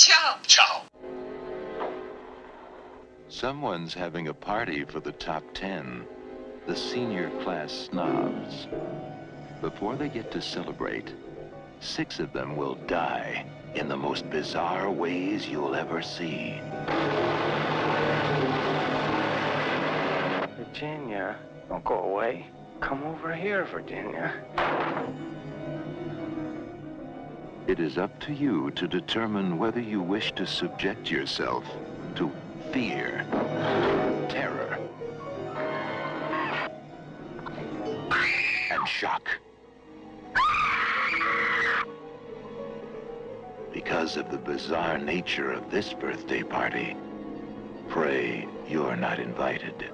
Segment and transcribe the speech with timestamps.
[0.00, 0.38] Ciao.
[0.46, 0.82] Ciao.
[3.28, 6.06] Someone's having a party for the top 10,
[6.66, 8.66] the senior class snobs.
[9.60, 11.12] Before they get to celebrate,
[11.80, 13.44] six of them will die
[13.74, 16.58] in the most bizarre ways you'll ever see.
[20.56, 21.36] Virginia,
[21.68, 22.46] don't go away.
[22.80, 24.32] Come over here, Virginia.
[27.66, 31.64] It is up to you to determine whether you wish to subject yourself
[32.16, 32.32] to
[32.72, 33.24] fear,
[34.28, 34.78] terror,
[38.70, 39.28] and shock.
[43.72, 46.96] Because of the bizarre nature of this birthday party,
[47.88, 49.90] pray you're not invited.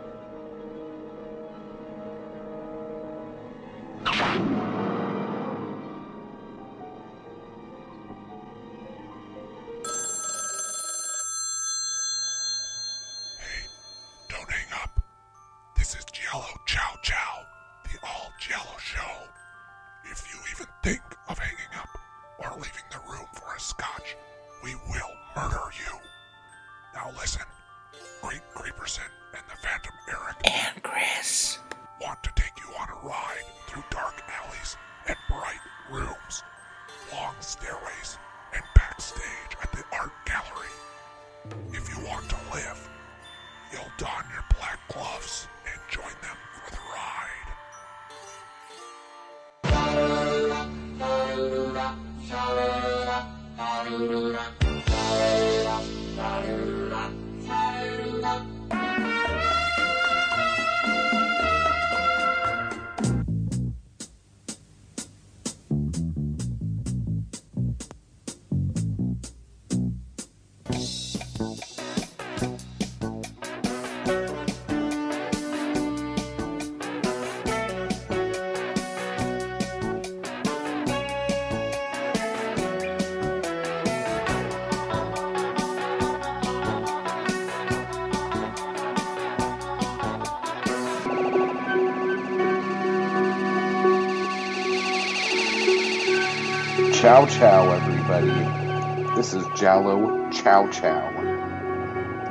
[97.07, 99.15] Chow chow, everybody.
[99.15, 101.13] This is Giallo Chow Chow.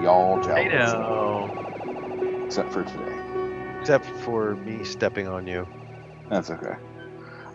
[0.02, 0.58] The all Giallo.
[0.60, 2.44] I know.
[2.46, 3.80] Except for today.
[3.80, 5.66] Except for me stepping on you.
[6.30, 6.76] That's okay.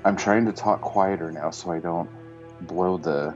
[0.03, 2.09] I'm trying to talk quieter now so I don't
[2.62, 3.34] blow the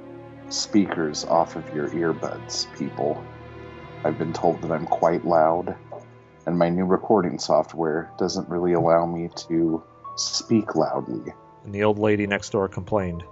[0.49, 3.23] speakers off of your earbuds, people.
[4.03, 5.77] I've been told that I'm quite loud,
[6.47, 9.85] and my new recording software doesn't really allow me to
[10.17, 11.35] speak loudly.
[11.65, 13.25] And the old lady next door complained.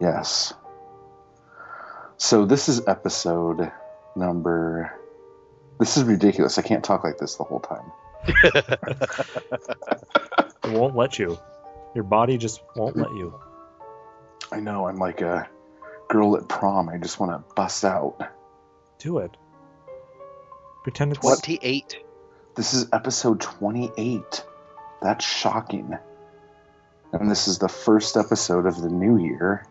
[0.00, 0.52] Yes.
[2.16, 3.70] So this is episode
[4.16, 4.92] number.
[5.78, 6.58] This is ridiculous.
[6.58, 7.92] I can't talk like this the whole time.
[10.70, 11.38] It won't let you.
[11.94, 13.34] Your body just won't let you.
[14.52, 15.48] I know I'm like a
[16.08, 16.88] girl at prom.
[16.88, 18.18] I just want to bust out.
[18.98, 19.36] Do it.
[20.84, 21.98] Pretend it's 28.
[22.54, 24.44] This is episode 28.
[25.02, 25.98] That's shocking.
[27.12, 29.66] And this is the first episode of the new year.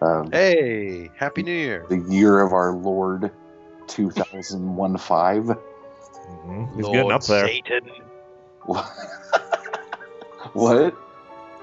[0.00, 1.86] Of Hey, Happy New Year.
[1.88, 3.30] the year of our Lord
[3.86, 5.44] 2001 5.
[5.44, 6.74] Mhm.
[6.74, 7.46] He's Lord getting up there.
[7.46, 7.90] Satan.
[10.52, 10.94] what?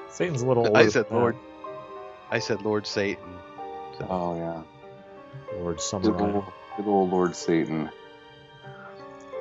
[0.10, 0.80] Satan's a little older.
[0.80, 1.36] I said than Lord.
[2.32, 3.24] I said Lord Satan.
[4.10, 4.62] Oh, yeah.
[5.52, 5.60] that.
[5.60, 6.46] Lord Good old,
[6.78, 7.90] good old Lord Satan.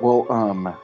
[0.01, 0.75] Well, um,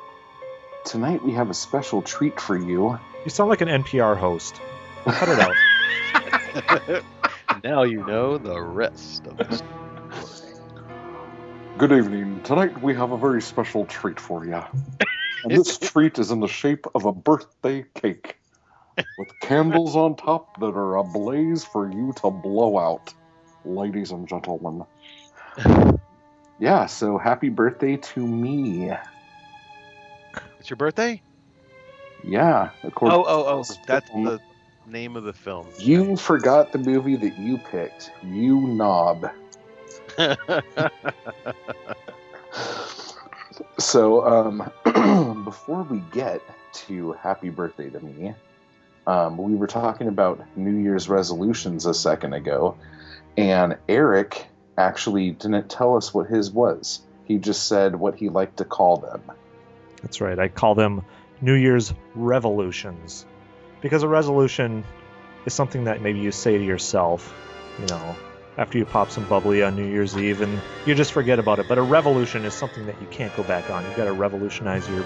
[0.86, 2.98] tonight we have a special treat for you.
[3.24, 4.60] You sound like an NPR host.
[5.06, 7.04] Cut it out.
[7.64, 9.72] now you know the rest of the story.
[11.78, 12.42] Good evening.
[12.44, 14.62] Tonight we have a very special treat for you.
[15.44, 18.38] And this treat is in the shape of a birthday cake
[19.18, 23.14] with candles on top that are ablaze for you to blow out,
[23.66, 24.86] ladies and gentlemen.
[26.62, 28.92] Yeah, so happy birthday to me.
[30.60, 31.22] It's your birthday?
[32.28, 33.76] Yeah, according Oh, oh, oh.
[33.88, 34.42] That's the
[34.90, 35.68] name of the film.
[35.78, 38.12] You forgot the movie that you picked.
[38.24, 39.32] You knob.
[43.80, 44.72] So, um,
[45.46, 46.42] before we get
[46.74, 48.34] to happy birthday to me,
[49.08, 52.78] um, we were talking about New Year's resolutions a second ago,
[53.38, 54.48] and Eric
[54.78, 57.02] actually didn't tell us what his was.
[57.24, 59.22] He just said what he liked to call them.
[60.02, 60.38] That's right.
[60.38, 61.06] I call them
[61.42, 63.26] New Year's revolutions.
[63.82, 64.84] Because a resolution
[65.46, 67.34] is something that maybe you say to yourself,
[67.80, 68.16] you know,
[68.58, 71.68] after you pop some bubbly on New Year's Eve and you just forget about it.
[71.70, 73.86] But a revolution is something that you can't go back on.
[73.86, 75.06] You've got to revolutionize your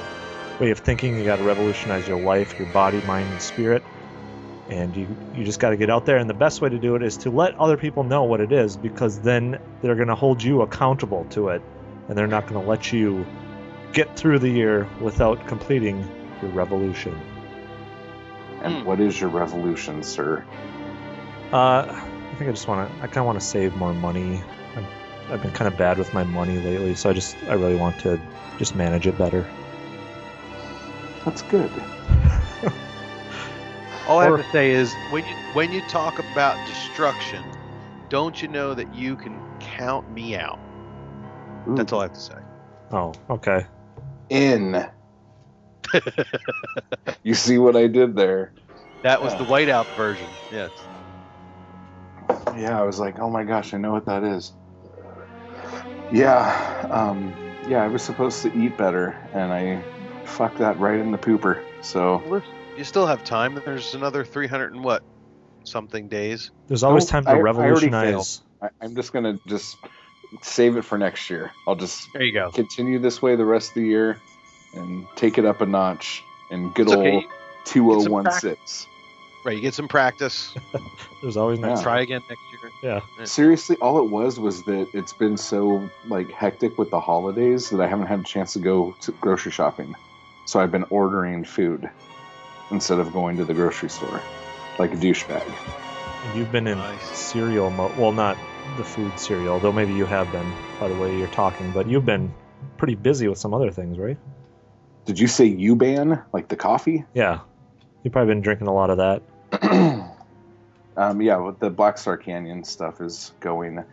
[0.60, 1.18] way of thinking.
[1.18, 3.84] You got to revolutionize your life, your body, mind, and spirit.
[4.70, 6.18] And you you just got to get out there.
[6.18, 8.52] And the best way to do it is to let other people know what it
[8.52, 11.62] is, because then they're going to hold you accountable to it,
[12.08, 13.26] and they're not going to let you
[13.92, 16.08] get through the year without completing
[16.42, 17.20] your revolution.
[18.64, 18.86] And Hmm.
[18.86, 20.44] what is your revolution, sir?
[21.52, 22.96] Uh, I think I just want to.
[22.98, 24.42] I kind of want to save more money.
[24.76, 24.88] I'm,
[25.30, 28.00] I've been kind of bad with my money lately, so I just I really want
[28.00, 28.20] to
[28.58, 29.48] just manage it better.
[31.26, 31.72] That's good.
[34.08, 37.44] All I have to say is when you when you talk about destruction,
[38.10, 40.60] don't you know that you can count me out?
[41.68, 41.76] Ooh.
[41.76, 42.36] That's all I have to say.
[42.92, 43.66] Oh, okay.
[44.30, 44.86] In.
[47.24, 48.54] you see what I did there?
[49.04, 50.30] That was the whiteout version.
[50.52, 50.72] Yes.
[52.58, 54.54] Yeah, I was like, oh my gosh, I know what that is.
[56.12, 59.86] Yeah, um, yeah, I was supposed to eat better, and I
[60.26, 61.64] fucked that right in the pooper.
[61.82, 62.42] So
[62.76, 63.60] You still have time.
[63.66, 65.04] There's another 300 and what
[65.66, 66.52] something days.
[66.68, 68.42] There's always Nope, time to I- I revolutionize.
[68.62, 69.78] I, I'm just gonna just
[70.42, 71.52] save it for next year.
[71.68, 72.52] I'll just There you go.
[72.52, 74.22] continue this way the rest of the year,
[74.74, 76.24] and take it up a notch.
[76.50, 77.28] And good It's old okay.
[77.66, 78.90] 2016.
[79.46, 80.56] Right, you get some practice.
[81.22, 81.80] There's always next.
[81.80, 81.84] Yeah.
[81.84, 82.42] Try again next
[82.82, 83.02] year.
[83.18, 83.26] Yeah.
[83.26, 87.82] Seriously, all it was was that it's been so like hectic with the holidays that
[87.82, 89.96] I haven't had a chance to go to grocery shopping.
[90.46, 91.90] So I've been ordering food
[92.72, 94.22] instead of going to the grocery store,
[94.80, 95.44] like a douchebag.
[96.36, 97.02] You've been in Nice.
[97.18, 97.98] cereal mode.
[97.98, 98.38] Well, not
[98.78, 100.50] the food cereal, though maybe you have been
[100.80, 101.70] by the way you're talking.
[101.72, 102.34] But you've been
[102.78, 104.18] pretty busy with some other things, right?
[105.06, 107.06] Did you say Yuban like the coffee?
[107.14, 107.40] Yeah.
[108.04, 109.22] You've probably been drinking a lot of that.
[110.98, 113.84] um, yeah, the Black Star Canyon stuff is going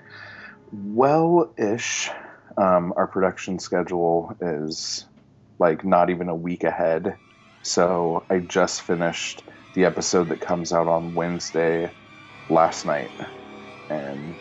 [0.72, 2.10] well-ish.
[2.56, 5.06] Um, our production schedule is
[5.58, 7.16] like not even a week ahead,
[7.62, 9.42] so I just finished
[9.74, 11.90] the episode that comes out on Wednesday
[12.48, 13.10] last night,
[13.88, 14.34] and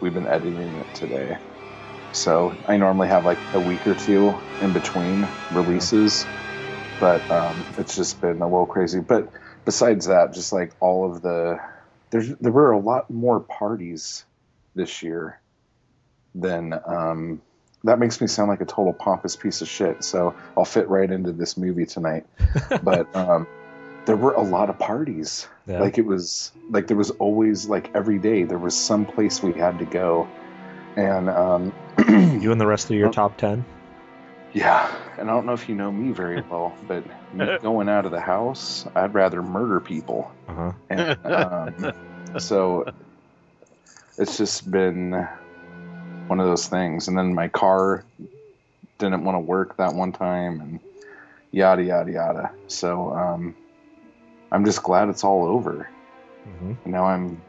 [0.00, 1.38] we've been editing it today.
[2.16, 6.26] So I normally have like a week or two in between releases,
[6.98, 9.00] but um, it's just been a little crazy.
[9.00, 9.30] But
[9.64, 11.60] besides that, just like all of the
[12.10, 14.24] there's there were a lot more parties
[14.74, 15.40] this year
[16.34, 17.42] than um,
[17.84, 20.02] that makes me sound like a total pompous piece of shit.
[20.02, 22.26] So I'll fit right into this movie tonight.
[22.82, 23.46] but um,
[24.06, 25.48] there were a lot of parties.
[25.66, 25.80] Yeah.
[25.80, 29.52] Like it was like there was always like every day there was some place we
[29.52, 30.28] had to go,
[30.96, 31.72] and um,
[32.46, 33.64] you and the rest of your top ten.
[34.52, 34.88] yeah,
[35.18, 37.04] and I don't know if you know me very well, but
[37.34, 40.30] me going out of the house, I'd rather murder people.
[40.48, 40.72] Uh huh.
[40.88, 41.92] And, um,
[42.38, 42.92] so
[44.16, 45.26] it's just been
[46.28, 47.08] one of those things.
[47.08, 48.04] And then my car
[48.98, 50.80] didn't want to work that one time, and
[51.50, 52.50] yada yada yada.
[52.68, 53.56] So um,
[54.52, 55.90] I'm just glad it's all over.
[56.44, 57.42] hmm And now I'm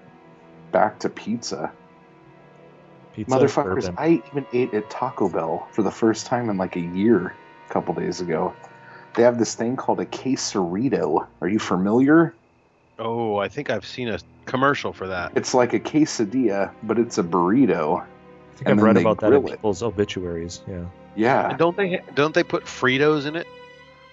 [0.72, 1.72] back to pizza.
[3.18, 3.96] Pizza, Motherfuckers, bourbon.
[3.98, 7.34] I even ate at Taco Bell for the first time in like a year
[7.68, 8.54] a couple days ago.
[9.16, 11.26] They have this thing called a quesarito.
[11.42, 12.36] Are you familiar?
[13.00, 15.32] Oh, I think I've seen a commercial for that.
[15.36, 18.02] It's like a quesadilla, but it's a burrito.
[18.02, 19.52] I think I've read about that in grill it.
[19.56, 20.62] people's obituaries.
[20.68, 20.86] Yeah.
[21.16, 21.50] Yeah.
[21.50, 23.48] And don't they don't they put Fritos in it?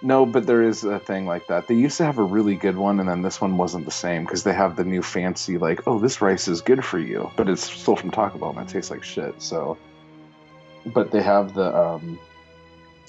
[0.02, 1.66] No, but there is a thing like that.
[1.66, 4.24] They used to have a really good one, and then this one wasn't the same
[4.24, 7.48] because they have the new fancy, like, oh, this rice is good for you, but
[7.48, 9.40] it's still from Taco Bell and it tastes like shit.
[9.40, 9.78] So,
[10.84, 12.18] but they have the, um,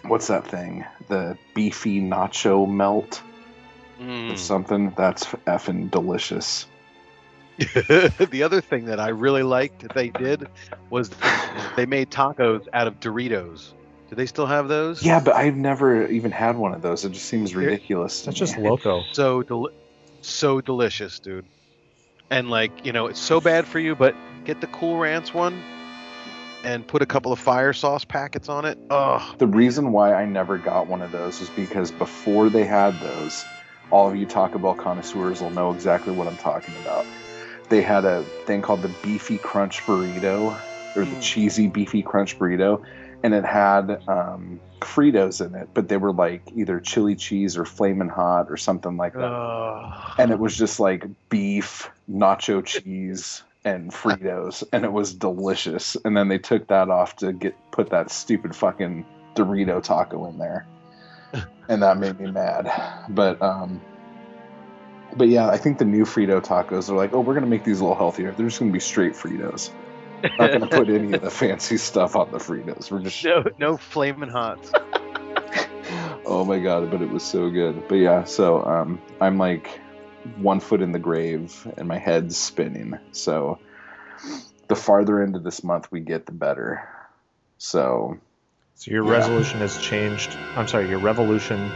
[0.04, 0.86] what's that thing?
[1.10, 3.22] The beefy nacho melt
[4.00, 4.38] or Mm.
[4.38, 4.94] something.
[4.98, 6.68] That's effing delicious.
[7.58, 10.48] the other thing that I really liked they did
[10.90, 11.10] was
[11.78, 13.72] they made tacos out of Doritos.
[14.16, 15.04] Do they still have those?
[15.04, 17.04] Yeah, but I've never even had one of those.
[17.04, 18.22] It just seems ridiculous.
[18.22, 19.04] to That's just loco.
[19.12, 19.74] So deli-
[20.22, 21.46] so delicious, dude.
[22.30, 25.62] And like, you know, it's so bad for you, but get the Cool Ranch one
[26.64, 28.78] and put a couple of fire sauce packets on it.
[28.90, 32.98] Oh, The reason why I never got one of those was because before they had
[33.02, 33.44] those,
[33.92, 37.06] all of you Taco Bell connoisseurs will know exactly what I'm talking about.
[37.68, 40.58] They had a thing called the Beefy Crunch Burrito,
[40.96, 41.22] or the Mm.
[41.22, 42.82] Cheesy Beefy Crunch Burrito,
[43.26, 47.66] and it had um, Fritos in it, but they were like either chili cheese or
[47.66, 50.14] flamin' hot or something like that.
[50.20, 55.98] and it was just like beef, nacho cheese, and Fritos, and it was delicious.
[56.06, 60.38] And then they took that off to get put that stupid fucking Dorito taco in
[60.38, 60.68] there,
[61.68, 62.70] and that made me mad.
[63.10, 63.82] But um,
[65.16, 67.80] but yeah, I think the new Frito tacos are like, oh, we're gonna make these
[67.80, 68.34] a little healthier.
[68.34, 69.72] They're just gonna be straight Fritos.
[70.38, 72.92] Not gonna put any of the fancy stuff on the Fritos.
[72.92, 74.72] We're just no, no flaming hots.
[76.26, 77.88] oh my god, but it was so good.
[77.88, 79.80] But yeah, so um, I'm like
[80.38, 82.98] one foot in the grave and my head's spinning.
[83.12, 83.60] So
[84.68, 86.90] the farther into this month we get, the better.
[87.58, 88.18] So
[88.76, 89.12] So your Yeah.
[89.12, 90.36] resolution has changed.
[90.56, 91.72] I'm sorry, your revolution.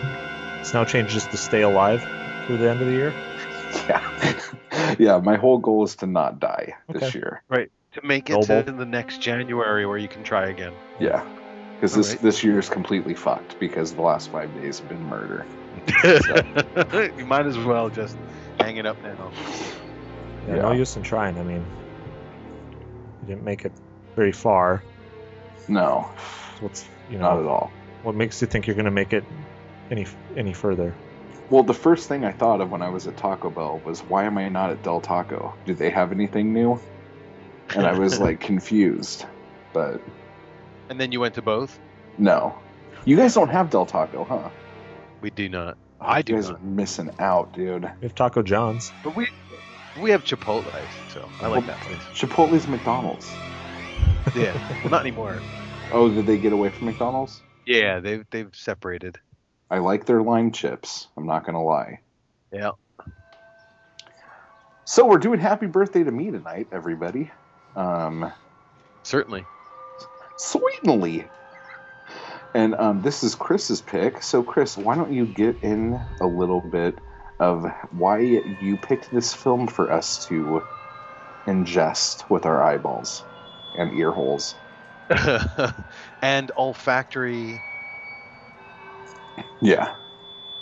[0.59, 2.01] It's now changed just to stay alive
[2.45, 3.13] through the end of the year.
[3.87, 5.19] yeah, yeah.
[5.19, 7.43] My whole goal is to not die this year.
[7.49, 7.69] year.
[8.01, 8.63] To make it Noble.
[8.63, 10.73] to the next January where you can try again.
[10.99, 11.23] Yeah,
[11.75, 12.21] because this Alright.
[12.21, 15.45] this year is completely fucked because the last five days have been murder.
[17.17, 18.17] you might as well just
[18.59, 19.31] hang it up now.
[20.47, 20.61] Yeah, Yeah.
[20.63, 21.37] No use in trying.
[21.37, 21.65] I mean,
[23.21, 23.71] you didn't make it
[24.15, 24.83] very far.
[25.67, 26.09] No,
[26.61, 27.71] What's you not at all.
[28.03, 29.23] what makes you think you're gonna make it
[29.91, 30.93] any any further?
[31.49, 34.25] Well, the first thing I thought of when I was at Taco Bell was, why
[34.25, 35.55] am I not at Del Taco?
[35.65, 36.79] Do they have anything new?
[37.75, 39.25] And I was like confused,
[39.73, 40.01] but
[40.89, 41.79] And then you went to both?
[42.17, 42.57] no.
[43.05, 44.49] You guys don't have Del Taco, huh?
[45.21, 45.77] We do not.
[46.01, 46.59] Oh, I you do guys not.
[46.59, 47.83] are missing out, dude.
[47.83, 48.91] We have Taco John's.
[49.03, 49.27] But we
[50.01, 50.65] we have Chipotle,
[51.13, 52.01] so I like that place.
[52.13, 53.29] Chipotle's McDonald's.
[54.35, 54.53] Yeah.
[54.83, 55.39] well, not anymore.
[55.91, 57.41] Oh, did they get away from McDonald's?
[57.65, 59.17] Yeah, they've they've separated.
[59.71, 61.07] I like their lime chips.
[61.17, 62.01] I'm not gonna lie.
[62.53, 62.71] Yeah.
[64.85, 67.31] So we're doing happy birthday to me tonight, everybody.
[67.79, 68.31] Um,
[69.03, 69.45] Certainly.
[70.35, 71.31] sweetly.
[72.53, 74.21] And um, this is Chris's pick.
[74.23, 76.99] So, Chris, why don't you get in a little bit
[77.39, 80.67] of why you picked this film for us to
[81.47, 83.23] ingest with our eyeballs
[83.73, 84.55] and ear holes?
[86.21, 87.63] and olfactory
[89.61, 89.95] Yeah,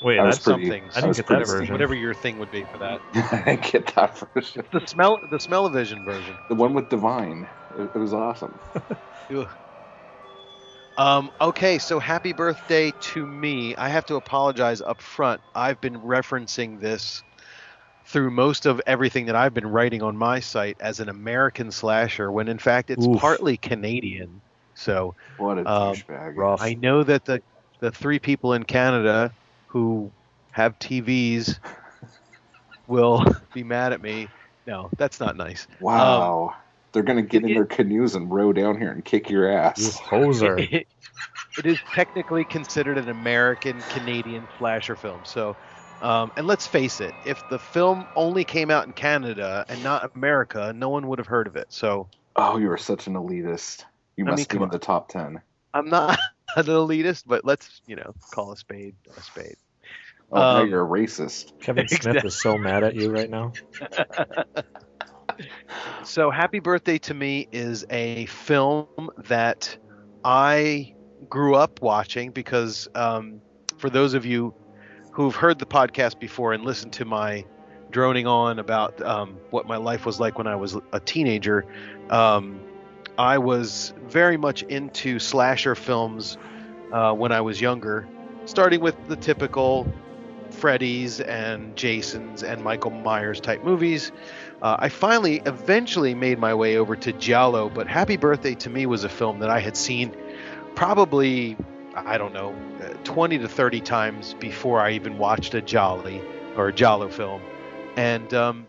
[0.02, 0.84] Wait, I that's pretty- something.
[0.92, 1.74] I didn't was get that version.
[1.74, 3.02] Whatever your thing would be for that.
[3.16, 4.64] I didn't get that version.
[4.72, 6.38] The smell the smell-o-vision version.
[6.48, 7.48] The one with Divine.
[7.76, 8.60] It, it was awesome.
[10.98, 13.76] Um, okay, so happy birthday to me.
[13.76, 15.42] I have to apologize up front.
[15.54, 17.24] I've been referencing this
[18.08, 22.32] through most of everything that I've been writing on my site as an American slasher,
[22.32, 23.20] when in fact it's Oof.
[23.20, 24.42] partly Canadian.
[24.74, 26.36] So What a Um, douchebag.
[26.36, 26.62] Rough.
[26.64, 27.44] I know that the
[27.80, 29.32] the three people in Canada
[29.68, 30.12] who
[30.52, 31.60] have TVs
[32.88, 34.30] will be mad at me.
[34.66, 35.68] No, that's not nice.
[35.80, 36.54] Wow.
[36.94, 39.48] They're going to get in it- their canoes and row down here and kick your
[39.76, 40.00] You ass.
[40.00, 40.68] hoser.
[40.74, 40.88] It,
[41.58, 45.26] it is technically considered an American Canadian slasher film.
[45.26, 45.58] So,
[46.02, 50.12] um, and let's face it, if the film only came out in Canada and not
[50.16, 51.68] America, no one would have heard of it.
[51.70, 53.84] So Oh, you are such an elitist.
[54.16, 54.70] You I must mean, be in on.
[54.70, 55.42] the top 10.
[55.74, 56.20] I'm not
[56.56, 59.56] an elitist, but let's you know call a spade a spade.
[60.32, 61.52] Oh, now Um, you're a racist.
[61.62, 62.26] Kevin Smith Exactly.
[62.26, 63.54] is so mad at you right now.
[66.04, 68.88] So, Happy Birthday to Me is a film
[69.28, 69.78] that
[70.24, 70.94] I
[71.30, 73.42] grew up watching because, um,
[73.78, 74.54] for those of you
[75.12, 77.46] who've heard the podcast before and listened to my
[77.92, 81.66] droning on about um, what my life was like when I was a teenager,
[82.10, 82.60] um,
[83.18, 86.38] I was very much into slasher films
[86.92, 88.08] uh, when I was younger,
[88.46, 89.92] starting with the typical
[90.52, 94.12] Freddy's and Jason's and Michael Myers type movies.
[94.62, 98.86] Uh, I finally, eventually made my way over to Giallo, but Happy Birthday to Me
[98.86, 100.16] was a film that I had seen
[100.76, 101.58] probably,
[101.96, 106.22] I don't know, uh, 20 to 30 times before I even watched a Jolly
[106.56, 107.42] or a Giallo film.
[107.96, 108.67] And um,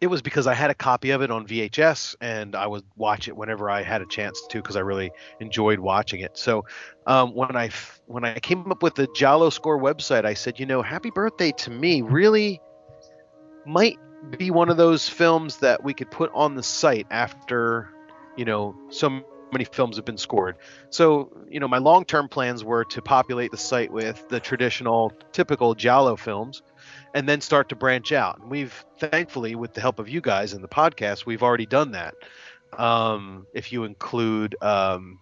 [0.00, 3.28] it was because I had a copy of it on VHS and I would watch
[3.28, 5.10] it whenever I had a chance to because I really
[5.40, 6.36] enjoyed watching it.
[6.36, 6.64] So
[7.06, 7.70] um, when I
[8.06, 11.52] when I came up with the Giallo Score website, I said, you know, Happy Birthday
[11.52, 12.60] to Me really
[13.64, 13.98] might
[14.38, 17.88] be one of those films that we could put on the site after,
[18.36, 19.22] you know, so
[19.52, 20.56] many films have been scored.
[20.90, 25.74] So, you know, my long-term plans were to populate the site with the traditional, typical
[25.74, 26.62] Giallo films,
[27.14, 28.38] and then start to branch out.
[28.38, 31.92] And we've, thankfully, with the help of you guys and the podcast, we've already done
[31.92, 32.14] that.
[32.76, 35.18] Um, if you include um,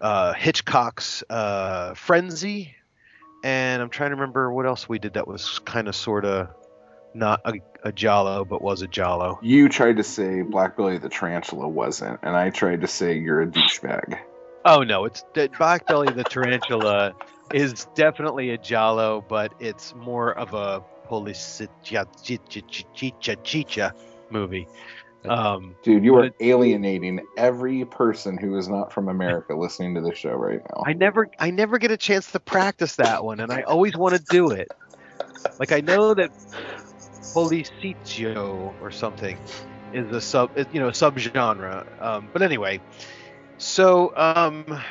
[0.00, 2.74] uh, Hitchcock's uh, Frenzy,
[3.44, 6.48] and I'm trying to remember what else we did that was kind of sort of
[7.14, 9.38] not a, a Giallo, but was a Giallo.
[9.42, 13.42] You tried to say Black Belly the Tarantula wasn't, and I tried to say you're
[13.42, 14.18] a douchebag.
[14.64, 15.24] Oh no, it's
[15.58, 17.14] Black Belly the Tarantula
[17.54, 20.82] is definitely a Giallo, but it's more of a
[23.42, 23.94] Chicha
[24.30, 24.68] movie.
[25.28, 30.00] Um, Dude, you are it- alienating every person who is not from America listening to
[30.00, 30.82] this show right now.
[30.84, 34.16] I never, I never get a chance to practice that one, and I always want
[34.16, 34.68] to do it.
[35.58, 36.30] Like I know that
[37.34, 39.38] Policitio or something
[39.92, 41.84] is a sub, you know, a subgenre.
[42.02, 42.80] Um, but anyway,
[43.58, 44.82] so um,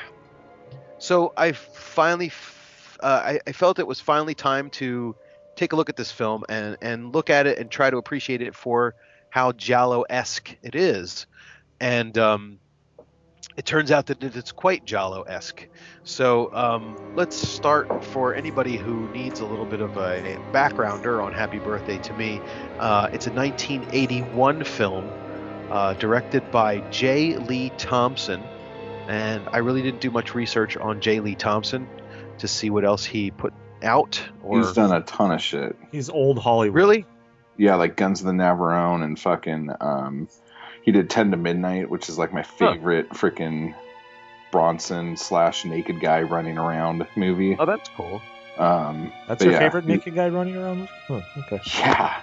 [0.98, 2.50] so I finally, f-
[3.01, 5.15] uh, I, I felt it was finally time to
[5.55, 8.41] take a look at this film and and look at it and try to appreciate
[8.41, 8.96] it for
[9.29, 11.25] how Giallo-esque it is,
[11.79, 12.60] and um,
[13.58, 15.67] it turns out that it's quite Giallo-esque.
[16.03, 21.34] So um, let's start for anybody who needs a little bit of a backgrounder on
[21.34, 22.41] Happy Birthday to Me.
[22.79, 25.10] Uh, it's a 1981 film
[25.70, 27.38] uh, directed by J.
[27.38, 28.43] Lee Thompson,
[29.08, 31.20] and I really didn't do much research on J.
[31.20, 31.88] Lee Thompson
[32.41, 34.21] to see what else he put out.
[34.43, 35.75] Or He's done a ton of shit.
[35.91, 36.75] He's old Hollywood.
[36.75, 37.05] really?
[37.57, 39.69] Yeah, like Guns of the Navarone and fucking.
[39.81, 40.27] Um,
[40.83, 43.75] he did Ten to Midnight, which is like my favorite freaking
[44.51, 47.55] Bronson slash naked guy running around movie.
[47.60, 48.21] Oh, that's cool.
[48.57, 50.89] Um, That's your yeah, favorite he- naked guy running around?
[51.07, 51.62] Huh, okay.
[51.77, 52.21] Yeah,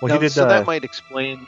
[0.00, 0.30] Well, Now, he did.
[0.32, 1.46] so uh, that might explain.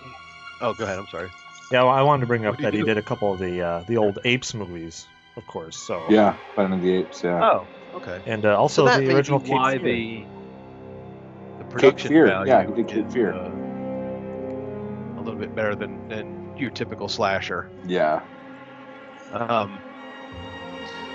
[0.61, 0.99] Oh, go ahead.
[0.99, 1.30] I'm sorry.
[1.73, 2.88] Yeah, well, I wanted to bring up What that he he do?
[2.88, 5.07] did a couple of the uh, the old Apes movies,
[5.38, 5.76] of course.
[5.78, 7.23] So yeah, Planet of the Apes.
[7.25, 8.21] Yeah, Oh, okay.
[8.26, 9.83] and uh, also so the original be Cape why Fear.
[9.85, 10.25] the
[11.59, 13.33] the production Fear, value yeah, he did Cape is, Fear.
[13.33, 13.50] uh,
[15.16, 17.71] a little bit better than than your typical slasher.
[17.87, 18.21] yeah.
[19.33, 19.78] Um,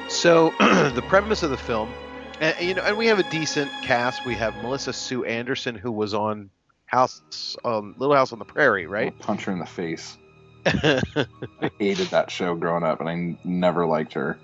[0.08, 1.92] so the premise of the film,
[2.40, 4.26] and, you know, and we have a decent cast.
[4.26, 6.50] We have Melissa Sue Anderson, who was on
[6.86, 9.18] House, um, Little House on the Prairie, right?
[9.20, 10.18] Punch her in the face.
[10.66, 14.40] I hated that show growing up, and I never liked her.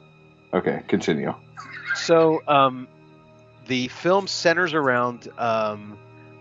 [0.53, 1.33] Okay, continue.
[1.95, 2.87] so um,
[3.67, 5.97] the film centers around um,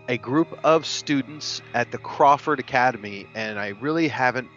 [0.07, 4.49] a group of students at the Crawford Academy, and I really haven't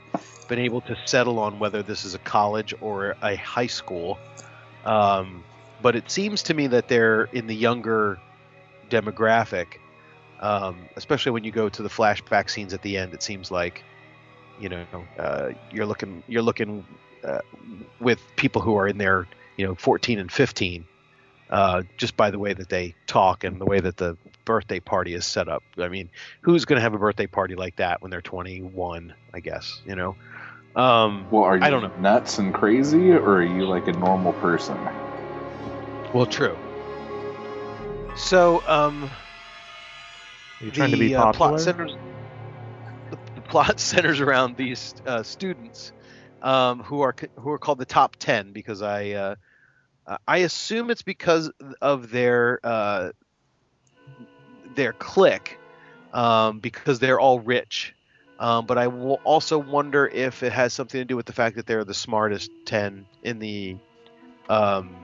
[0.49, 4.19] been able to settle on whether this is a college or a high school.
[4.85, 5.45] Um,
[5.83, 8.19] but it seems to me that they're in the younger
[8.89, 9.79] demographic,
[10.41, 13.15] um, especially when you go to the flashback scenes at the end.
[13.15, 13.85] It seems like,
[14.59, 14.85] you know,
[15.19, 16.85] uh, you're looking you're looking
[17.25, 17.39] uh,
[18.01, 20.85] with people who are in their you know 14 and 15
[21.51, 25.15] uh, just by the way that they talk and the way that the birthday party
[25.15, 26.09] is set up i mean
[26.41, 29.95] who's going to have a birthday party like that when they're 21 i guess you
[29.95, 30.17] know
[30.75, 31.93] um, Well, are you I don't know.
[32.01, 34.77] nuts and crazy, or are you like a normal person?
[36.15, 36.57] well true
[38.17, 39.11] so um,
[40.61, 41.37] Are you trying the to be uh, popular?
[41.37, 42.12] plot centers the, the
[43.53, 45.93] plot centers around these uh, students
[46.41, 49.35] um, who are who are called the top 10 because I uh,
[50.27, 53.11] I assume it's because of their uh,
[54.75, 55.59] their clique
[56.15, 57.95] um, because they're all rich
[58.39, 61.57] um, but I will also wonder if it has something to do with the fact
[61.57, 63.77] that they're the smartest 10 in the
[64.49, 64.97] um,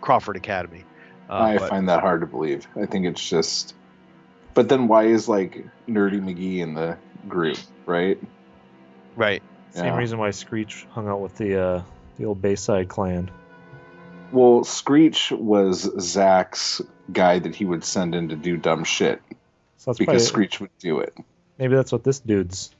[0.00, 0.84] Crawford Academy
[1.28, 2.66] uh, I but- find that hard to believe.
[2.74, 3.74] I think it's just.
[4.54, 8.18] But then why is like Nerdy McGee in the group, right?
[9.16, 9.96] right Same Yeah.
[9.96, 11.82] reason why Screech hung out with the uh,
[12.18, 13.30] the old Bayside clan.
[14.30, 19.22] Well, Screech was Zach's guy that he would send in to do dumb shit
[19.78, 21.16] So that's because probably, Screech would do it.
[21.58, 22.70] maybe that's what this dude's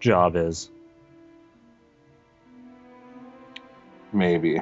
[0.00, 0.70] job is,
[4.12, 4.60] Maybe.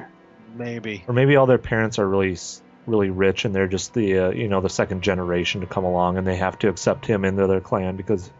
[0.55, 2.37] maybe or maybe all their parents are really
[2.85, 6.17] really rich and they're just the uh, you know the second generation to come along
[6.17, 8.31] and they have to accept him into their clan because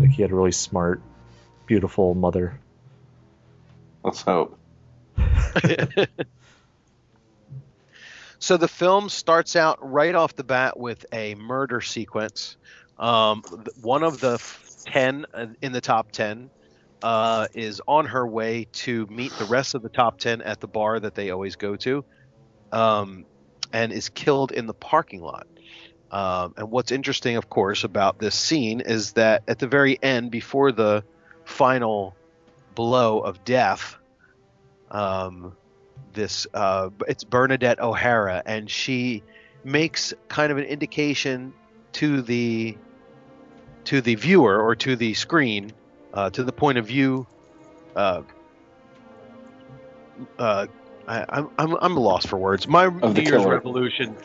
[0.00, 1.00] like he had a really smart,
[1.66, 2.58] beautiful mother.
[4.02, 4.58] Let's hope.
[8.38, 12.56] so the film starts out right off the bat with a murder sequence.
[12.98, 13.42] Um,
[13.80, 14.42] one of the
[14.84, 16.50] ten uh, in the top ten
[17.02, 20.68] uh, is on her way to meet the rest of the top ten at the
[20.68, 22.04] bar that they always go to,
[22.70, 23.24] um,
[23.72, 25.46] and is killed in the parking lot.
[26.12, 30.30] Um, and what's interesting, of course, about this scene is that at the very end,
[30.30, 31.04] before the
[31.44, 32.14] final
[32.74, 33.96] blow of death,
[34.90, 35.56] um,
[36.12, 39.22] this uh, it's Bernadette O'Hara, and she
[39.64, 41.54] makes kind of an indication
[41.92, 42.76] to the
[43.84, 45.72] to the viewer or to the screen,
[46.12, 47.26] uh, to the point of view.
[47.96, 48.22] Uh,
[50.38, 50.66] uh,
[51.08, 52.68] I, I'm I'm I'm lost for words.
[52.68, 53.50] My New Year's killer.
[53.50, 54.16] revolution,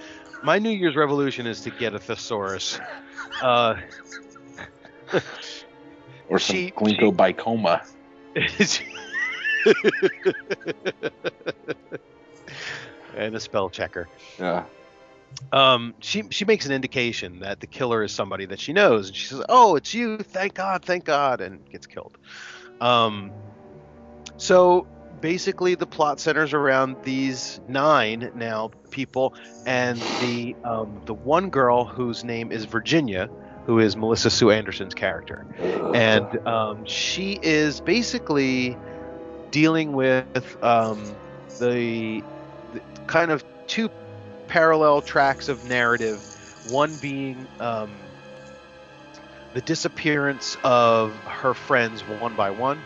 [0.44, 2.80] my New Year's revolution is to get a thesaurus.
[3.42, 3.76] Uh,
[6.30, 7.88] Or some She- glycobicoma.
[13.16, 14.08] and a spell checker.
[14.40, 14.66] Yeah.
[15.52, 19.16] um, she she makes an indication that the killer is somebody that she knows, and
[19.16, 20.18] she says, "Oh, it's you!
[20.18, 20.84] Thank God!
[20.84, 22.18] Thank God!" and gets killed.
[22.82, 23.32] Um,
[24.38, 24.88] so
[25.22, 29.34] basically, the plot centers around these nine now people,
[29.66, 33.30] and the um, the one girl whose name is Virginia,
[33.66, 35.46] who is Melissa Sue Anderson's character,
[35.94, 38.78] and um, she is basically
[39.52, 41.04] dealing with um,
[41.60, 42.24] the,
[42.74, 43.90] the kind of two
[44.48, 46.22] parallel tracks of narrative.
[46.70, 47.90] One being um,
[49.54, 52.80] the disappearance of her friends one by one,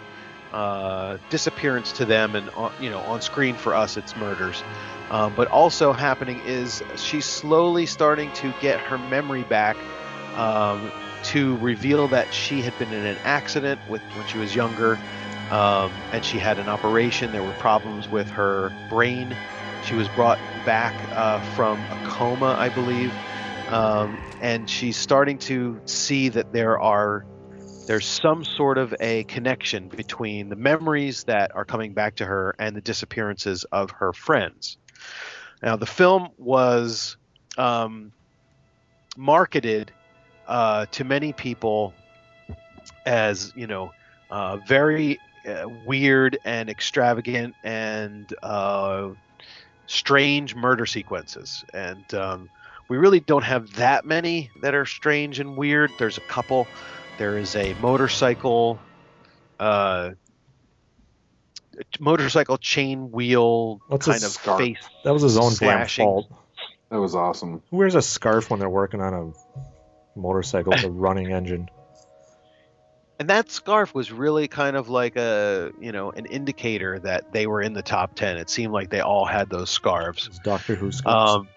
[0.53, 4.63] uh, disappearance to them, and on, you know on screen for us it's murders.
[5.09, 9.75] Um, but also happening is she's slowly starting to get her memory back
[10.35, 10.89] um,
[11.23, 14.97] to reveal that she had been in an accident with when she was younger,
[15.49, 17.31] um, and she had an operation.
[17.31, 19.35] There were problems with her brain.
[19.83, 23.13] She was brought back uh, from a coma, I believe,
[23.69, 27.25] um, and she's starting to see that there are
[27.91, 32.55] there's some sort of a connection between the memories that are coming back to her
[32.57, 34.77] and the disappearances of her friends.
[35.61, 37.17] Now, the film was
[37.57, 38.13] um,
[39.17, 39.91] marketed
[40.47, 41.93] uh, to many people
[43.05, 43.91] as, you know,
[44.29, 49.09] uh, very uh, weird and extravagant and uh,
[49.87, 51.65] strange murder sequences.
[51.73, 52.49] And um,
[52.87, 55.91] we really don't have that many that are strange and weird.
[55.99, 56.67] There's a couple.
[57.21, 58.79] There is a motorcycle
[59.59, 60.09] uh,
[61.99, 64.57] motorcycle chain wheel What's kind of scarf?
[64.59, 66.03] face That was his own slashing.
[66.03, 66.31] damn fault.
[66.89, 67.61] That was awesome.
[67.69, 71.69] Who wears a scarf when they're working on a motorcycle with a running engine?
[73.19, 77.45] and that scarf was really kind of like a you know an indicator that they
[77.45, 80.73] were in the top 10 it seemed like they all had those scarves It's Doctor
[80.73, 81.33] Who scarves.
[81.35, 81.47] um,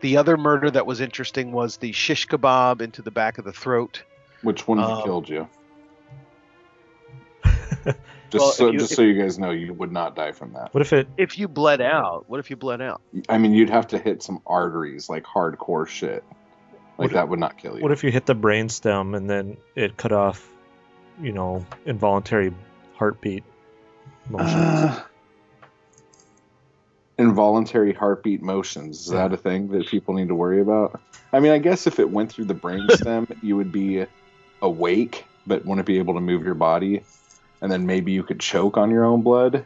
[0.00, 3.52] the other murder that was interesting was the shish kebab into the back of the
[3.52, 4.02] throat
[4.46, 5.48] Which one Um, killed you?
[7.84, 7.98] Just
[8.32, 10.72] Well, so you- just so you guys know, you would not die from that.
[10.74, 11.08] what if it?
[11.16, 14.22] if you bled out what if you bled out I mean, you'd have to hit
[14.22, 16.22] some arteries, like hardcore shit.
[16.98, 17.82] Like What- that would not kill you.
[17.82, 20.48] What if you hit the brainstem and then it cut off,
[21.20, 22.52] you know, involuntary
[22.96, 23.42] heartbeat
[24.28, 24.54] motions?
[24.54, 25.02] Uh,
[27.18, 29.28] involuntary heartbeat motions is Yeah.
[29.28, 31.00] that a thing that people need to worry about?
[31.32, 34.04] I mean, I guess if it went through the brainstem, you would be
[34.62, 37.02] awake, but wouldn't be able to move your body,
[37.60, 39.64] and then maybe you could choke on your own blood.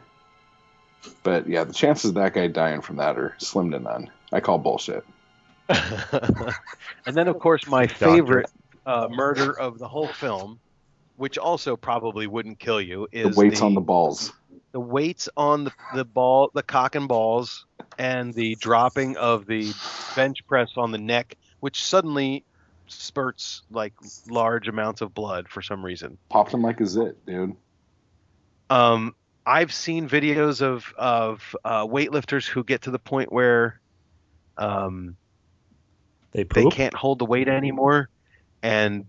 [1.23, 4.09] But yeah, the chances of that guy dying from that are slim to none.
[4.31, 5.05] I call bullshit.
[5.69, 8.49] and then of course my favorite
[8.85, 10.59] uh, murder of the whole film
[11.21, 14.33] which also probably wouldn't kill you is The is weights on the balls.
[14.71, 17.67] the weights on the, the ball, the cock and balls,
[17.99, 19.71] and the dropping of the
[20.15, 22.43] bench press on the neck, which suddenly
[22.93, 23.93] spurts like
[24.29, 26.17] large amounts of blood for some reason.
[26.29, 27.55] Popped him like a zit, dude.
[28.69, 33.79] Um, I've seen videos of of uh, weightlifters who get to the point where
[34.57, 35.17] um,
[36.31, 38.09] They they can't hold the weight anymore,
[38.61, 39.05] and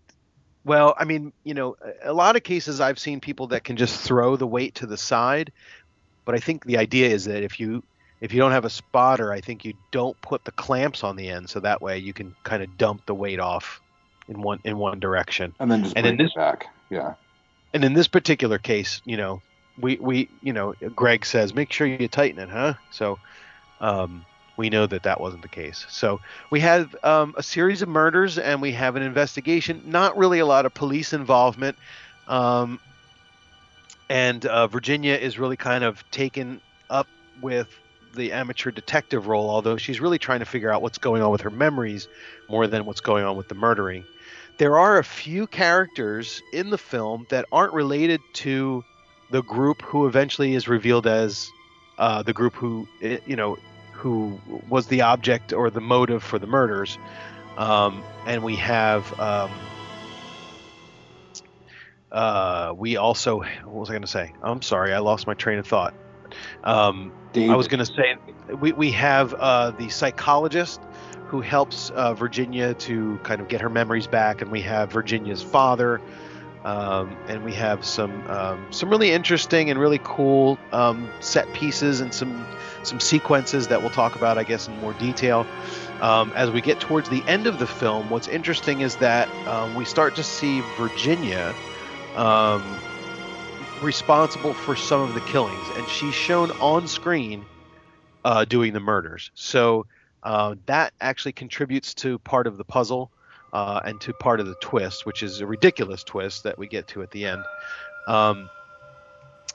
[0.65, 3.77] well, I mean, you know, a a lot of cases I've seen people that can
[3.77, 5.53] just throw the weight to the side,
[6.25, 7.85] but I think the idea is that if you
[8.23, 11.29] if you don't have a spotter, I think you don't put the clamps on the
[11.29, 13.83] end, so that way you can kind of dump the weight off
[14.29, 15.53] in one in one direction.
[15.59, 16.69] And then just And bring in it back.
[16.89, 17.15] Yeah.
[17.75, 19.43] And in this particular case, you know,
[19.77, 22.75] we we you know, Greg says make sure you tighten it, huh?
[22.93, 23.19] So,
[23.81, 24.25] um,
[24.57, 25.85] we know that that wasn't the case.
[25.89, 29.83] So we have um, a series of murders and we have an investigation.
[29.87, 31.77] Not really a lot of police involvement.
[32.29, 32.79] Um,
[34.09, 37.09] and uh, Virginia is really kind of taken up
[37.41, 37.67] with
[38.15, 41.43] the amateur detective role, although she's really trying to figure out what's going on with
[41.43, 42.09] her memories
[42.49, 44.05] more than what's going on with the murdering.
[44.59, 48.85] There are a few characters in the film that aren't related to
[49.31, 51.51] the group who eventually is revealed as
[51.99, 53.57] uh, the group who, eh, you know,
[53.93, 56.99] who was the object or the motive for the murders.
[57.57, 59.51] Um, and we have, um,
[62.11, 64.33] uh, we also, what was I going to say?
[64.43, 65.95] I'm sorry, I lost my train of thought.
[66.65, 68.17] Um, I was going to say
[68.61, 70.81] we, we have uh, the psychologist
[71.29, 75.43] who helps uh, Virginia to kind of get her memories back, and we have Virginia's
[75.43, 76.01] father,
[76.65, 82.01] um, and we have some um, some really interesting and really cool um, set pieces
[82.01, 82.45] and some
[82.83, 85.47] some sequences that we'll talk about, I guess, in more detail.
[86.01, 89.75] Um, as we get towards the end of the film, what's interesting is that um,
[89.75, 91.55] we start to see Virginia
[92.17, 92.63] um,
[93.83, 97.45] responsible for some of the killings, and she's shown on screen
[98.25, 99.31] uh, doing the murders.
[99.35, 99.87] So
[100.23, 103.11] uh, that actually contributes to part of the puzzle
[103.53, 106.89] uh, and to part of the twist, which is a ridiculous twist that we get
[106.89, 107.45] to at the end.
[108.09, 108.49] Um,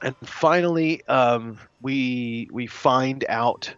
[0.01, 3.73] and finally, um, we we find out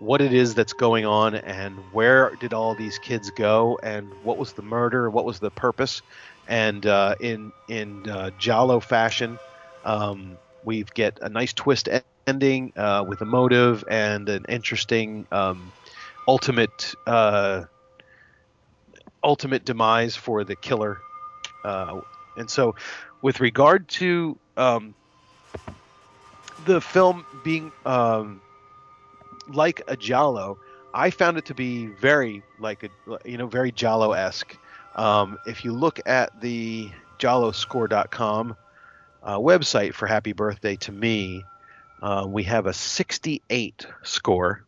[0.00, 4.36] what it is that's going on and where did all these kids go and what
[4.36, 6.02] was the murder, what was the purpose,
[6.48, 9.38] and uh, in in uh, Giallo fashion,
[9.84, 11.88] um, we get a nice twist
[12.26, 15.72] ending uh, with a motive and an interesting um,
[16.26, 17.64] ultimate uh,
[19.22, 20.98] ultimate demise for the killer.
[21.64, 22.00] Uh,
[22.36, 22.74] and so,
[23.20, 24.94] with regard to um,
[26.64, 28.40] the film being um,
[29.48, 30.58] like a Giallo,
[30.94, 32.88] I found it to be very like a
[33.24, 34.56] you know very Giallo esque.
[34.94, 38.56] Um, if you look at the GialloScore.com
[39.22, 41.44] uh, website for Happy Birthday to Me,
[42.02, 44.64] uh, we have a 68 score.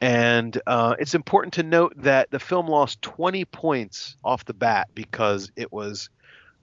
[0.00, 4.88] And uh, it's important to note that the film lost 20 points off the bat
[4.94, 6.10] because it was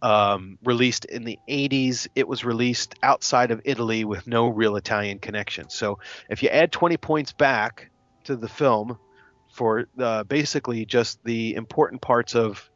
[0.02, 2.08] um, released in the 80s.
[2.16, 5.70] It was released outside of Italy with no real Italian connection.
[5.70, 7.90] So if you add 20 points back
[8.26, 8.98] to the film
[9.52, 12.70] for uh, basically just the important parts of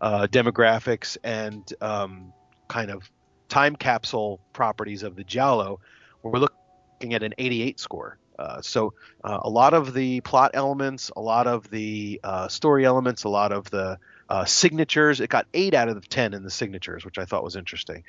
[0.00, 2.32] uh, demographics and um,
[2.68, 3.10] kind of
[3.48, 5.80] time capsule properties of the Giallo,
[6.22, 8.18] we're looking at an 88 score.
[8.38, 12.84] Uh, so uh, a lot of the plot elements, a lot of the uh, story
[12.84, 15.20] elements, a lot of the uh, signatures.
[15.20, 18.04] It got eight out of the ten in the signatures, which I thought was interesting.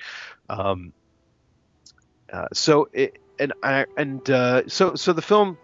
[0.50, 0.94] Um,
[2.32, 5.58] uh, so it, and I and uh, so so the film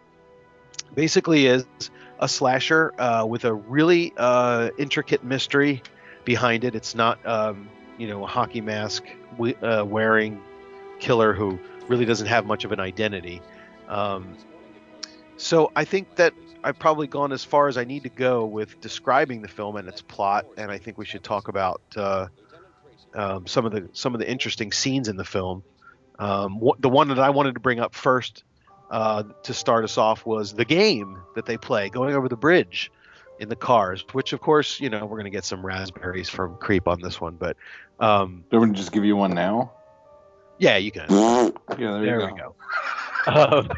[0.94, 1.66] basically is
[2.20, 2.94] a slasher
[3.26, 4.14] with a really
[4.78, 5.82] intricate mystery
[6.24, 6.76] behind it.
[6.76, 9.06] It's not um, you know a hockey mask
[9.38, 10.42] wearing
[11.00, 13.42] killer who really doesn't have much of an identity.
[13.88, 14.38] Um,
[15.38, 18.80] so I think that I've probably gone as far as I need to go with
[18.82, 22.28] describing the film and its plot, and I think we should talk about uh,
[23.16, 25.64] um, some of the some of the interesting scenes in the film.
[26.20, 28.44] Um, wh- the one that I wanted to bring up first
[28.92, 32.92] uh, to start us off was the game that they play, going over the bridge
[33.42, 34.06] in the cars.
[34.14, 37.20] Which, of course, you know we're going to get some raspberries from Creep on this
[37.20, 37.58] one, but
[38.00, 39.74] um, do we just give you one now?
[40.60, 41.08] Yeah, you can.
[41.10, 42.56] yeah, there, there you we go.
[43.28, 43.70] Um,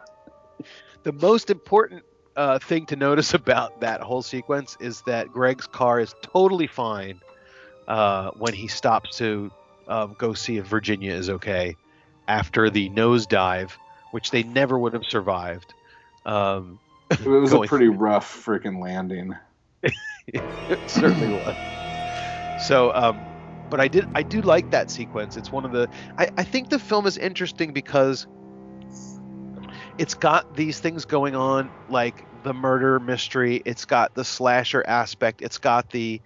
[1.02, 2.04] the most important
[2.36, 7.20] uh, thing to notice about that whole sequence is that Greg's car is totally fine
[7.88, 9.50] uh, when he stops to
[9.88, 11.76] um, go see if Virginia is okay
[12.28, 13.72] after the nosedive,
[14.12, 15.74] which they never would have survived.
[16.24, 16.78] Um,
[17.10, 19.36] it was a pretty rough freaking landing.
[20.26, 22.66] it certainly was.
[22.66, 23.18] So, um,
[23.70, 25.36] but I did I do like that sequence.
[25.36, 28.26] It's one of the I, I think the film is interesting because
[29.98, 35.42] it's got these things going on like the murder mystery it's got the slasher aspect
[35.42, 36.22] it's got the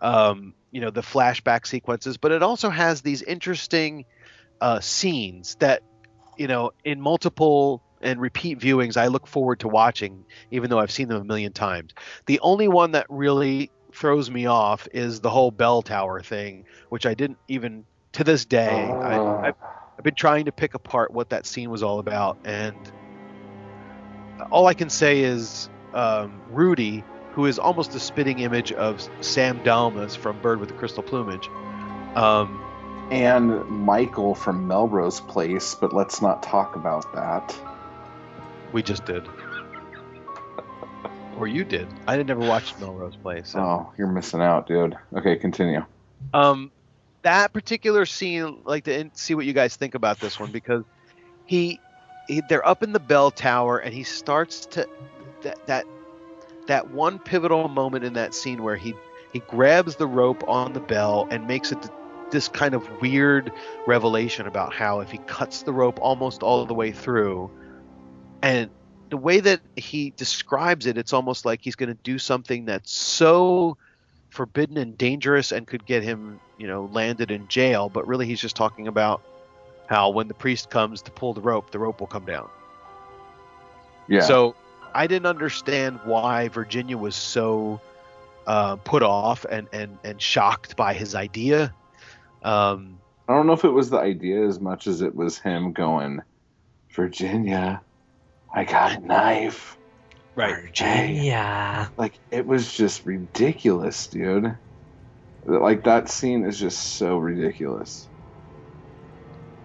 [0.00, 4.06] um, you know the flashback sequences but it also has these interesting
[4.60, 5.82] uh, scenes that
[6.38, 10.90] you know in multiple and repeat viewings i look forward to watching even though i've
[10.90, 11.92] seen them a million times
[12.26, 17.06] the only one that really throws me off is the whole bell tower thing which
[17.06, 19.54] i didn't even to this day I, I've,
[19.96, 22.76] I've been trying to pick apart what that scene was all about and
[24.50, 29.62] all I can say is um, Rudy, who is almost a spitting image of Sam
[29.62, 31.48] Dalmas from Bird with the Crystal Plumage.
[32.14, 32.64] Um,
[33.10, 37.58] and Michael from Melrose Place, but let's not talk about that.
[38.72, 39.26] We just did.
[41.38, 41.86] or you did.
[42.06, 43.50] I had never watched Melrose Place.
[43.50, 43.60] So.
[43.60, 44.96] Oh, you're missing out, dude.
[45.14, 45.84] Okay, continue.
[46.34, 46.70] Um,
[47.22, 50.84] that particular scene, like to see what you guys think about this one because
[51.46, 51.80] he
[52.26, 54.86] he, they're up in the bell tower and he starts to
[55.42, 55.86] that that
[56.66, 58.94] that one pivotal moment in that scene where he
[59.32, 61.78] he grabs the rope on the bell and makes it
[62.30, 63.50] this kind of weird
[63.86, 67.50] revelation about how if he cuts the rope almost all the way through
[68.42, 68.70] and
[69.10, 72.92] the way that he describes it it's almost like he's going to do something that's
[72.92, 73.76] so
[74.30, 78.40] forbidden and dangerous and could get him you know landed in jail but really he's
[78.40, 79.22] just talking about
[79.88, 82.48] how when the priest comes to pull the rope, the rope will come down.
[84.06, 84.20] Yeah.
[84.20, 84.54] So
[84.94, 87.80] I didn't understand why Virginia was so
[88.46, 91.74] uh, put off and, and, and shocked by his idea.
[92.42, 92.98] Um,
[93.28, 96.20] I don't know if it was the idea as much as it was him going,
[96.90, 97.80] Virginia,
[98.52, 99.76] I got a knife.
[100.34, 100.80] Right.
[100.80, 101.88] Yeah.
[101.96, 104.56] Like, it was just ridiculous, dude.
[105.44, 108.08] Like, that scene is just so ridiculous.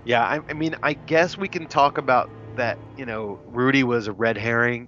[0.06, 2.78] Yeah, I, I, mean, I guess we can talk about that.
[2.98, 4.88] You know, Rudy was a red herring.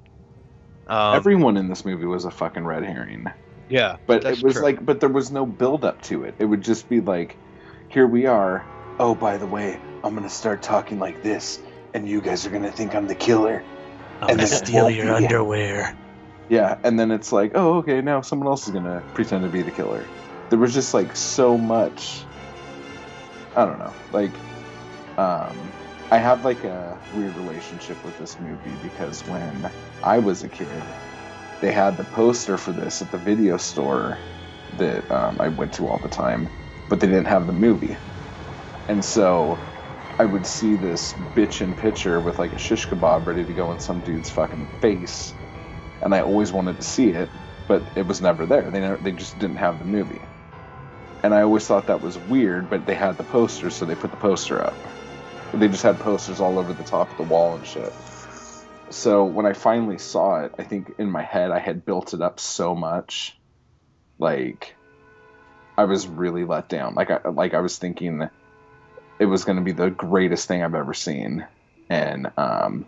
[0.88, 3.28] Um, Everyone in this movie was a fucking red herring.
[3.70, 4.64] Yeah, but it was true.
[4.64, 6.36] like, but there was no build up to it.
[6.38, 7.36] It would just be like,
[7.90, 8.64] here we are.
[9.00, 11.60] Oh, by the way, I'm gonna start talking like this,
[11.94, 13.64] and you guys are gonna think I'm the killer.
[14.26, 15.98] I'm And gonna steal your be- underwear.
[16.50, 19.64] Yeah, and then it's like, oh, okay, now someone else is gonna pretend to be
[19.64, 20.08] the killer.
[20.50, 22.28] There was just like so much.
[23.56, 23.96] I don't know.
[24.12, 24.38] Like,
[25.18, 25.74] um,
[26.12, 29.72] I have like a weird relationship with this movie because when
[30.04, 30.84] I was a kid,
[31.62, 34.20] they had the poster for this at the video store
[34.74, 36.50] that um, I went to all the time,
[36.90, 37.98] but they didn't have the movie,
[38.88, 39.58] and so
[40.20, 43.80] I would see this bitchin' picture with like a shish kebab ready to go in
[43.80, 45.34] some dude's fucking face
[46.02, 47.34] and I always wanted to see it,
[47.68, 48.72] but it was never there.
[48.72, 50.26] They never, they just didn't have the movie,
[51.24, 52.70] and I always thought that was weird.
[52.70, 54.88] But they had the poster, so they put the poster up.
[55.54, 57.94] They just had posters all over the top of the wall and shit.
[58.92, 62.22] So when I finally saw it, I think in my head I had built it
[62.22, 63.40] up so much,
[64.20, 64.78] like
[65.78, 66.96] I was really let down.
[66.96, 68.30] Like I like I was thinking
[69.20, 71.46] it was going to be the greatest thing I've ever seen,
[71.90, 72.86] and um,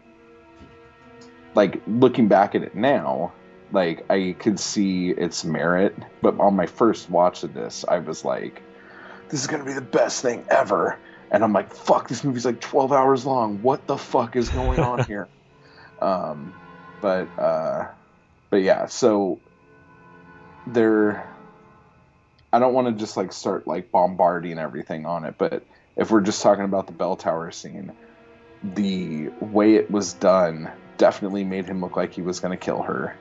[1.55, 3.33] like looking back at it now,
[3.71, 8.25] like I could see its merit, but on my first watch of this, I was
[8.25, 8.61] like,
[9.29, 10.99] "This is gonna be the best thing ever,"
[11.31, 13.61] and I'm like, "Fuck, this movie's like 12 hours long.
[13.61, 15.29] What the fuck is going on here?"
[16.01, 16.53] um,
[17.01, 17.87] but uh,
[18.49, 19.39] but yeah, so
[20.65, 21.33] there.
[22.51, 25.63] I don't want to just like start like bombarding everything on it, but
[25.97, 27.91] if we're just talking about the bell tower scene,
[28.63, 32.81] the way it was done definitely made him look like he was going to kill
[32.81, 33.17] her.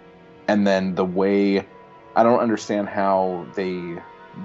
[0.48, 1.66] And then the way
[2.14, 3.98] I don't understand how they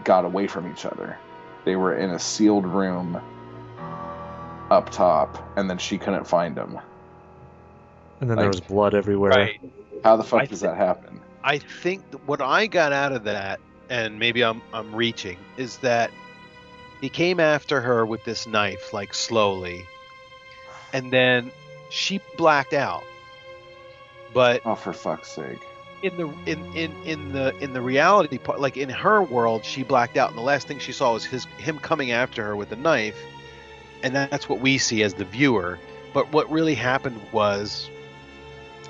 [0.04, 1.18] got away from each other.
[1.66, 3.22] They were in a sealed room
[4.70, 6.80] up top, and then she couldn't find him.
[8.20, 9.32] And then there was blood everywhere.
[9.32, 9.62] Right.
[10.04, 11.22] How the fuck I does thi- that happen?
[11.44, 16.12] I think what I got out of that, and maybe I'm I'm reaching, is that
[17.02, 19.86] he came after her with this knife, like slowly,
[20.94, 21.52] and then
[21.90, 23.04] she blacked out.
[24.34, 25.60] But Oh, for fuck's sake!
[26.04, 29.84] in the in in in the in the reality part, like in her world, she
[29.84, 32.72] blacked out, and the last thing she saw was his him coming after her with
[32.72, 33.18] a knife,
[34.04, 35.80] and that's what we see as the viewer.
[36.14, 37.90] But what really happened was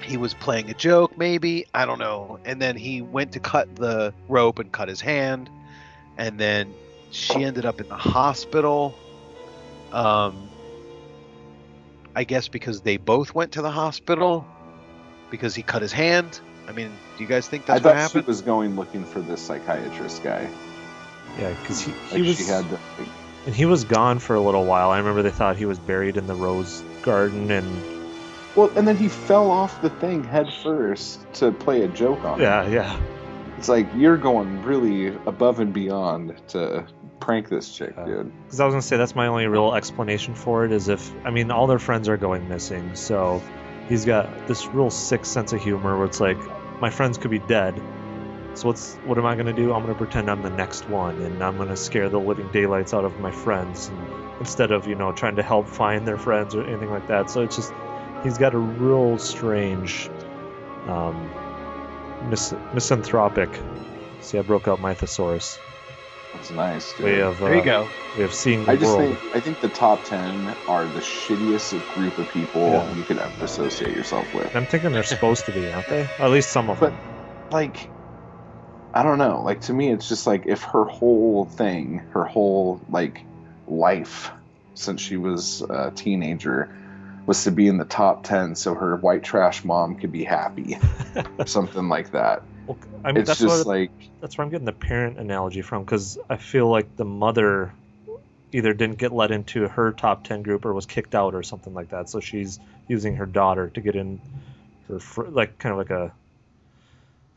[0.02, 3.76] he was playing a joke, maybe I don't know, and then he went to cut
[3.76, 5.50] the rope and cut his hand,
[6.18, 6.74] and then
[7.12, 8.96] she ended up in the hospital.
[9.92, 10.50] Um,
[12.16, 14.46] I guess because they both went to the hospital
[15.30, 16.40] because he cut his hand.
[16.68, 19.20] I mean, do you guys think I that's what thought she was going looking for
[19.22, 20.50] this psychiatrist guy.
[21.40, 22.80] Yeah, because he, he Like was she had the,
[23.46, 24.92] and he was gone for a little while.
[24.92, 27.68] I remember they thought he was buried in the rose garden, and
[28.56, 32.40] well, and then he fell off the thing head first to play a joke on.
[32.40, 32.44] it.
[32.44, 33.00] yeah, yeah.
[33.58, 36.86] It's like you're going really above and beyond to
[37.22, 38.32] prank this chick, Uh, dude.
[38.46, 41.32] Because I was gonna say that's my only real explanation for it is if I
[41.32, 43.42] mean all their friends are going missing, so
[43.88, 46.38] he's got this real sick sense of humor where it's like
[46.82, 47.82] my friends could be dead.
[48.56, 49.72] So what's what am I gonna do?
[49.74, 53.06] I'm gonna pretend I'm the next one, and I'm gonna scare the living daylights out
[53.06, 54.00] of my friends, and
[54.40, 57.30] instead of you know trying to help find their friends or anything like that.
[57.30, 57.72] So it's just
[58.24, 60.10] he's got a real strange,
[60.88, 61.30] um,
[62.30, 63.50] mis- misanthropic.
[64.20, 65.58] See, I broke out my thesaurus.
[66.34, 67.06] That's nice, dude.
[67.06, 67.92] Way of uh, there you go.
[68.16, 68.66] We have seen.
[68.66, 69.18] the I just world.
[69.18, 72.96] think I think the top ten are the shittiest group of people Yeah.
[72.96, 74.54] you could ever associate yourself with.
[74.56, 76.10] I'm thinking they're supposed to be, aren't they?
[76.20, 77.00] Or at least some of But them.
[77.52, 77.90] like,
[78.94, 79.42] I don't know.
[79.44, 83.26] Like to me, it's just like if her whole thing, her whole like
[83.68, 84.32] life
[84.74, 86.74] since she was a teenager
[87.26, 90.78] was to be in the top 10 so her white trash mom could be happy
[91.38, 94.52] or something like that Well, I mean, it's that's just what like that's where I'm
[94.52, 97.74] getting the parent analogy from because I feel like the mother
[98.54, 101.74] either didn't get let into her top ten group or was kicked out or something
[101.74, 102.10] like that.
[102.10, 104.22] So she's using her daughter to get in
[104.88, 106.14] her fr- like kind of like a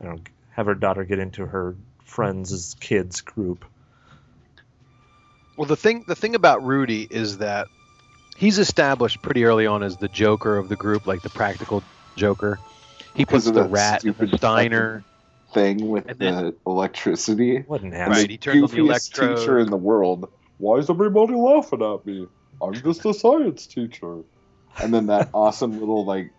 [0.01, 3.65] I don't know, have her daughter get into her friends' kids group.
[5.57, 7.67] Well, the thing the thing about Rudy is that
[8.37, 11.83] he's established pretty early on as the Joker of the group, like the practical
[12.17, 12.61] Joker.
[13.15, 15.05] He Because puts the rat in the stupid Steiner.
[15.55, 18.21] Thing with And then- the electricity What an Right, ass.
[18.23, 20.29] he turns on the goofiest teacher in the world
[20.59, 22.27] why is everybody laughing at me
[22.63, 24.19] i'm just a science teacher
[24.83, 26.31] and then that awesome little like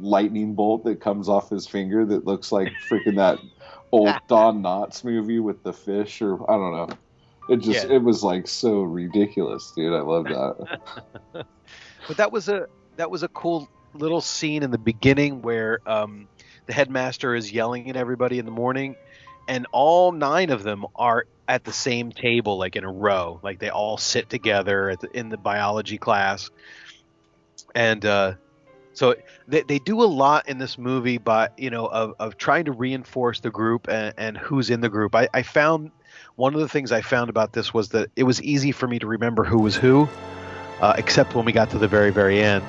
[0.00, 3.38] lightning bolt that comes off his finger that looks like freaking that
[3.92, 6.96] old Don Knotts movie with the fish or I don't know.
[7.48, 7.96] It just Yeah.
[7.96, 9.92] it was like so ridiculous, dude.
[9.92, 10.80] I love that.
[12.08, 16.26] But that was a that was a cool little scene in the beginning where um,
[16.66, 18.96] the headmaster is yelling at everybody in the morning,
[19.48, 23.58] and all nine of them are at the same table, like in a row, like
[23.58, 26.50] they all sit together the, in the biology class,
[27.74, 28.34] and uh,
[28.94, 29.16] So
[29.48, 32.72] they, they do a lot in this movie, by you know, of, of trying to
[32.72, 35.14] reinforce the group and, and who's in the group.
[35.14, 35.90] I, I found
[36.36, 38.98] one of the things I found about this was that it was easy for me
[39.00, 40.08] to remember who was who,
[40.80, 42.64] uh, except when we got to the very very end.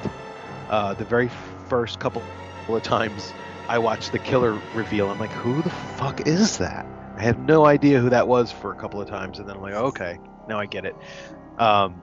[0.68, 1.30] Uh, the very
[1.70, 2.24] first couple
[2.68, 3.36] of times
[3.68, 6.86] I watched the killer reveal, I'm like, who the fuck is that?
[7.18, 9.62] I have no idea who that was for a couple of times, and then I'm
[9.62, 10.96] like, okay, now I get it.
[11.58, 12.02] Um,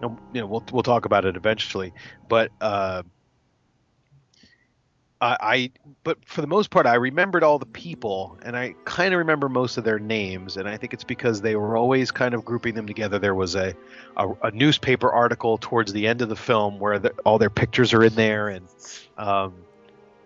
[0.00, 1.92] you know, we'll we'll talk about it eventually,
[2.28, 2.50] but.
[2.60, 3.02] Uh,
[5.20, 5.70] I, I
[6.02, 9.48] but for the most part I remembered all the people and I kind of remember
[9.48, 12.74] most of their names and I think it's because they were always kind of grouping
[12.74, 13.20] them together.
[13.20, 13.72] There was a
[14.16, 17.94] a, a newspaper article towards the end of the film where the, all their pictures
[17.94, 18.66] are in there and
[19.16, 19.61] um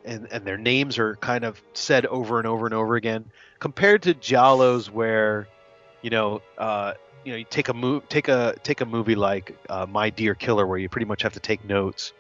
[0.06, 3.24] and and their names are kind of said over and over and over again
[3.58, 5.48] compared to Giallo's where
[6.02, 6.94] you know uh
[7.24, 10.34] you know you take a move take a take a movie like uh, My Dear
[10.34, 12.12] Killer where you pretty much have to take notes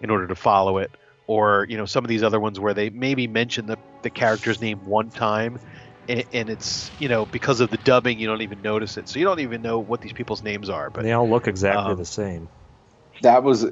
[0.00, 0.90] in order to follow it
[1.26, 4.60] or you know some of these other ones where they maybe mention the, the character's
[4.60, 5.58] name one time
[6.08, 9.18] and, and it's you know because of the dubbing you don't even notice it so
[9.18, 11.98] you don't even know what these people's names are but they all look exactly um,
[11.98, 12.48] the same.
[13.22, 13.66] That was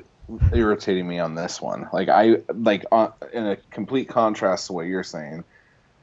[0.52, 1.88] irritating me on this one.
[1.92, 5.44] Like I like uh, in a complete contrast to what you're saying.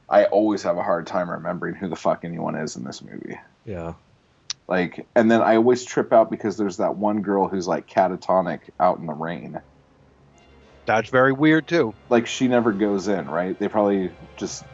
[0.08, 3.38] I always have a hard time remembering who the fuck anyone is in this movie.
[3.64, 3.94] Yeah.
[4.68, 8.60] Like, and then I always trip out because there's that one girl who's like catatonic
[8.80, 9.60] out in the rain.
[10.86, 13.58] that's very weird too Like she never goes in, right?
[13.58, 14.64] They probably just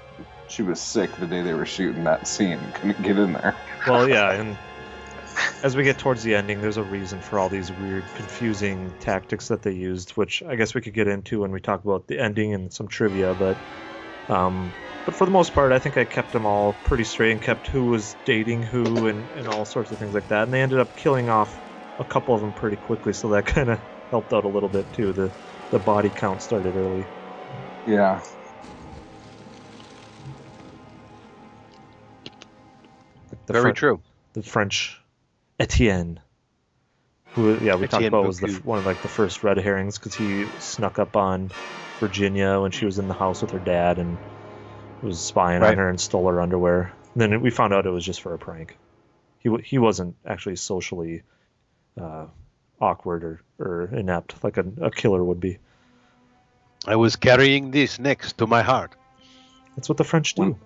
[0.48, 3.56] she was sick the day they were shooting that scene, couldn't get in there.
[3.86, 4.58] Well, yeah, and
[5.62, 9.48] as we get towards the ending, there's a reason for all these weird, confusing tactics
[9.48, 12.18] that they used, which I guess we could get into when we talk about the
[12.18, 13.34] ending and some trivia.
[13.34, 13.58] But,
[14.28, 14.74] um,
[15.04, 17.66] but for the most part, I think I kept them all pretty straight and kept
[17.68, 20.44] who was dating who and, and all sorts of things like that.
[20.44, 21.60] And they ended up killing off
[21.98, 23.80] a couple of them pretty quickly, so that kind of
[24.10, 25.12] helped out a little bit too.
[25.12, 25.32] The
[25.70, 27.06] the body count started early.
[27.86, 28.20] Yeah.
[33.46, 34.99] The very Fren- true the French
[35.60, 36.20] Etienne,
[37.34, 39.98] who yeah we talked Etienne about was the, one of like the first red herrings
[39.98, 41.50] because he snuck up on
[42.00, 44.18] Virginia when she was in the house with her dad and
[45.02, 45.72] was spying Right.
[45.72, 46.92] on her and stole her underwear.
[47.14, 48.76] And then we found out it was just for a prank.
[49.40, 51.22] He he wasn't actually socially
[52.00, 52.26] uh,
[52.80, 55.58] awkward or, or inept like a, a killer would be.
[56.86, 58.94] i was carrying this next to my heart
[59.76, 60.56] That's what the French do.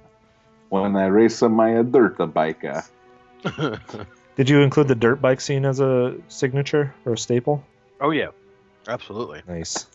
[0.70, 2.82] When I race on my dirt bike, uh,
[4.37, 7.64] Did you include the dirt bike scene as a signature or a staple?
[8.01, 8.28] oh yeah
[8.89, 9.87] absolutely Nice.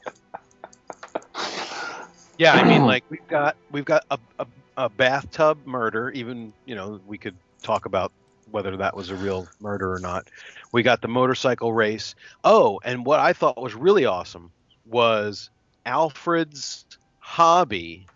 [2.40, 6.10] Yeah, I mean, like we've got we've got a, a, a bathtub murder.
[6.12, 8.12] Even you know we could talk about
[8.50, 10.28] whether that was a real murder or not.
[10.72, 12.16] We got the motorcycle race.
[12.44, 14.52] Oh, and what I thought was really awesome
[14.88, 15.52] was
[15.86, 16.86] Alfred's
[17.20, 18.08] hobby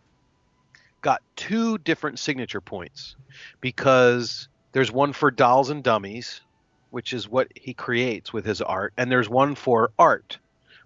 [1.02, 3.16] got two different signature points
[3.62, 6.42] because there's one for dolls and dummies,
[6.90, 10.38] which is what he creates with his art, and there's one for art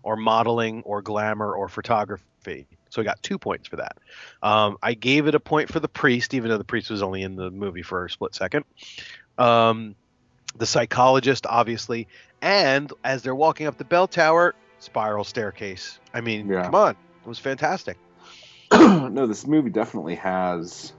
[0.03, 2.67] or modeling or glamour or photography.
[2.89, 3.97] So he got two points for that.
[4.41, 7.23] Um, I gave it a point for the priest, even though the priest was only
[7.23, 8.63] in the movie for a split second.
[9.37, 9.95] Um,
[10.57, 12.07] the psychologist, obviously,
[12.41, 15.99] and as they're walking up the bell tower, spiral staircase.
[16.13, 16.63] I mean, Yeah.
[16.63, 17.97] come on, it was fantastic.
[18.73, 20.93] no, this movie definitely has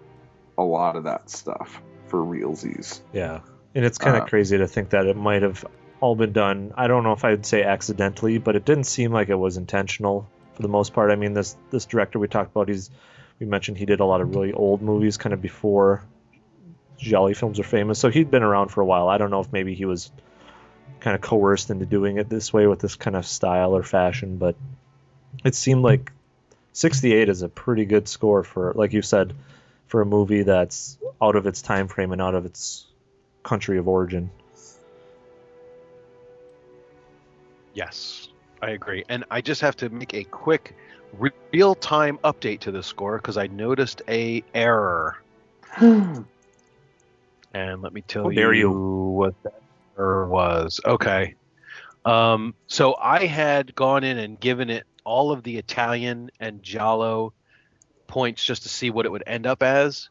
[0.57, 3.01] a lot of that stuff for realsies.
[3.13, 3.41] Yeah,
[3.75, 5.65] and it's kind of Uh, crazy to think that it might have
[6.01, 6.73] all been done.
[6.77, 10.29] I don't know if I'd say accidentally, but it didn't seem like it was intentional
[10.55, 11.11] for the most part.
[11.11, 12.91] I mean, this this director we talked about, he's
[13.39, 16.03] we mentioned he did a lot of really old movies, kind of before
[16.99, 17.99] Giallo films are famous.
[17.99, 19.09] So he'd been around for a while.
[19.09, 20.11] I don't know if maybe he was
[21.01, 24.37] kind of coerced into doing it this way with this kind of style or fashion,
[24.37, 24.57] but
[25.45, 26.11] it seemed like
[26.73, 29.33] 68 is a pretty good score for, like you said,
[29.89, 32.87] for a movie that's out of its time frame and out of its
[33.43, 34.31] country of origin.
[37.75, 38.29] Yes,
[38.63, 39.05] I agree.
[39.09, 40.75] And I just have to make a quick
[41.53, 45.17] real time update to the score because I noticed a error.
[47.55, 49.11] And let me tell dare you, you.
[49.13, 49.63] what that
[49.99, 50.81] error was.
[50.85, 51.35] Okay.
[52.05, 57.33] Um, so I had gone in and given it all of the Italian and Giallo
[58.09, 60.09] points just to see what it would end up as.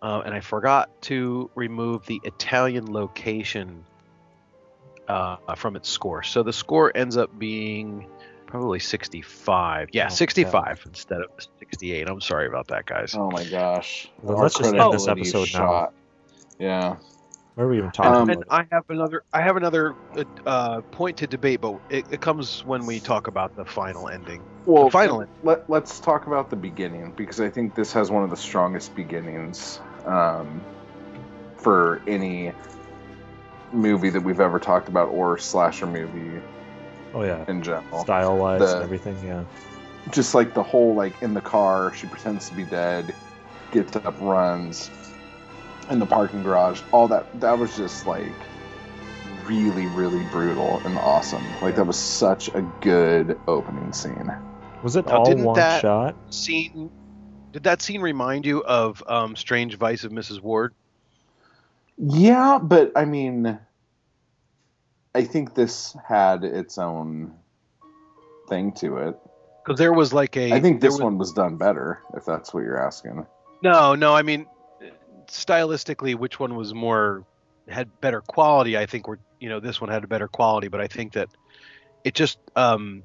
[0.00, 3.84] Uh, and I forgot to remove the Italian location
[5.08, 6.22] uh, from its score.
[6.22, 8.06] So the score ends up being
[8.46, 9.90] probably 65.
[9.92, 11.28] Yeah, Oh, 65 instead of
[11.58, 12.08] 68.
[12.08, 13.14] I'm sorry about that, guys.
[13.14, 14.08] Oh my gosh.
[14.22, 15.90] Well, let's just end this credibility is episode now.
[16.58, 16.96] Yeah.
[17.56, 18.70] What are we even talking Um, and about?
[18.70, 22.64] I have another I have another uh, uh, point to debate, but it, it comes
[22.64, 24.42] when we talk about the final ending.
[24.66, 28.22] Well, The final let, let's talk about the beginning because I think this has one
[28.22, 30.60] of the strongest beginnings um,
[31.56, 32.52] for any
[33.72, 36.40] movie that we've ever talked about or slasher movie
[37.14, 38.04] Oh yeah, in general.
[38.04, 39.16] style wise and everything.
[39.24, 39.44] Yeah.
[40.10, 43.14] Just like the whole like in the car, she pretends to be dead,
[43.72, 44.90] gets up, runs
[45.88, 46.82] in the parking garage.
[46.92, 48.32] All that that was just like
[49.46, 51.44] really, really brutal and awesome.
[51.60, 54.32] Like that was such a good opening scene.
[54.82, 56.16] Was it Now, all didn't one that- shot?
[56.32, 56.90] Scene.
[57.52, 60.40] Did that scene remind you of um, Strange Vice of Mrs.
[60.40, 60.70] Wardh?
[61.98, 63.58] Yeah, but I mean,
[65.14, 67.34] I think this had its own
[68.48, 69.18] thing to it.
[69.64, 70.52] Because there was like a.
[70.52, 73.26] I think this was- one was done better, if that's what you're asking.
[73.62, 74.14] No, no.
[74.14, 74.46] I mean,
[75.26, 77.24] stylistically, which one was more
[77.68, 78.78] had better quality?
[78.78, 81.28] I think we're you know this one had a better quality, but I think that
[82.04, 83.02] it just um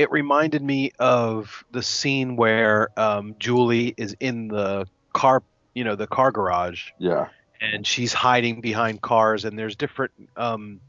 [0.00, 5.42] it reminded me of the scene where um Julie is in the car,
[5.74, 7.28] you know, the car garage, Yeah,
[7.60, 10.80] and she's hiding behind cars, and there's different um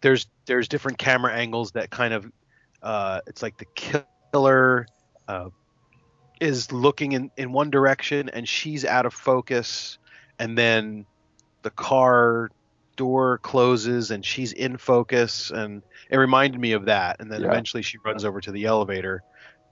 [0.00, 2.32] there's there's different camera angles that kind of
[2.82, 4.86] uh it's like the killer
[5.28, 5.50] uh
[6.40, 9.98] is looking in, in one direction and she's out of focus
[10.38, 11.04] and then
[11.60, 12.50] the car
[12.96, 17.48] door closes and she's in focus and it reminded me of that and then Yeah.
[17.48, 19.22] eventually she runs over to the elevator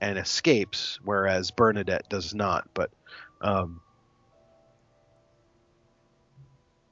[0.00, 2.90] and escapes whereas bernadette does not but
[3.40, 3.80] um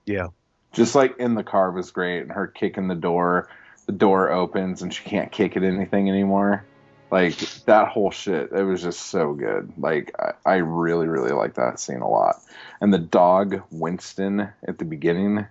[0.06, 0.28] yeah
[0.72, 3.48] just like in the car was great, and her kicking the door,
[3.86, 6.64] the door opens and she can't kick at anything anymore.
[7.10, 9.70] Like that whole shit, it was just so good.
[9.76, 12.36] Like I, I really, really like that scene a lot.
[12.80, 15.46] And the dog Winston at the beginning,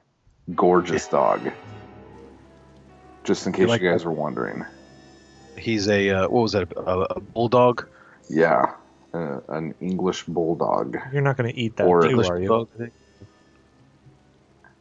[0.56, 1.52] gorgeous dog.
[3.24, 4.66] Just in case like you guys were wondering.
[5.58, 6.82] he's a uh, what was that a,
[7.16, 7.88] a bulldog
[8.30, 8.74] Yeah,
[9.14, 10.98] uh, an English bulldog.
[11.14, 12.48] You're not going to eat that, Or- too, English are you?
[12.48, 12.92] bulldog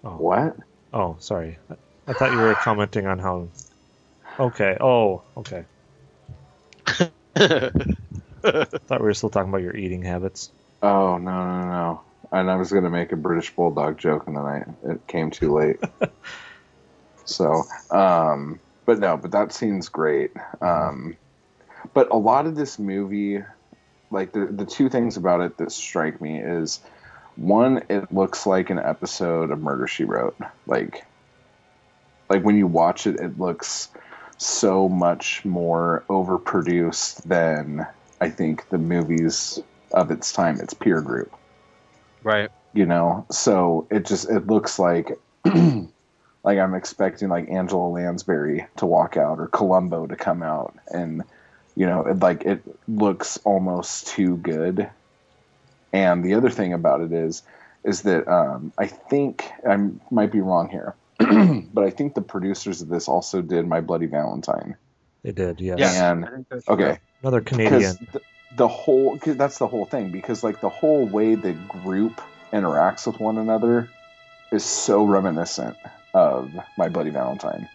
[0.02, 0.16] Oh.
[0.16, 0.56] What?
[0.94, 1.58] Oh, sorry.
[2.06, 3.48] I thought you were commenting on how.
[4.38, 4.78] Okay.
[4.80, 5.66] Oh, okay.
[6.86, 7.10] I
[8.42, 10.50] thought we were still talking about your eating habits.
[10.82, 12.00] Oh no, no, no!
[12.32, 15.54] And I was gonna make a British bulldog joke, and then I it came too
[15.54, 15.80] late.
[17.24, 20.32] so, um, but no, but that scene's great.
[20.60, 21.16] Um,
[21.92, 23.42] but a lot of this movie,
[24.10, 26.80] like the the two things about it that strike me is
[27.36, 30.36] one, it looks like an episode of Murder She Wrote.
[30.66, 31.06] Like,
[32.28, 33.88] like when you watch it, it looks
[34.36, 37.86] so much more overproduced than
[38.20, 39.58] I think the movies
[39.92, 41.32] of its time, its peer group.
[42.22, 48.66] Right You know, so it just it looks like like I'm expecting like Angela Lansbury
[48.76, 51.22] to walk out or Columbo to come out, and
[51.74, 54.88] you know, it, like it looks almost too good.
[55.92, 57.42] And the other thing about it is,
[57.84, 59.76] is that um, I think I
[60.10, 64.06] might be wrong here, but I think the producers of this also did My Bloody
[64.06, 64.76] Valentine.
[65.22, 65.78] They did, yes.
[65.78, 66.12] Yeah.
[66.12, 66.98] And I think okay.
[67.22, 67.96] Another Canadian.
[68.12, 68.20] the,
[68.56, 72.20] the whole that's the whole thing because like the whole way the group
[72.52, 73.88] interacts with one another
[74.52, 75.76] is so reminiscent
[76.14, 77.68] of my bloody valentine.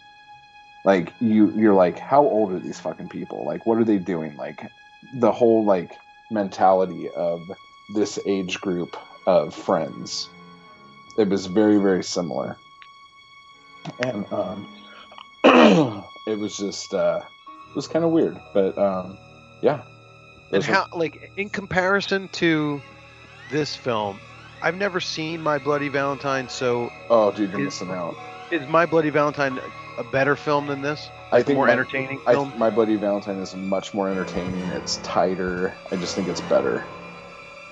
[0.84, 3.46] Like you you're like how old are these fucking people?
[3.46, 4.36] Like what are they doing?
[4.36, 4.70] Like
[5.14, 5.98] the whole like
[6.30, 7.42] mentality of
[7.94, 8.98] this age group
[9.28, 10.28] of friends
[11.18, 12.58] it was very very similar.
[14.00, 14.68] And um
[16.28, 17.22] it was just uh
[17.70, 19.18] it was kind of weird but um
[19.62, 19.82] yeah
[20.56, 22.82] and Those are- how like in comparison to
[23.52, 24.20] this film
[24.64, 28.16] i've never seen my bloody valentine so oh dude you're Is- missing out.
[28.52, 29.60] is my bloody valentine
[29.98, 31.10] a better film than this?
[31.32, 32.54] I think more my, entertaining I, film?
[32.58, 34.60] my bloody valentine is much more entertaining.
[34.72, 35.74] It's tighter.
[35.92, 36.84] I just think it's better.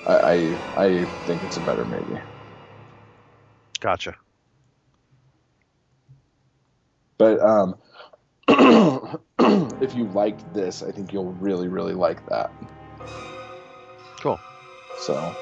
[0.08, 2.20] I i, I think it's a better movie.
[3.82, 4.16] Gotcha.
[7.18, 7.76] But um
[9.82, 12.52] if you liked this i think you'll really really like that
[14.20, 14.40] Cool.
[15.00, 15.36] so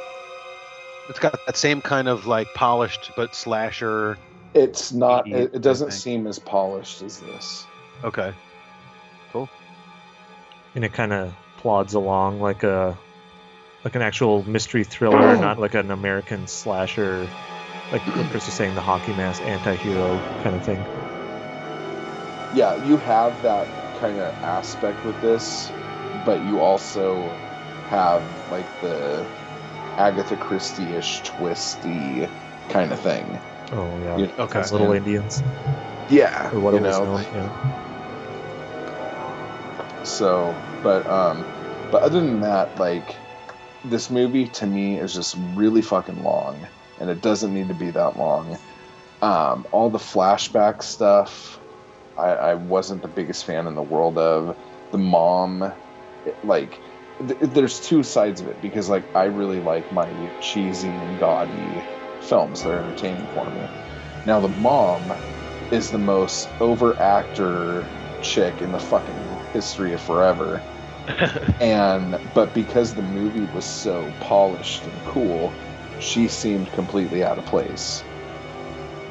[1.09, 4.17] it's got that same kind of like polished but slasher
[4.53, 7.65] it's not it, it doesn't seem as polished as this
[8.03, 8.33] okay
[9.31, 9.49] Cool.
[10.75, 12.97] and it kind of plods along like a
[13.83, 17.27] like an actual mystery thriller, not like an American slasher,
[17.91, 20.83] like what Chris was saying, the hockey mask anti-hero kind of thing.
[22.53, 23.67] Yeah you have that
[23.99, 25.71] kind of aspect with this
[26.25, 27.37] but you also
[27.89, 29.27] have like the
[29.97, 32.27] agatha christie-ish twisty
[32.69, 33.39] kind of thing
[33.73, 34.59] Oh yeah, You- Okay.
[34.59, 35.41] Those little Indians,
[36.09, 37.25] yeah or what you know known.
[37.31, 37.71] Yeah.
[40.03, 41.45] So, but um,
[41.89, 43.15] but other than that, like
[43.85, 46.67] this movie to me is just really fucking long,
[46.99, 48.57] and it doesn't need to be that long.
[49.21, 51.61] Um, all the flashback stuff,
[52.18, 54.57] I, I wasn't the biggest fan in the world of.
[54.91, 55.72] The mom,
[56.43, 56.80] like,
[57.20, 60.07] th- there's two sides of it because like I really like my
[60.41, 61.84] cheesy and gaudy
[62.22, 63.62] films; they're entertaining for me.
[64.26, 65.12] Now the mom
[65.72, 67.88] is the most over actor
[68.22, 70.62] chick in the fucking history of forever
[71.59, 75.51] and but because the movie was so polished and cool
[75.99, 78.03] she seemed completely out of place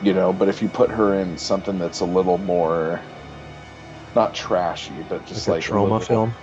[0.03, 3.05] you know but if you put her in something that's a little more
[4.15, 6.37] not trashy but just like, like, a Troma little- film.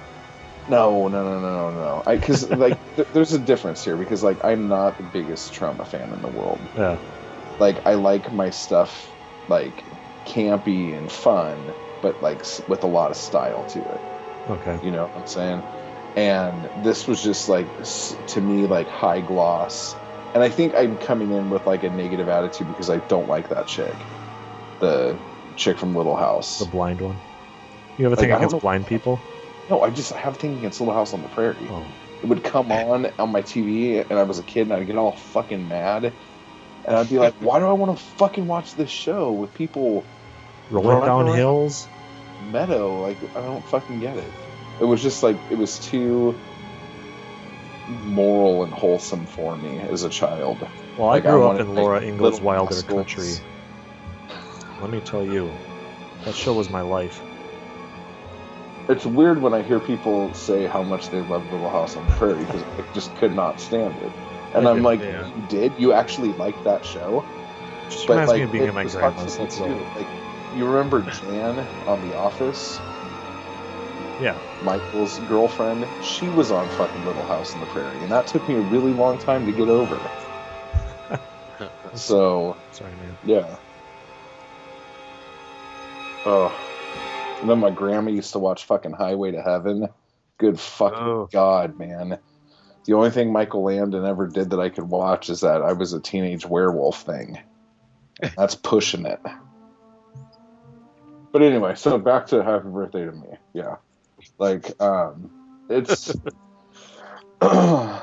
[0.68, 4.24] no no no no no no I because like th- there's a difference here because
[4.24, 6.98] like i'm not the biggest Troma fan in the world Yeah.
[7.60, 9.14] like I like my stuff
[9.48, 9.84] like
[10.26, 14.02] campy and fun, but like with a lot of style to it.
[14.50, 14.78] Okay.
[14.84, 15.64] You know what I'm saying?
[16.18, 17.70] And this was just like
[18.28, 19.96] to me like high gloss.
[20.34, 23.50] And I think I'm coming in with like a negative attitude because I don't like
[23.50, 23.94] that chick,
[24.80, 25.18] the
[25.56, 26.60] chick from Little House.
[26.60, 27.18] The blind one.
[27.98, 29.20] You have a thing don't against blind people?
[29.70, 31.56] No, I just I have a thing against Little House on the Prairie.
[31.62, 31.86] Oh.
[32.22, 34.98] It would come on on my TV, and I was a kid, and I'd get
[34.98, 36.14] all fucking mad.
[36.86, 40.04] And I'd be like, why do I want to fucking watch this show with people
[40.70, 41.88] Rolling down hills?
[42.52, 43.02] meadow.
[43.02, 44.32] Like I don't fucking get it.
[44.80, 46.38] It was just like it was too
[48.06, 50.60] moral and wholesome for me as a child.
[50.98, 52.94] Well, Like, I I grew up in Laura Ingalls Wilder rascals.
[52.94, 53.34] country.
[54.82, 55.52] Let me tell you,
[56.26, 57.22] that show was my life.
[58.90, 62.12] It's weird when I hear people say how much they love Little House on the
[62.14, 64.12] Prairie because I just could not stand it.
[64.54, 65.28] And I I'm did, like, yeah.
[65.28, 65.74] you did?
[65.78, 67.26] You actually liked that show?
[67.90, 69.38] Just But reminds like, me of being at my grandma's.
[69.38, 69.64] That's too.
[69.64, 69.70] all.
[69.96, 70.08] Like,
[70.56, 72.80] you remember Jan on The Office?
[74.22, 74.38] Yeah.
[74.64, 78.56] Michael's girlfriend, she was on fucking Little House on the Prairie, and that took me
[78.56, 80.00] a really long time to get over.
[81.94, 83.18] So, Sorry, man.
[83.26, 83.56] yeah.
[86.26, 86.54] Oh.
[87.42, 89.88] And then my grandma used to watch fucking Highway to Heaven.
[90.38, 91.30] Good fucking Oh.
[91.32, 92.20] god, man.
[92.86, 95.94] The only thing Michael Landon ever did that I could watch is that I was
[95.94, 97.40] a teenage werewolf thing.
[98.36, 99.20] That's pushing it.
[101.32, 103.28] But anyway, so back to Happy Birthday to Me.
[103.54, 103.78] Yeah.
[104.38, 105.32] Like, um,
[105.70, 106.16] it's.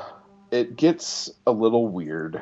[0.51, 2.41] it gets a little weird.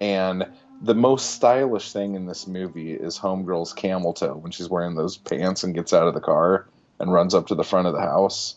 [0.00, 0.46] And
[0.80, 5.16] the most stylish thing in this movie is Homegirl's camel toe when she's wearing those
[5.16, 6.68] pants and gets out of the car
[6.98, 8.56] and runs up to the front of the house.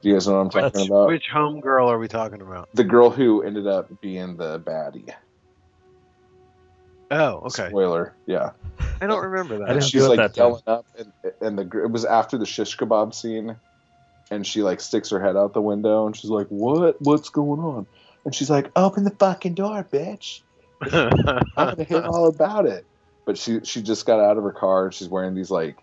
[0.00, 1.08] Do you guys know what I'm talking That's- about?
[1.08, 2.68] Which homegirl are we talking about?
[2.74, 5.12] The girl who ended up being the baddie.
[7.10, 7.68] Oh, okay.
[7.68, 8.50] Spoiler, yeah.
[9.00, 9.68] I don't remember that.
[9.68, 10.48] I didn't she's do it like that time.
[10.50, 13.56] yelling up, and, and the it was after the shish kebab scene,
[14.30, 16.96] and she like sticks her head out the window, and she's like, "What?
[17.00, 17.86] What's going on?"
[18.24, 20.40] And she's like, "Open the fucking door, bitch!
[20.82, 22.86] I'm gonna hear all about it."
[23.26, 25.76] But she she just got out of her car, and she's wearing these like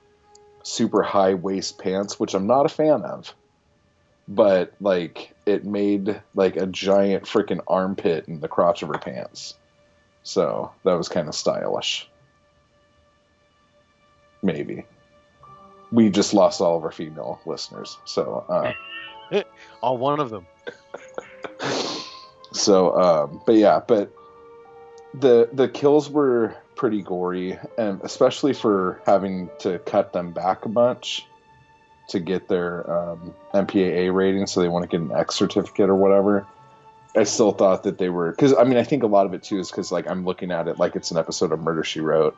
[0.64, 3.34] super high waist pants, which I'm not a fan of.
[4.28, 9.56] But like, it made like a giant freaking armpit in the crotch of her pants,
[10.24, 12.10] so that was kind of stylish.
[14.44, 14.86] Maybe.
[15.92, 17.98] We just lost all of our female listeners.
[18.06, 18.74] So, uh,
[19.82, 20.46] All one of them.
[22.54, 24.12] so, um, but yeah, but
[25.14, 30.70] the the kills were pretty gory, and especially for having to cut them back a
[30.70, 31.26] bunch
[32.10, 35.96] to get their um, MPAA rating, so they want to get an X certificate or
[35.96, 36.46] whatever.
[37.16, 39.44] I still thought that they were because I mean I think a lot of it
[39.44, 42.00] too is because like I'm looking at it like it's an episode of Murder She
[42.00, 42.38] Wrote,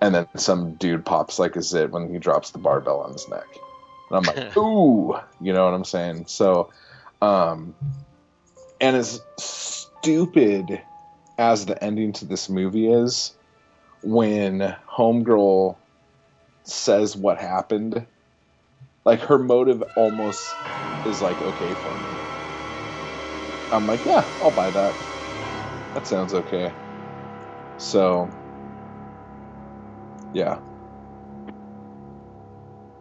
[0.00, 3.28] and then some dude pops like a zit when he drops the barbell on his
[3.28, 3.46] neck,
[4.10, 6.26] and I'm like, ooh, you know what I'm saying?
[6.28, 6.70] So,
[7.20, 7.74] um,
[8.80, 10.80] and as stupid
[11.36, 13.34] as the ending to this movie is,
[14.02, 15.76] when Homegirl
[16.62, 18.06] says what happened,
[19.04, 20.48] like her motive almost
[21.06, 22.15] is like okay for me.
[23.70, 24.94] I'm like, yeah, I'll buy that.
[25.94, 26.72] That sounds okay.
[27.78, 28.30] So,
[30.32, 30.58] yeah.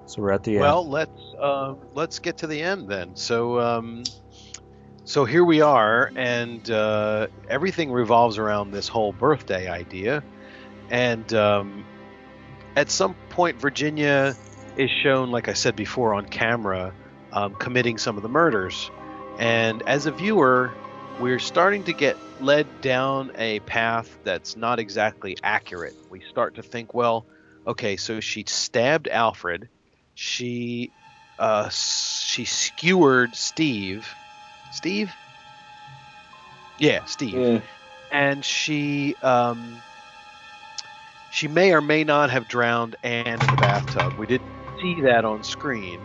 [0.06, 0.62] So we're at the end.
[0.62, 3.16] Well, let's um, let's get to the end then.
[3.16, 4.04] So um,
[5.04, 10.24] so here we are, and uh, everything revolves around this whole birthday idea.
[10.90, 11.86] And um,
[12.76, 14.36] at some point, Virginia
[14.78, 16.94] is shown, like I said before, on camera,
[17.32, 18.90] um, committing some of the murders.
[19.40, 20.74] And as a viewer,
[21.20, 25.96] we're starting to get led down a path that's not exactly accurate.
[26.10, 27.26] We start to think, well,
[27.68, 29.70] okay, so she stabbed Alfred
[30.16, 30.92] she
[31.38, 34.08] uh, she skewered Steve.
[34.72, 35.14] Steve?
[36.80, 37.34] Yeah, Steve.
[37.34, 37.62] Yeah.
[38.12, 39.78] And she um,
[41.32, 44.14] she may or may not have drowned Anne in the bathtub.
[44.18, 44.48] We didn't
[44.82, 46.00] see that on screen.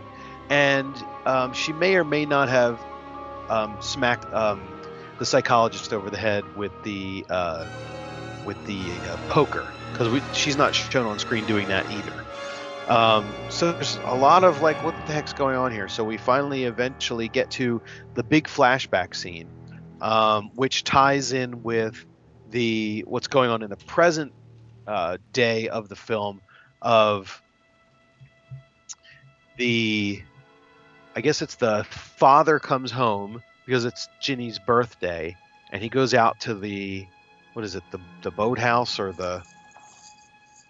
[0.49, 0.93] And
[1.25, 2.77] um, she may or may not have
[3.51, 4.61] um, smacked um,
[5.19, 7.67] the psychologist over the head with the uh,
[8.45, 8.79] with the
[9.09, 12.13] uh, poker because she's not shown on screen doing that either.
[12.87, 15.87] Um, so there's a lot of like, what the heck's going on here?
[15.87, 17.81] So we finally eventually get to
[18.15, 19.47] the big flashback scene,
[20.01, 22.05] um, which ties in with
[22.49, 24.33] the what's going on in the present
[24.87, 26.41] uh, day of the film
[26.81, 27.41] of
[29.57, 30.21] the
[31.15, 35.35] I guess it's the father comes home because it's Ginny's birthday
[35.71, 37.05] and he goes out to the
[37.53, 39.43] what is it the the boathouse or the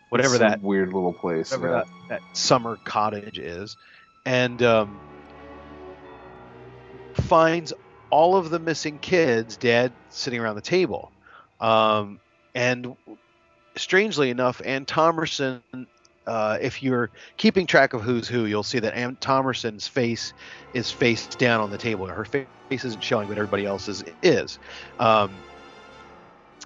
[0.10, 1.52] whatever that weird little place.
[1.52, 1.84] whatever yeah.
[2.10, 3.78] that, that summer cottage is,
[4.26, 5.00] and um,
[7.14, 7.74] finds
[8.10, 11.12] all of the missing kids dead sitting around the table.
[11.60, 12.20] Um,
[12.54, 12.96] and
[13.76, 15.62] strangely enough, Ann Thomerson,
[16.28, 20.34] uh, if you're keeping track of who's who, you'll see that Ann Thomerson's face
[20.74, 22.06] is face down on the table.
[22.08, 24.60] Her face isn't showing, but everybody else's is.
[25.00, 25.32] Um,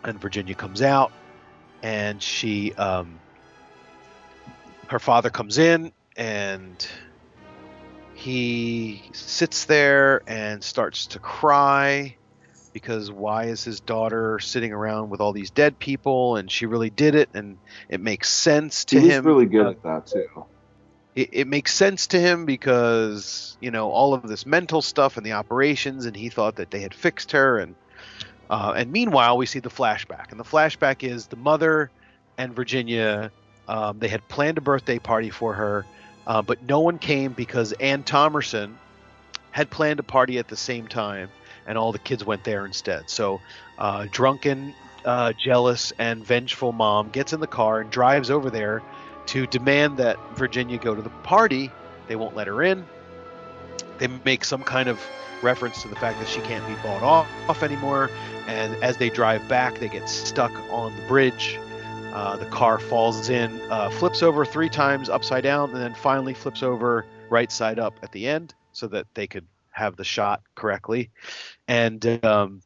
[0.03, 1.11] and Virginia comes out,
[1.81, 3.19] and she um,
[4.87, 6.87] her father comes in and
[8.13, 12.15] he sits there and starts to cry
[12.75, 16.35] because why is his daughter sitting around with all these dead people?
[16.35, 17.57] And she really did it and
[17.89, 20.45] it makes sense to He was him really good uh, at that too.
[21.15, 25.25] it, it makes sense to him because you know all of this mental stuff and
[25.25, 27.59] the operations and he thought that they had fixed her.
[27.59, 27.75] And
[28.49, 30.31] uh, and meanwhile we see the flashback.
[30.31, 31.91] And the flashback is the mother
[32.37, 33.31] and virginia
[33.67, 35.87] um, they had planned a birthday party for her
[36.27, 38.77] uh, but no one came because ann thomerson
[39.51, 41.29] had planned a party at the same time
[41.65, 43.41] and all the kids went there instead so
[43.77, 44.73] uh, drunken
[45.05, 48.81] uh, jealous and vengeful mom gets in the car and drives over there
[49.27, 51.71] to demand that Virginia go to the party.
[52.07, 52.85] They won't let her in.
[53.97, 54.99] They make some kind of
[55.41, 58.09] reference to the fact that she can't be bought off, off anymore.
[58.47, 61.59] And as they drive back, they get stuck on the bridge.
[62.13, 66.33] Uh, the car falls in, uh, flips over three times upside down, and then finally
[66.33, 69.45] flips over right side up at the end so that they could
[69.75, 71.11] have the shot correctly.
[71.67, 72.61] And um,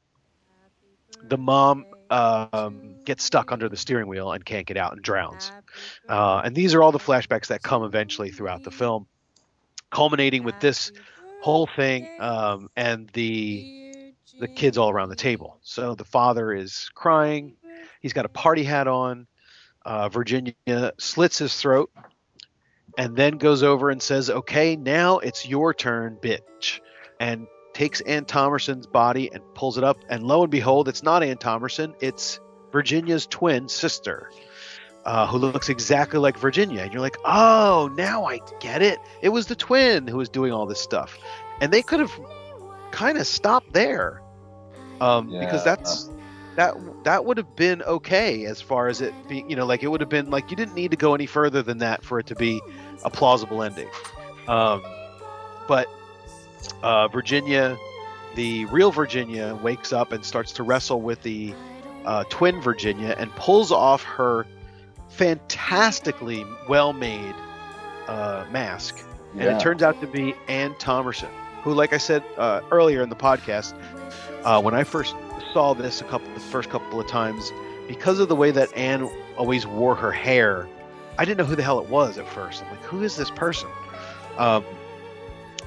[1.23, 5.51] the mom um, gets stuck under the steering wheel and can't get out and drowns.
[6.07, 9.07] Uh, and these are all the flashbacks that come eventually throughout the film,
[9.89, 10.91] culminating with this
[11.41, 13.75] whole thing um, and the
[14.39, 15.57] the kids all around the table.
[15.61, 17.55] So the father is crying.
[18.01, 19.27] He's got a party hat on.
[19.83, 20.53] Uh, Virginia
[20.97, 21.91] slits his throat
[22.97, 26.79] and then goes over and says, "Okay, now it's your turn, bitch,"
[27.19, 29.97] and takes Ann Thomerson's body and pulls it up.
[30.09, 32.39] And lo and behold, it's not Ann Thomerson; it's
[32.71, 34.31] Virginia's twin sister
[35.05, 36.81] uh, who looks exactly like Virginia.
[36.81, 38.99] And you're like, oh, now I get it.
[39.21, 41.17] It was the twin who was doing all this stuff.
[41.61, 42.11] And they could have
[42.91, 44.21] kind of stopped there.
[45.01, 45.75] Um, because Yeah.
[45.75, 46.09] that's
[46.55, 49.87] that that would have been okay as far as it being you know like it
[49.87, 52.25] would have been like you didn't need to go any further than that for it
[52.25, 52.59] to be
[53.05, 53.87] a plausible ending
[54.49, 54.83] um,
[55.69, 55.87] but
[56.83, 57.77] uh, virginia
[58.35, 61.53] the real virginia wakes up and starts to wrestle with the
[62.05, 64.45] uh, twin virginia and pulls off her
[65.09, 67.35] fantastically well made
[68.07, 71.29] uh, mask and it turns out to be Ann Thomerson,
[71.61, 73.73] who, like I said uh, earlier in the podcast,
[74.43, 75.15] uh, when I first
[75.53, 77.51] saw this a couple, the first couple of times,
[77.87, 80.67] because of the way that Anne always wore her hair,
[81.17, 82.63] I didn't know who the hell it was at first.
[82.63, 83.69] I'm like, who is this person?
[84.37, 84.63] Um,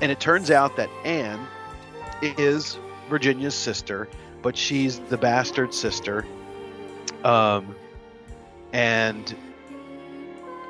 [0.03, 1.47] and it turns out that Anne
[2.21, 2.79] is
[3.09, 4.09] Virginia's sister,
[4.43, 6.27] but she's the bastard sister.
[7.25, 7.75] Um,
[8.73, 9.35] and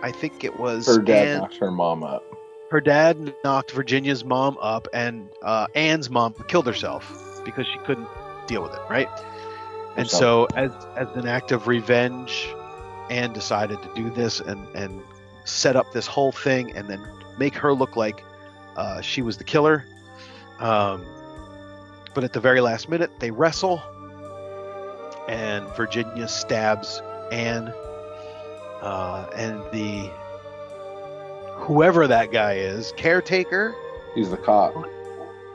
[0.02, 2.22] I think it was Her dad Anne- knocked her mom up.
[2.70, 8.08] her dad knocked Virginia's mom up, and uh, Anne's mom killed herself because she couldn't
[8.46, 9.08] deal with it, right?
[9.96, 12.48] And so, as as an act of revenge,
[13.10, 15.02] Anne decided to do this and and
[15.44, 17.06] set up this whole thing, and then
[17.38, 18.22] make her look like
[18.76, 19.84] uh, she was the killer.
[20.58, 21.04] Um,
[22.14, 23.82] but at the very last minute, they wrestle,
[25.28, 27.00] and Virginia stabs
[27.30, 27.68] Anne,
[28.82, 30.10] uh, and the
[31.56, 33.74] whoever that guy is, caretaker,
[34.14, 34.74] He's the cop.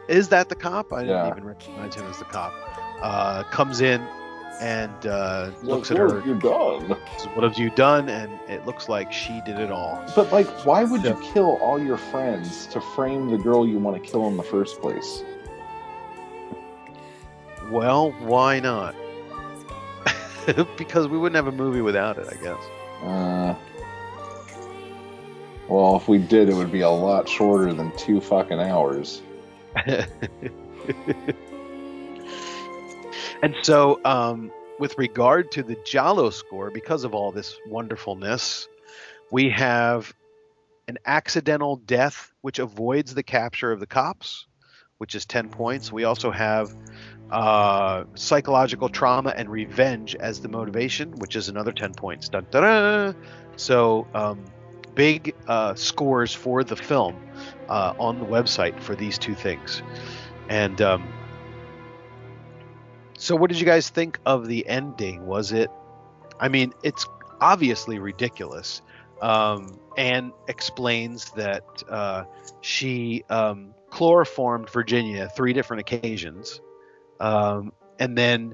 [0.07, 0.91] is that the cop?
[0.91, 2.53] I didn't even recognize him as the cop.
[3.01, 4.01] Uh, comes in
[4.59, 6.19] and uh, looks Like, at what her.
[6.19, 6.89] have you done?
[7.35, 8.09] What have you done?
[8.09, 10.03] And it looks like she did it all.
[10.15, 14.01] But like, why would you kill all your friends to frame the girl you want
[14.01, 15.23] to kill in the first place?
[17.69, 18.95] Well, why not?
[20.77, 22.63] because we wouldn't have a movie without it, I guess.
[23.03, 23.55] Uh,
[25.67, 29.21] well, if we did, it would be a lot shorter than two fucking hours.
[33.41, 38.67] And so, um, with regard to the Giallo score, because of all this wonderfulness,
[39.31, 40.13] we have
[40.87, 44.47] an accidental death which avoids the capture of the cops,
[44.97, 45.91] which is 10 points.
[45.91, 46.73] We also have
[47.31, 52.29] uh, psychological trauma and revenge as the motivation, which is another 10 points.
[52.29, 53.15] Dun, dun, dun.
[53.55, 54.45] So, um,
[54.95, 57.15] big uh, scores for the film
[57.69, 59.83] uh, on the website for these two things.
[60.49, 61.07] And um,
[63.17, 65.25] so, what did you guys think of the ending?
[65.25, 65.69] Was it?
[66.39, 67.05] I mean, it's
[67.41, 68.83] obviously ridiculous.
[69.21, 72.25] Um, Anne explains that uh,
[72.61, 76.61] she um, chloroformed Virginia three different occasions,
[77.19, 78.53] um, and then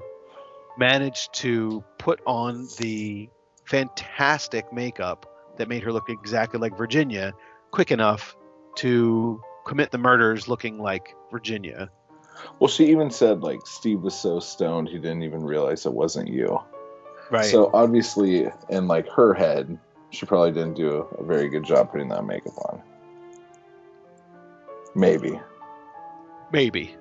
[0.78, 3.28] managed to put on the
[3.66, 7.34] fantastic makeup that made her look exactly like Virginia,
[7.70, 8.34] quick enough
[8.76, 11.90] to commit the murders looking like Virginia.
[12.58, 16.28] Well, she even said like Steve was so stoned he didn't even realize it wasn't
[16.28, 16.60] you.
[17.30, 17.44] Right.
[17.44, 19.78] So obviously, in like her head,
[20.10, 22.82] she probably didn't do a very good job putting that makeup on.
[24.94, 25.40] Maybe.
[26.52, 26.94] Maybe.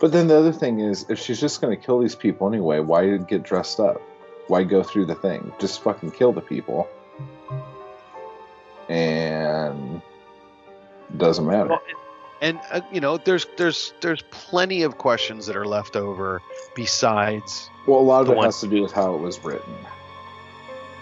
[0.00, 2.80] But then the other thing is, if she's just going to kill these people anyway,
[2.80, 4.00] why get dressed up?
[4.48, 5.52] Why go through the thing?
[5.60, 6.88] Just fucking kill the people.
[8.88, 10.00] And
[11.16, 11.68] doesn't matter.
[11.68, 11.82] Well,
[12.40, 16.40] and uh, you know, there's there's there's plenty of questions that are left over
[16.74, 17.68] besides.
[17.86, 19.74] Well, a lot of it has to do with how it was written.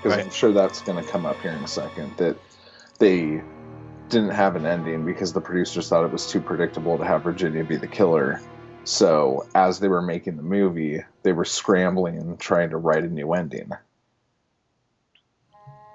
[0.03, 2.17] Because I'm sure that's going to come up here in a second.
[2.17, 2.37] That
[2.99, 3.43] they
[4.09, 7.65] didn't have an ending because the producers thought it was too predictable to have Virginia
[7.65, 8.41] be the killer.
[8.85, 13.09] So as they were making the movie, they were scrambling and trying to write a
[13.09, 13.71] new ending.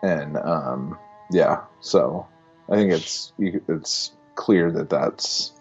[0.03, 0.99] And um,
[1.31, 2.27] yeah, so
[2.69, 5.51] I think it's you, it's clear that that's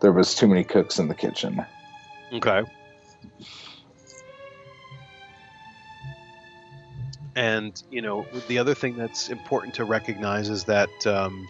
[0.00, 1.64] there was too many cooks in the kitchen.
[2.32, 2.62] Okay.
[7.34, 11.48] And you know, the other thing that's important to recognize is that um,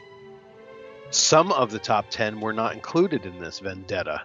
[1.10, 4.22] some of the top ten were not included in this vendetta.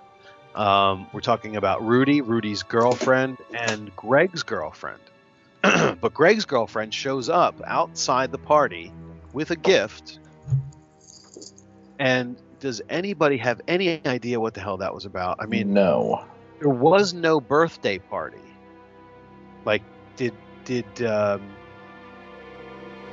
[0.56, 5.00] Um, we're talking about Rudy, Rudy's girlfriend, and Greg's girlfriend.
[5.62, 8.92] but Greg's girlfriend shows up outside the party
[9.34, 10.20] with a gift.
[12.00, 15.38] And does anybody have any idea what the hell that was about?
[15.40, 16.26] I mean, no.
[16.60, 18.38] there was no birthday party.
[19.66, 19.84] Like,
[20.16, 20.34] did
[20.66, 21.42] did um,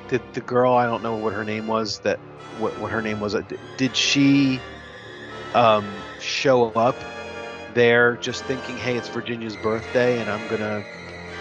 [0.08, 0.74] did the girl?
[0.74, 2.00] I don't know what her name was.
[2.00, 2.18] That
[2.58, 3.34] what what her name was.
[3.34, 3.42] uh,
[3.76, 4.60] Did she
[5.54, 5.86] um,
[6.20, 6.96] show up
[7.74, 10.84] there just thinking, "Hey, it's Virginia's birthday, and I'm gonna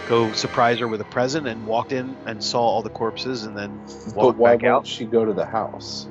[0.08, 3.56] go surprise her with a present," and walked in and saw all the corpses, and
[3.56, 3.82] then
[4.14, 4.86] walked But why back won't out?
[4.86, 6.08] she go to the house?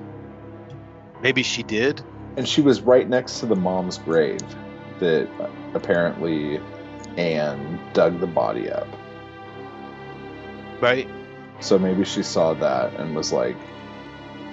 [1.24, 2.02] Maybe she did.
[2.36, 4.42] And she was right next to the mom's grave
[5.00, 6.60] that uh, apparently
[7.18, 8.88] Anne dug the body up.
[10.82, 11.08] Right.
[11.62, 13.56] So maybe she saw that and was like,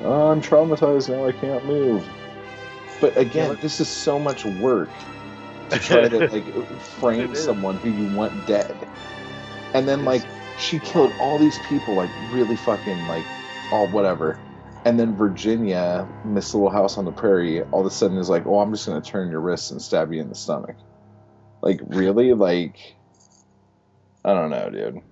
[0.03, 2.09] oh, I'm traumatized now, I can't move.
[3.01, 4.91] But again, this is so much work
[5.71, 8.77] to try to like frame someone who you want dead.
[9.75, 10.25] And then like
[10.59, 13.25] she killed all these people like really fucking like
[13.73, 14.39] all whatever.
[14.85, 18.47] And then Virginia, Miss Little House on the Prairie, all of a sudden is like,
[18.47, 20.77] "Oh, I'm just gonna turn your wrists and stab you in the stomach."
[21.61, 22.33] Like, really?
[22.33, 22.97] Like,
[24.25, 25.03] I don't know, dude.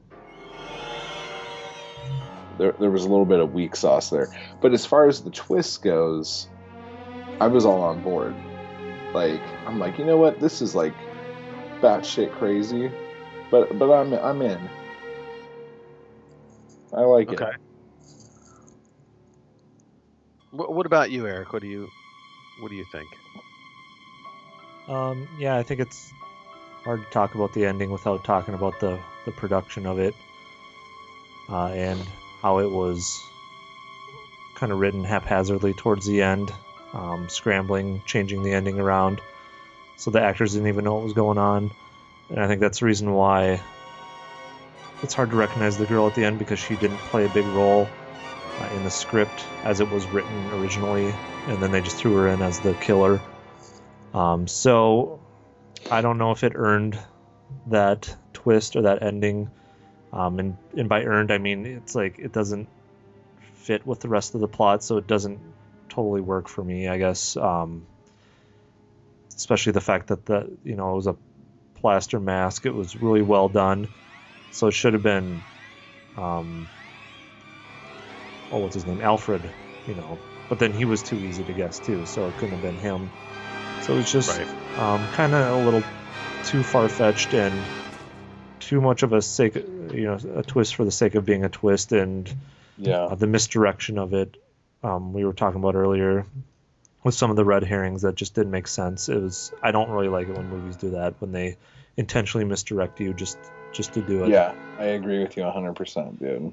[2.58, 5.30] There, there was a little bit of weak sauce there, but as far as the
[5.30, 6.48] twist goes,
[7.40, 8.34] I was all on board.
[9.12, 10.40] Like, I'm like, you know what?
[10.40, 10.94] This is like
[11.80, 12.90] batshit crazy,
[13.50, 14.58] but but I'm I'm in.
[16.92, 17.40] I like it.
[17.40, 17.44] Okay.
[17.44, 17.67] What,
[20.50, 21.52] what about you, Eric?
[21.52, 21.90] What do you
[22.60, 23.08] what do you think?
[24.88, 26.12] Um, yeah, I think it's
[26.84, 30.14] hard to talk about the ending without talking about the, the production of it
[31.48, 32.00] uh, and
[32.40, 33.22] how it was
[34.54, 36.52] kind of written haphazardly towards the end,
[36.94, 39.20] um, scrambling, changing the ending around.
[39.96, 41.70] So the actors didn't even know what was going on.
[42.30, 43.60] And I think that's the reason why
[45.02, 47.46] it's hard to recognize the girl at the end because she didn't play a big
[47.46, 47.88] role
[48.60, 51.14] uh, in the script as it was written originally.
[51.46, 53.20] And then they just threw her in as the killer.
[54.14, 55.20] Um, so
[55.90, 56.98] I don't know if it earned
[57.68, 59.50] that twist or that ending.
[60.12, 62.68] Um, and and by earned, I mean it's like it doesn't
[63.54, 65.38] fit with the rest of the plot, so it doesn't
[65.88, 66.88] totally work for me.
[66.88, 67.86] I guess, um,
[69.36, 71.16] especially the fact that the you know it was a
[71.74, 72.64] plaster mask.
[72.64, 73.88] It was really well done,
[74.50, 75.42] so it should have been.
[76.16, 76.68] Um,
[78.50, 79.00] oh, what's his name?
[79.00, 79.50] Alfred.
[79.86, 80.18] You know,
[80.48, 83.10] but then he was too easy to guess too, so it couldn't have been him.
[83.80, 84.40] So it was just
[84.76, 85.82] um, kind of a little
[86.42, 87.64] too far fetched and
[88.60, 91.48] too much of a sake, you know, a twist for the sake of being a
[91.48, 92.30] twist, and
[92.76, 93.04] Yeah.
[93.04, 94.36] uh, the misdirection of it.
[94.82, 96.24] Um, we were talking about earlier
[97.02, 99.08] with some of the red herrings that just didn't make sense.
[99.08, 101.56] It was I don't really like it when movies do that when they
[101.96, 103.38] intentionally misdirect you just
[103.72, 104.30] just to do it.
[104.30, 106.52] Yeah, I agree with you 100%, dude.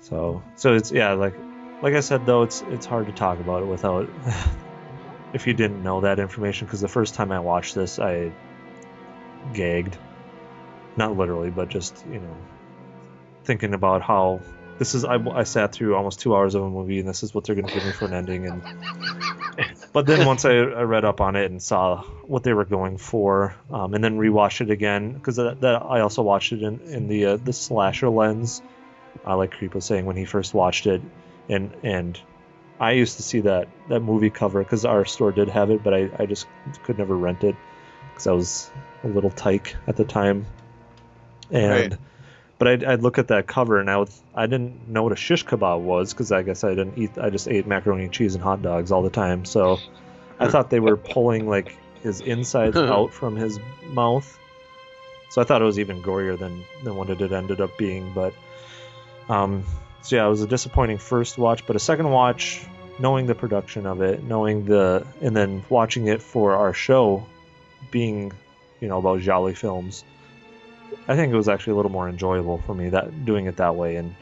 [0.00, 1.34] So so it's yeah like
[1.82, 4.08] like I said though it's it's hard to talk about it without
[5.32, 8.32] if you didn't know that information because the first time I watched this I
[9.52, 9.96] gagged.
[10.96, 12.36] Not literally but just you know
[13.44, 14.40] thinking about how
[14.78, 17.34] this is I, I sat through almost two hours of a movie and this is
[17.34, 18.62] what they're gonna give me for an ending and
[19.92, 22.96] but then once I, I read up on it and saw what they were going
[22.98, 26.80] for um, and then rewatched it again because that, that I also watched it in,
[26.80, 28.62] in the uh, the slasher lens
[29.26, 31.02] uh, like Creep was saying when he first watched it,
[31.48, 32.20] and and
[32.78, 35.94] I used to see that that movie cover because our store did have it, but
[35.94, 36.46] I, I just
[36.82, 37.56] could never rent it
[38.08, 38.70] because I was
[39.02, 40.46] a little tyke at the time,
[41.50, 41.98] and Right.
[42.58, 45.16] but I'd, I'd look at that cover and I would I didn't know what a
[45.16, 48.34] shish kebab was because I guess I didn't eat I just ate macaroni and cheese
[48.34, 49.78] and hot dogs all the time, so
[50.38, 54.38] I thought they were pulling like his insides out from his mouth.
[55.30, 58.12] So I thought it was even gorier than than what it had ended up being,
[58.14, 58.32] but
[59.28, 59.64] um,
[60.02, 62.64] so yeah, it was a disappointing first watch, but a second watch,
[62.98, 67.26] knowing the production of it, knowing the, and then watching it for our show,
[67.90, 68.32] being,
[68.80, 70.04] you know, about Giallo films,
[71.06, 73.74] I think it was actually a little more enjoyable for me that doing it that
[73.76, 74.14] way and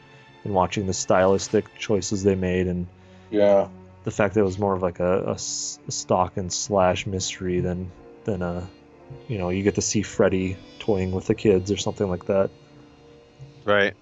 [0.43, 2.87] and watching the stylistic choices they made and
[3.29, 3.67] Yeah.
[4.05, 7.91] the fact that it was more of like a, a stalk and slash mystery than
[8.23, 8.69] than a,
[9.27, 12.49] you know, you get to see Freddy toying with the kids or something like that.
[13.65, 13.93] Right.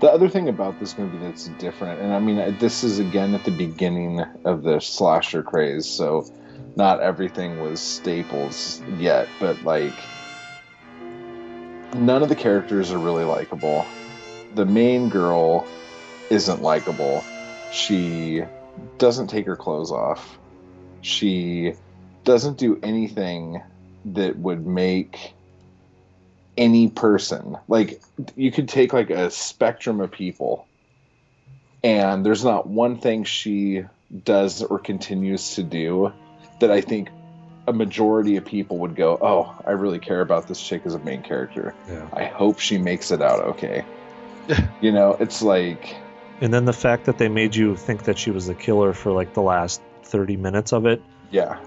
[0.00, 3.44] The other thing about this movie that's different, and I mean, this is again at
[3.44, 6.30] the beginning of the slasher craze, so
[6.76, 9.94] not everything was staples yet, but like,
[11.94, 13.86] none of the characters are really likable.
[14.54, 15.66] The main girl
[16.28, 17.24] isn't likable.
[17.72, 18.42] She
[18.98, 20.38] doesn't take her clothes off.
[21.00, 21.72] She
[22.24, 23.62] doesn't do anything
[24.04, 25.32] that would make
[26.56, 28.00] any person like
[28.34, 30.66] you could take like a spectrum of people
[31.84, 33.84] and there's not one thing she
[34.24, 36.12] does or continues to do
[36.60, 37.10] that I think
[37.66, 41.00] a majority of people would go, "Oh, I really care about this chick as a
[41.00, 41.74] main character.
[41.88, 42.06] Yeah.
[42.12, 43.84] I hope she makes it out okay."
[44.80, 45.96] you know, it's like
[46.40, 49.10] And then the fact that they made you think that she was the killer for
[49.10, 51.02] like the last 30 minutes of it.
[51.30, 51.58] yeah,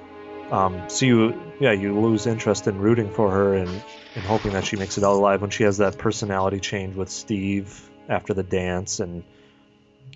[0.51, 3.83] Um, so you, yeah, you lose interest in rooting for her and,
[4.15, 7.09] and hoping that she makes it out alive when she has that personality change with
[7.09, 9.23] Steve after the dance and,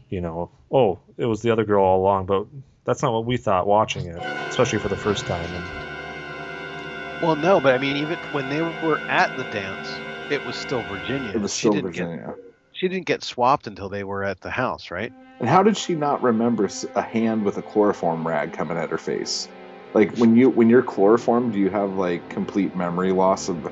[0.10, 2.48] you know, oh, it was the other girl all along, but
[2.86, 4.18] that's not what we thought watching it,
[4.50, 5.46] especially for the first time.
[5.46, 10.56] And Well, no, but I mean, even when they were at the dance, it was
[10.56, 11.32] still Virginia.
[11.34, 12.36] it was she still didn't Virginia.
[12.36, 15.14] Get, she didn't get swapped until they were at the house, right?
[15.40, 18.98] And how did she not remember a hand with a chloroform rag coming at her
[18.98, 19.48] face?
[19.94, 23.72] Like when you when you're chloroformed, do you have like complete memory loss of the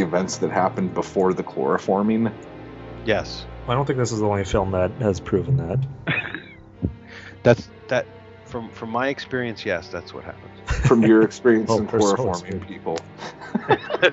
[0.00, 2.32] events that happened before the chloroforming?
[3.04, 3.44] Yes.
[3.68, 5.78] I don't think this is the only film that has proven that.
[7.42, 8.06] That's that.
[8.46, 10.86] From from my experience, yes, that's what happens.
[10.86, 12.66] From your experience Oh, in chloroforming experience.
[12.68, 12.98] people.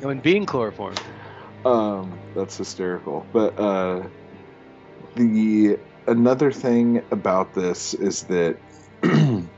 [0.00, 1.00] When being chloroformed.
[1.64, 3.26] Um, that's hysterical.
[3.32, 4.02] But uh,
[5.16, 8.58] the another thing about this is that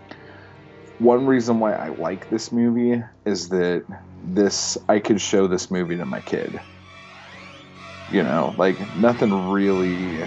[0.98, 3.84] one reason why I like this movie is that
[4.35, 6.59] this I could show this movie to my kid.
[8.12, 10.18] You know, like nothing really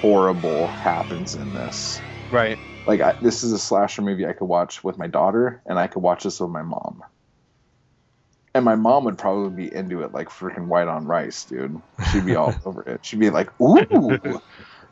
[0.00, 2.00] horrible happens in this.
[2.30, 2.58] Right.
[2.86, 5.86] Like I, this is a slasher movie I could watch with my daughter, and I
[5.86, 7.02] could watch this with my mom.
[8.54, 11.80] And my mom would probably be into it like freaking white on rice, dude.
[12.12, 13.04] She'd be all over it.
[13.04, 14.18] She'd be like, "Ooh,"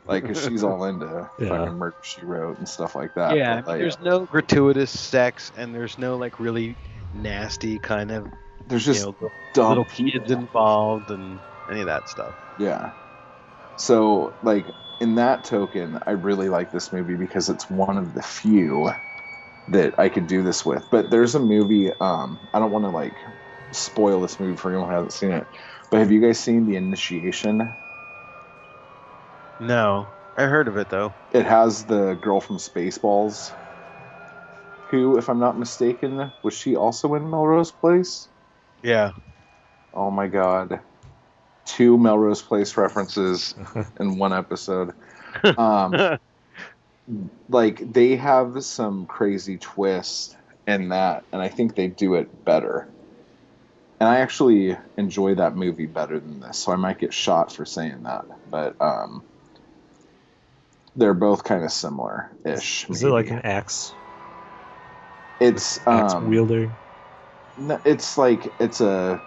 [0.07, 1.47] like 'cause she's all into Yeah.
[1.49, 3.37] fucking murder she wrote and stuff like that.
[3.37, 3.57] yeah.
[3.61, 6.75] But, like, there's no gratuitous sex, and there's no like really
[7.13, 8.27] nasty kind of
[8.67, 11.39] there's you just know dumb little kids involved and
[11.69, 12.35] any of that stuff.
[12.57, 12.91] Yeah.
[13.75, 18.21] So, like, in that token, I really like this movie because it's one of the
[18.21, 18.91] few
[19.69, 20.89] that I could do this with.
[20.89, 21.91] But there's a movie.
[21.91, 23.17] Um, I don't want to like
[23.71, 25.47] spoil this movie for anyone who hasn't seen it.
[25.89, 27.69] But have you guys seen The Initiation?
[29.59, 31.13] No, I heard of it though.
[31.31, 33.51] It has the girl from Spaceballs,
[34.93, 38.27] who, if I'm not mistaken, was she also in Melrose Place?
[38.83, 39.13] Yeah.
[39.91, 40.81] Oh my god.
[41.65, 43.55] Two Melrose Place references
[43.99, 44.93] in one episode.
[45.57, 46.19] Um,
[47.49, 50.37] like they have some crazy twist
[50.67, 52.87] in that, and I think they do it better.
[53.99, 57.65] And I actually enjoy that movie better than this, so I might get shot for
[57.65, 58.25] saying that.
[58.51, 59.23] But um,
[60.95, 62.87] they're both kind of similar ish.
[62.87, 63.91] Is it like an axe
[65.39, 66.71] It's axe um, wielder?
[67.57, 69.21] No, it's like it's a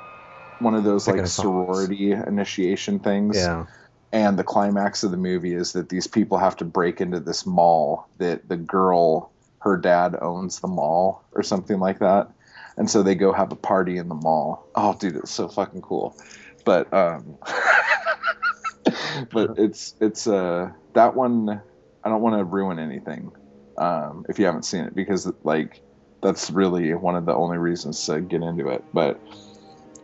[0.59, 1.47] one of those Like like an assault.
[1.47, 3.37] sorority initiation things.
[3.37, 3.67] Yeah.
[4.13, 7.45] And the climax of the movie is that these people have to break into this
[7.45, 12.31] mall that the girl, her dad owns the mall or something like that.
[12.79, 14.69] And so they go have a party in the mall.
[14.75, 16.17] Oh, dude, it's so fucking cool.
[16.65, 17.39] But um
[19.33, 21.63] but it's it's uh that one
[22.03, 23.33] I don't want to ruin anything
[23.79, 25.83] um if you haven't seen it because like
[26.23, 28.85] that's really one of the only reasons to get into it.
[28.93, 29.21] But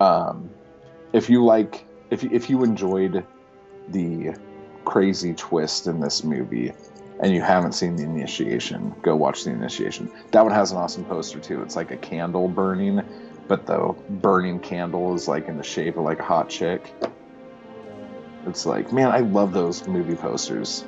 [0.01, 0.51] um,
[1.13, 3.25] if you like, if you, if you enjoyed
[3.89, 4.35] the
[4.85, 6.73] crazy twist in this movie,
[7.21, 10.11] and you haven't seen the initiation, go watch the initiation.
[10.33, 11.63] That one has an awesome poster too.
[11.63, 13.01] It's like a candle burning,
[13.47, 16.93] but the burning candle is like in the shape of like a hot chick.
[18.47, 20.85] It's like, man, I love those movie posters.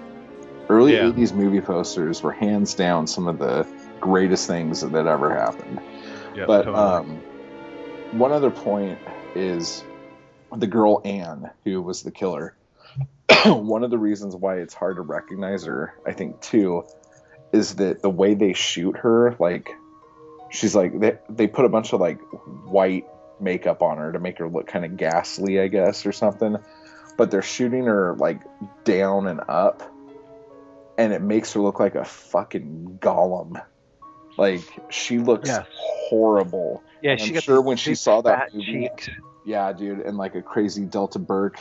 [0.68, 1.04] Early Yeah.
[1.04, 3.64] 80s movie posters were hands down some of the
[4.00, 5.80] greatest things that ever happened.
[6.34, 6.46] Yeah.
[6.46, 6.76] But totally.
[6.76, 7.22] um,
[8.18, 8.98] one other point
[9.34, 9.84] is
[10.54, 12.56] the girl Anne, who was the killer.
[13.44, 16.84] one of the reasons why it's hard to recognize her, I think, too,
[17.52, 19.74] is that the way they shoot her, like,
[20.50, 22.20] she's like they they put a bunch of like
[22.66, 23.06] white
[23.40, 26.56] makeup on her to make her look kind of ghastly, I guess, or something.
[27.16, 28.40] But they're shooting her like
[28.84, 29.82] down and up,
[30.98, 33.62] and it makes her look like a fucking golem.
[34.36, 35.66] Like she looks Yes.
[36.08, 36.82] horrible.
[37.02, 39.08] yeah, I'm she sure when she saw that movie- cheeks.
[39.46, 41.58] Yeah, dude, and like a crazy Delta Burke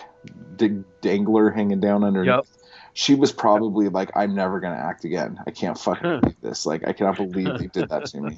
[0.56, 2.28] dig dangler hanging down underneath.
[2.34, 2.46] Yep.
[2.94, 5.40] She was probably like, I'm never gonna act again.
[5.46, 6.66] I can't fucking believe this.
[6.66, 8.38] Like, I cannot believe they did that to me.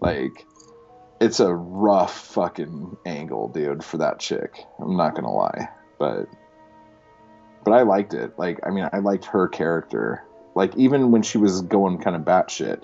[0.00, 0.44] Like,
[1.20, 4.64] it's a rough fucking angle, dude, for that chick.
[4.80, 5.68] I'm not gonna lie,
[5.98, 6.26] but
[7.64, 8.36] but I liked it.
[8.38, 10.24] Like, I mean, I liked her character.
[10.56, 12.82] Like, even when she was going kind of batshit,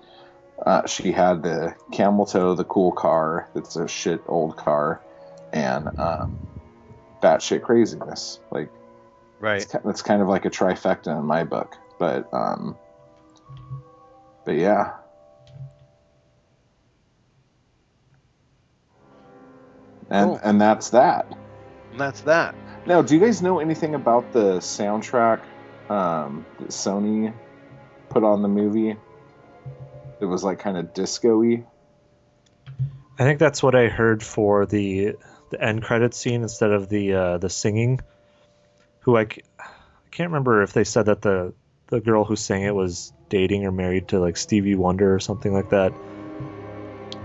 [0.66, 3.48] uh, she had the camel toe, the cool car.
[3.54, 5.00] That's a shit old car,
[5.52, 6.38] and um,
[7.22, 8.40] batshit craziness.
[8.50, 8.70] Like,
[9.40, 9.62] Right.
[9.62, 11.76] it's, it's kind of like a trifecta in my book.
[11.98, 12.76] But um,
[14.44, 14.94] but yeah.
[20.10, 20.40] And Cool.
[20.42, 21.26] and that's that.
[21.92, 22.54] And that's that.
[22.86, 25.42] Now, do you guys know anything about the soundtrack
[25.90, 27.32] um, that Sony
[28.08, 28.96] put on the movie?
[30.20, 31.64] It was like kind of disco-y.
[33.18, 35.16] I think that's what I heard for the
[35.50, 38.00] the end credit scene instead of the uh, the singing.
[39.00, 41.54] Who I, can't remember if they said that the
[41.86, 45.52] the girl who sang it was dating or married to like Stevie Wonder or something
[45.52, 45.92] like that.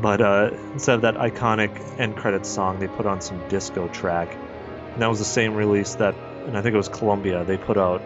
[0.01, 4.31] But uh, instead of that iconic end credits song, they put on some disco track,
[4.93, 6.15] and that was the same release that,
[6.45, 7.43] and I think it was Columbia.
[7.45, 8.01] They put out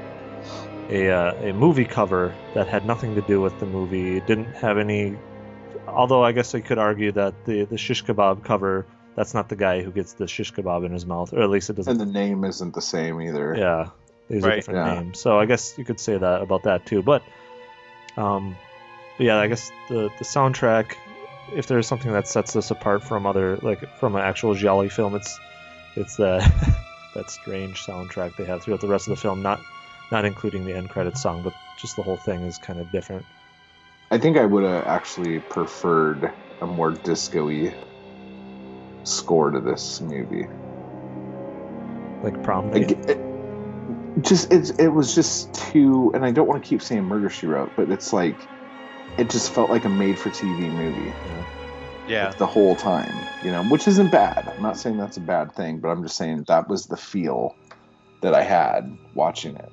[0.90, 4.18] a uh, a movie cover that had nothing to do with the movie.
[4.18, 5.18] It didn't have any
[5.88, 8.86] although I guess I could argue that the the shish kebab cover
[9.16, 11.72] that's not the guy who gets the shish kebab in his mouth, or at least
[11.72, 12.00] it doesn't.
[12.00, 13.56] And the name isn't the same either.
[13.58, 13.90] Yeah,
[14.30, 15.02] these are different Yeah.
[15.02, 15.20] names.
[15.20, 17.02] So I guess you could say that about that too.
[17.02, 17.24] But,
[18.16, 18.56] um,
[19.18, 20.94] but yeah, I guess the the soundtrack,
[21.56, 25.16] if there's something that sets this apart from other like from an actual giallo film,
[25.16, 25.40] it's
[25.96, 26.42] it's that
[27.16, 29.42] that strange soundtrack they have throughout the rest of the film.
[29.42, 29.60] Not
[30.12, 33.26] not including the end credits song, but just the whole thing is kind of different.
[34.10, 36.32] I think I would have actually preferred
[36.62, 37.76] a more disco-y
[39.04, 40.48] score to this movie.
[42.24, 43.20] Like prom Like, it,
[44.22, 47.46] just it's it was just too, and I don't want to keep saying Murder She
[47.46, 48.38] Wrote, but it's like
[49.18, 51.14] it just felt like a made-for-TV movie
[52.08, 52.32] Yeah.
[52.38, 53.14] the whole time,
[53.44, 54.52] you know, which isn't bad.
[54.56, 57.56] I'm not saying that's a bad thing, but I'm just saying that was the feel
[58.22, 59.72] that I had watching it.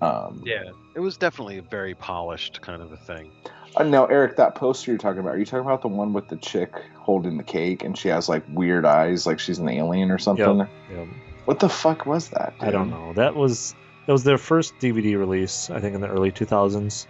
[0.00, 0.70] Um, Yeah.
[0.94, 3.30] It was definitely a very polished kind of a thing.
[3.76, 6.28] Uh, now, Eric, that poster you're talking about, are you talking about the one with
[6.28, 10.10] the chick holding the cake and she has like weird eyes, like she's an alien
[10.10, 10.58] or something?
[10.90, 11.04] Yeah.
[11.44, 12.54] What the fuck was that?
[12.60, 13.12] I don't know.
[13.14, 13.74] That was
[14.06, 17.06] that was their first DVD release, I think, in the early 2000s.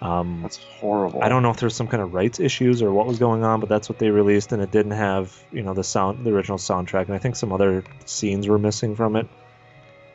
[0.00, 1.22] Um, That's horrible.
[1.22, 3.58] I don't know if there's some kind of rights issues or what was going on,
[3.58, 6.58] but that's what they released, and it didn't have you know the sound, the original
[6.58, 9.26] soundtrack, and I think some other scenes were missing from it.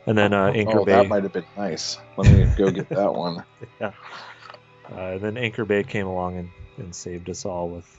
[0.06, 1.98] And then uh, Anchor oh, Bay, that might have been nice.
[2.16, 3.44] Let me go get that one.
[3.80, 7.98] uh, then Anchor Bay came along and, and saved us all with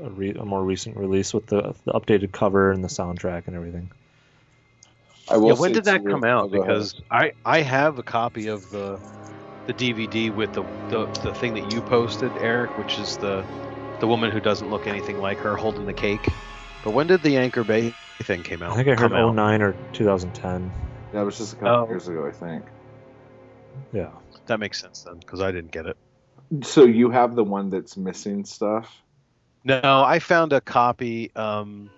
[0.00, 3.56] a, re- a more recent release with the, the updated cover and the soundtrack and
[3.56, 3.90] everything.
[5.30, 6.50] I will Yeah, when did that too- come oh, out?
[6.52, 6.74] go ahead.
[6.74, 9.00] Because I I have a copy of the
[9.66, 13.42] the DVD with the, the the thing that you posted, Eric, which is the
[14.00, 16.28] the woman who doesn't look anything like her holding the cake.
[16.84, 18.72] But when did the Anchor Bay thing came out?
[18.72, 19.34] I think I heard come out?
[19.34, 20.70] 09 or 2010.
[21.14, 21.88] That was just a couple Oh.
[21.88, 22.64] years ago, I think.
[23.92, 24.10] Yeah.
[24.46, 25.96] That makes sense then, because I didn't get it.
[26.62, 28.94] So you have the one that's missing stuff.
[29.64, 31.34] No, I found a copy.
[31.34, 31.90] Um,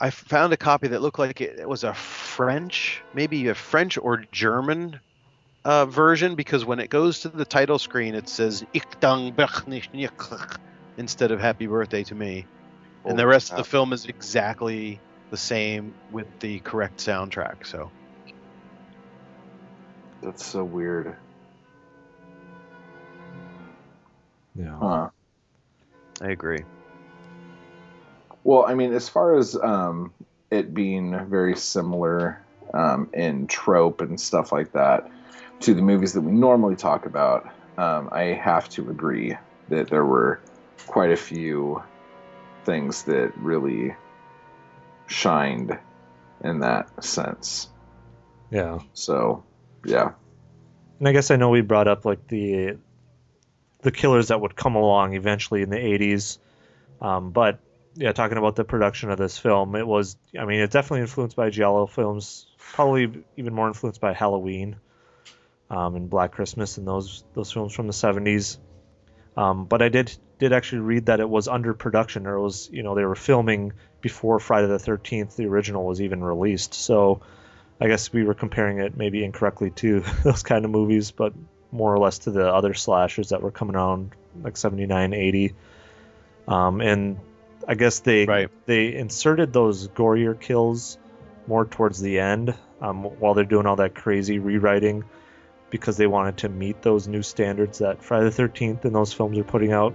[0.00, 3.98] I found a copy that looked like it, it was a French, maybe a French
[3.98, 5.00] or German
[5.64, 9.90] uh, version, because when it goes to the title screen, it says "Ich dank dich"
[10.96, 12.46] instead of "Happy Birthday to Me,"
[13.04, 15.00] and the Holy rest of the film is exactly
[15.32, 17.66] the same with the correct soundtrack.
[17.66, 17.90] So
[20.22, 21.16] That's so weird.
[24.54, 24.78] Yeah.
[24.78, 25.08] Huh.
[26.20, 26.62] I agree.
[28.44, 30.12] Well, I mean, as far as um,
[30.50, 32.44] it being very similar
[32.74, 35.10] um, in trope and stuff like that
[35.60, 37.48] to the movies that we normally talk about,
[37.78, 39.36] um, I have to agree
[39.70, 40.40] that there were
[40.86, 41.82] quite a few
[42.64, 43.94] things that really
[45.12, 45.78] shined
[46.42, 47.68] in that sense.
[48.50, 48.80] Yeah.
[48.92, 49.44] So,
[49.84, 50.12] yeah.
[50.98, 52.78] And I guess I know we brought up like the
[53.80, 56.38] the killers that would come along eventually in the 80s.
[57.00, 57.58] Um, but
[57.94, 61.36] yeah, talking about the production of this film, it was I mean, it's definitely influenced
[61.36, 64.76] by giallo films, probably even more influenced by Halloween
[65.70, 68.58] um, and Black Christmas and those those films from the 70s.
[69.36, 72.68] Um, but I did did actually read that it was under production, or it was
[72.72, 76.74] you know they were filming before Friday the 13th, the original was even released.
[76.74, 77.20] So
[77.80, 81.32] I guess we were comparing it maybe incorrectly to those kind of movies, but
[81.70, 84.10] more or less to the other slashers that were coming around
[84.42, 85.54] like 79, 80.
[86.48, 87.20] Um, and
[87.68, 88.50] I guess they Right.
[88.66, 90.98] they inserted those gorier kills
[91.46, 95.04] more towards the end um, while they're doing all that crazy rewriting
[95.70, 99.38] because they wanted to meet those new standards that Friday the 13th and those films
[99.38, 99.94] are putting out.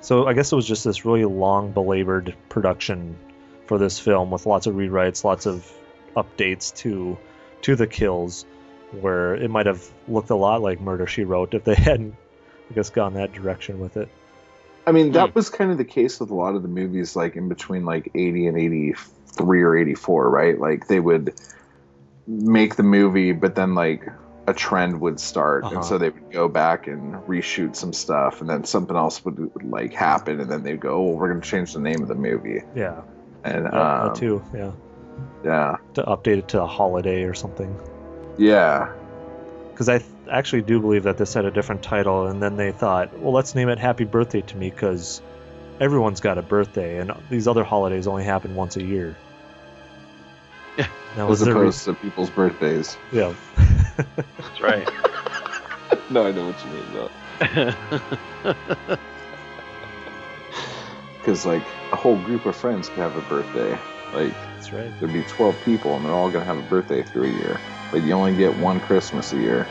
[0.00, 3.16] So I guess it was just this really long, belabored production
[3.66, 5.70] for this film with lots of rewrites, lots of
[6.16, 7.18] updates to
[7.62, 8.44] to the kills,
[9.00, 12.14] where it might have looked a lot like Murder She Wrote if they hadn't,
[12.70, 14.08] I guess, gone that direction with it.
[14.86, 15.34] I mean, that hmm.
[15.34, 18.10] was kind of the case with a lot of the movies, like in between like
[18.14, 20.58] 80 and 83 or 84, right?
[20.58, 21.34] Like they would
[22.26, 24.08] make the movie, but then like
[24.48, 25.74] a trend would start, Uh-huh.
[25.76, 29.50] and so they would go back and reshoot some stuff, and then something else would
[29.64, 32.14] like happen, and then they'd go, "Oh, we're going to change the name of the
[32.14, 33.00] movie," Yeah,
[33.44, 34.42] and that, um, too.
[34.54, 34.70] Yeah,
[35.44, 37.74] yeah, to update it to a holiday or something.
[38.38, 38.88] yeah,
[39.72, 42.70] Because I th- actually do believe that this had a different title, and then they
[42.72, 45.20] thought, well, let's name it Happy Birthday to Me because
[45.80, 49.16] everyone's got a birthday, and these other holidays only happen once a year.
[50.76, 50.86] Yeah.
[51.16, 52.96] That was as the re- opposed to people's birthdays.
[53.10, 53.32] yeah.
[53.96, 54.88] That's right.
[56.10, 57.10] no, I know what you mean though,
[61.18, 63.78] because like a whole group of friends could have a birthday,
[64.12, 64.34] like.
[64.56, 64.92] That's right.
[65.00, 67.60] there'd be 12 people and they're all going to have a birthday through a year
[67.92, 69.66] but you only get one christmas a year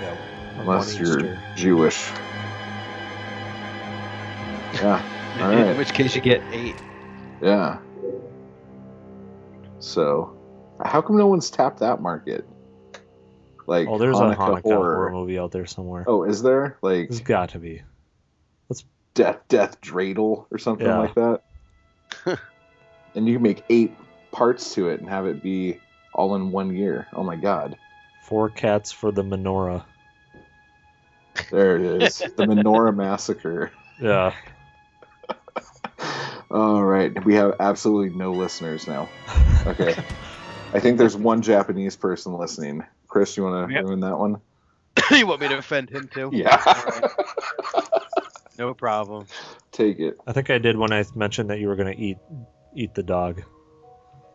[0.00, 0.16] Yeah.
[0.56, 1.42] unless you're Easter.
[1.56, 2.10] jewish
[4.74, 5.02] yeah
[5.40, 6.76] all In which case you get eight.
[7.42, 7.78] yeah
[9.80, 10.32] so
[10.84, 12.46] how come no one's tapped that market
[13.70, 14.96] like Oh, there's a Hanukkah Hanukkah horror.
[14.96, 16.04] horror movie out there somewhere.
[16.06, 17.82] oh is there like There's got to be.
[19.14, 20.98] death death dreidel or something Yeah.
[20.98, 21.42] like that
[23.14, 23.92] and you can make eight
[24.32, 25.78] parts to it and have it be
[26.14, 27.76] all in one year oh my god
[28.22, 29.84] Four cats for the menorah.
[31.50, 33.70] there it is the menorah massacre
[34.00, 34.32] Yeah.
[36.50, 39.08] All right, we have absolutely no listeners now.
[39.66, 39.94] Okay,
[40.74, 42.82] I think there's one Japanese person listening.
[43.10, 43.84] Chris, you want to Yep.
[43.84, 44.40] ruin that one?
[45.10, 46.30] you want me to offend him too?
[46.32, 46.56] Yeah,
[48.58, 49.26] No problem.
[49.72, 50.16] take it.
[50.26, 52.18] I think I did when I mentioned that you were going to eat
[52.74, 53.42] eat the dog.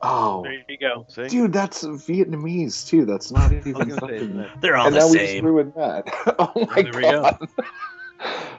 [0.02, 1.06] Oh, There you go.
[1.08, 1.30] See?
[1.30, 3.06] dude, that's Vietnamese too.
[3.06, 4.50] That's not even I was gonna say, fucking.
[4.62, 6.06] They're all and the now we just ruined that.
[6.40, 7.22] oh my there we go.
[7.22, 7.48] god.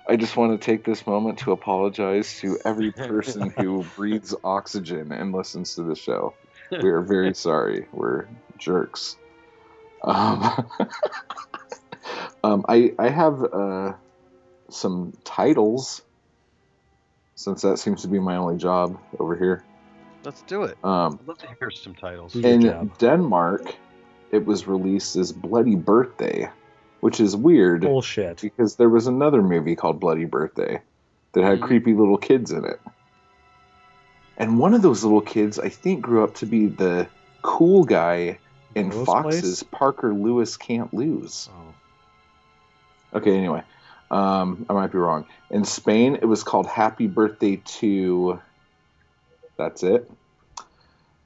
[0.08, 5.12] I just want to take this moment to apologize to every person who breathes oxygen
[5.12, 6.34] and listens to the show.
[6.70, 7.86] We are very sorry.
[7.92, 8.28] We're
[8.58, 9.16] jerks.
[10.06, 10.70] Um,
[12.44, 13.92] Um, I I have uh,
[14.70, 16.02] some titles
[17.34, 19.64] since that seems to be my only job over here.
[20.22, 20.78] Let's do it.
[20.84, 22.36] Um, I'd love to hear some titles.
[22.36, 22.92] In.
[22.98, 23.74] Denmark,
[24.30, 26.48] it was released as Bloody Birthday,
[27.00, 28.40] which is weird Bullshit.
[28.40, 30.80] because there was another movie called Bloody Birthday
[31.32, 31.62] that had Mhm.
[31.62, 32.80] creepy little kids in it.
[34.36, 37.08] And one of those little kids, I think, grew up to be the
[37.42, 38.38] cool guy
[38.76, 41.48] in Lewis Fox's Parker Lewis Can't Lose.
[41.52, 43.18] Oh.
[43.18, 43.62] Okay, anyway,
[44.10, 45.26] um, I might be wrong.
[45.50, 48.40] In Spain, it was called Happy Birthday to.
[49.56, 50.10] That's it.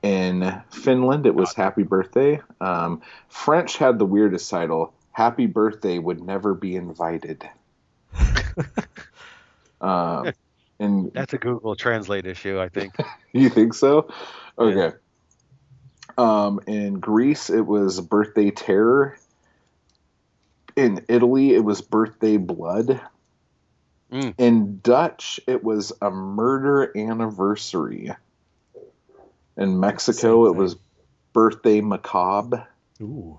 [0.03, 2.41] In Finland, it was Happy Birthday.
[2.61, 7.47] Um, French had the weirdest title Happy Birthday Would Never Be Invited.
[9.81, 10.33] um,
[10.79, 12.95] and That's a Google Translate issue, I think.
[13.33, 14.09] you think so?
[14.59, 14.97] Okay.
[16.21, 19.17] Um, in Greece, it was Birthday Terror.
[20.77, 23.01] In Italy, it was Birthday Blood.
[24.13, 24.35] Mm.
[24.37, 28.11] In Dutch, it was a Murder Anniversary.
[29.57, 30.77] In Mexico, it was
[31.33, 32.69] Birthday Macabre.
[33.01, 33.39] Ooh.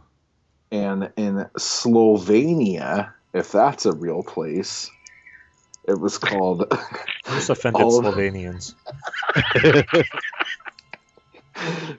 [0.72, 4.90] And in Slovenia, if that's a real place,
[5.88, 6.78] it was called I
[7.36, 8.74] just offended Slovenians.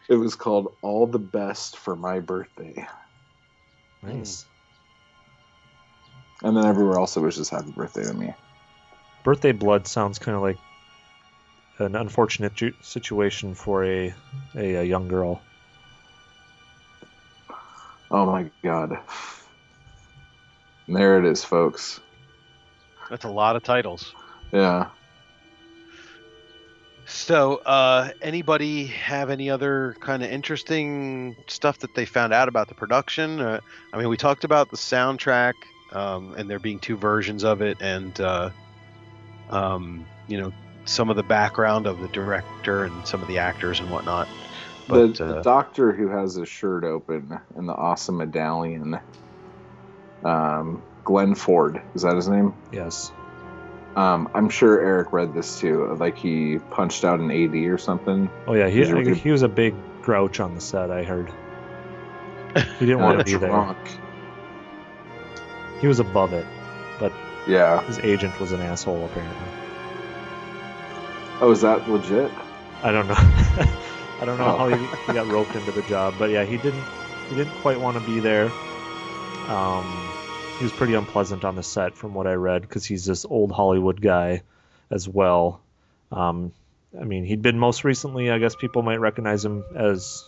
[0.08, 2.86] it was called All the Best for My Birthday.
[4.02, 4.44] Nice.
[6.42, 8.34] And then everywhere else it was just happy birthday to me.
[9.22, 10.58] Birthday blood sounds kind of like
[11.78, 14.12] an unfortunate ju- situation for a,
[14.56, 15.40] a a young girl.
[18.10, 18.98] Oh my god.
[20.86, 22.00] And there it is, folks.
[23.08, 24.14] That's a lot of titles.
[24.52, 24.88] Yeah.
[27.06, 32.68] So, uh, anybody have any other kind of interesting stuff that they found out about
[32.68, 33.40] the production?
[33.40, 33.60] Uh,
[33.92, 35.54] I mean, we talked about the soundtrack
[35.92, 38.50] um, and there being two versions of it, and uh,
[39.50, 40.52] um, you know
[40.84, 44.28] some of the background of the director and some of the actors and whatnot.
[44.88, 48.98] But the, the uh, doctor who has his shirt open and the awesome medallion,
[50.24, 52.54] um, Glenn Ford, is that his name?
[52.72, 53.12] Yes.
[53.96, 55.94] Um, I'm sure Eric read this too.
[55.98, 58.30] Like he punched out an AD or something.
[58.46, 60.90] Oh yeah, he really- he was a big grouch on the set.
[60.90, 61.30] I heard.
[62.78, 63.76] He didn't want to be there.
[65.80, 66.46] He was above it.
[66.98, 67.12] But
[67.46, 67.82] yeah.
[67.82, 69.46] His agent was an asshole apparently.
[71.40, 72.30] Oh, is that legit?
[72.82, 73.14] I don't know.
[73.18, 74.56] I don't know Oh.
[74.58, 76.84] how he, he got roped into the job, but yeah, he didn't
[77.28, 78.46] he didn't quite want to be there.
[79.48, 80.11] Um,
[80.62, 83.50] he was pretty unpleasant on the set, from what I read, because he's this old
[83.50, 84.42] Hollywood guy
[84.92, 85.60] as well.
[86.12, 86.52] Um,
[86.96, 90.24] I mean, he'd been most recently, I guess people might recognize him as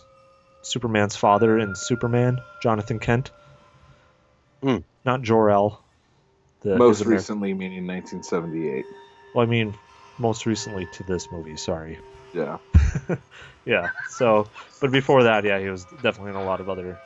[0.61, 3.31] Superman's father in Superman, Jonathan Kent.
[4.61, 4.79] Hmm.
[5.05, 5.81] Not Jor El.
[6.63, 8.83] The, Most his recently, meaning 1978.
[9.33, 9.73] Well, I mean,
[10.17, 11.55] most recently to this movie.
[11.55, 11.97] Sorry.
[12.33, 12.57] Yeah.
[13.65, 13.89] Yeah.
[14.09, 14.47] So,
[14.79, 16.99] but before that, yeah, he was definitely in a lot of other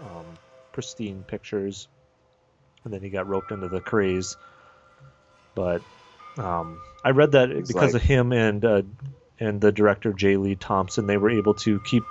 [0.00, 0.24] um,
[0.70, 1.88] pristine pictures,
[2.88, 4.36] and then he got roped into the craze.
[5.54, 5.82] But
[6.38, 8.82] um, I read that It's because like- of him and uh,
[9.38, 10.36] and the director J.
[10.36, 12.04] Lee Thompson, they were able to keep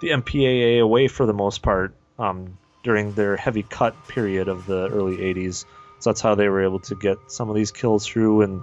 [0.00, 4.88] the MPAA away for the most part um, during their heavy cut period of the
[4.88, 5.64] early '80s.
[6.00, 8.62] So that's how they were able to get some of these kills through and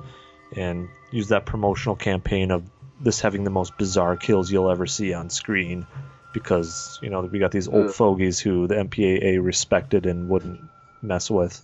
[0.56, 2.64] and use that promotional campaign of
[3.00, 5.88] this having the most bizarre kills you'll ever see on screen
[6.34, 10.62] because you know we got these old fogies who the MPAA respected and wouldn't
[11.04, 11.62] mess with.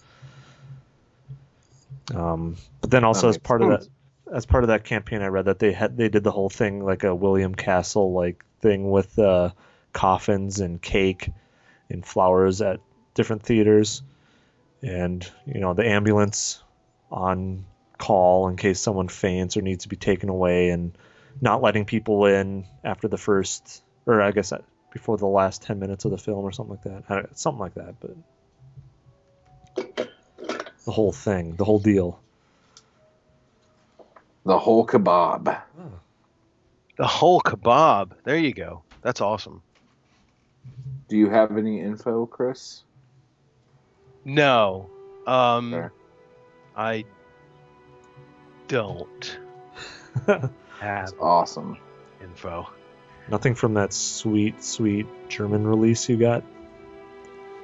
[2.14, 3.88] Um, but then also as part of that
[4.32, 6.84] as part of that campaign, I read that they had they did the whole thing
[6.84, 9.52] like a William Castle like thing with uh,
[9.94, 11.30] coffins and cake
[11.90, 12.80] and flowers at
[13.14, 14.02] different theaters,
[14.82, 16.62] and you know the ambulance
[17.12, 17.66] on
[17.98, 20.98] call in case someone faints or needs to be taken away, and
[21.42, 24.62] not letting people in after the first or I guess uh,
[24.92, 27.96] before the last ten minutes of the film or something like that, something like that,
[28.00, 28.16] but.
[29.76, 32.20] The whole thing, the whole deal.
[34.46, 35.62] The whole kebab.
[36.98, 38.12] the whole kebab.
[38.24, 38.82] There you go.
[39.02, 39.62] That's awesome.
[41.08, 42.84] Do you have any info, Chris?
[44.26, 44.90] No,
[45.28, 45.92] um, Fair.
[46.76, 47.06] I
[48.68, 49.40] don't
[50.80, 51.78] have Awesome.
[52.22, 52.70] info.
[53.30, 56.44] Nothing from that sweet, sweet German release you got.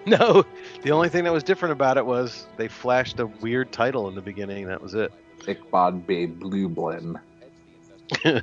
[0.07, 0.45] No,
[0.83, 4.13] the only thing that was different about it was they flashed a weird title in
[4.13, 4.67] the beginning.
[4.67, 5.11] That was it.
[5.39, 7.19] Ickbod Bay Blue Blem.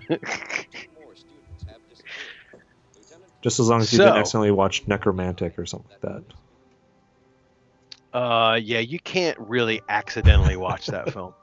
[3.42, 6.00] Just as long as you didn't accidentally watch Nekromantik or something like
[8.12, 8.16] that.
[8.16, 11.34] Uh, yeah, you can't really accidentally watch that film.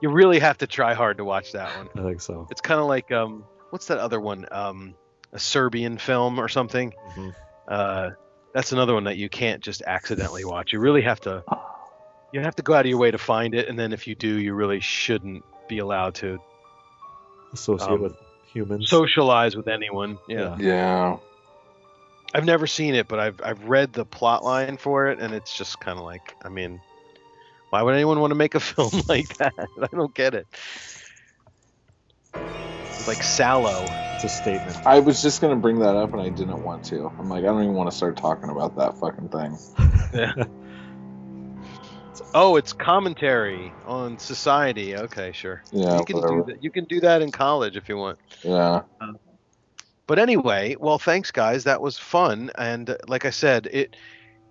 [0.00, 1.88] you really have to try hard to watch that one.
[2.04, 2.48] I think so.
[2.50, 4.46] It's kind of like um, what's that other one?
[4.50, 4.94] Um,
[5.32, 6.94] a Serbian film or something.
[7.14, 7.34] Mhm.
[7.68, 8.10] Uh,
[8.54, 10.72] that's another one that you can't just accidentally watch.
[10.72, 11.44] You really have to.
[12.32, 14.14] You have to go out of your way to find it, and then if you
[14.14, 16.38] do, you really shouldn't be allowed to
[17.52, 18.16] Associate Um, with
[18.52, 18.88] humans.
[18.88, 20.16] socialize with anyone.
[20.28, 20.56] Yeah.
[20.58, 21.16] Yeah.
[22.32, 25.56] I've never seen it, but I've I've read the plot line for it, and it's
[25.56, 26.80] just kind of like, I mean,
[27.70, 29.54] why would anyone want to make a film like that?
[29.82, 30.46] I don't get it.
[33.00, 33.88] It's like Salò.
[34.14, 34.76] It's a statement.
[34.86, 37.10] I was just gonna bring that up and I didn't want to.
[37.18, 39.56] I'm like, I don't even want to start talking about that fucking thing.
[40.12, 40.44] yeah.
[42.32, 44.94] Oh, it's commentary on society.
[44.94, 45.62] Okay, sure.
[45.72, 46.42] Yeah, you can whatever.
[46.42, 46.62] do that.
[46.62, 48.18] You can do that in college if you want.
[48.44, 48.82] Yeah.
[50.06, 51.64] But anyway, well, thanks guys.
[51.64, 53.96] That was fun, and uh, like I said, it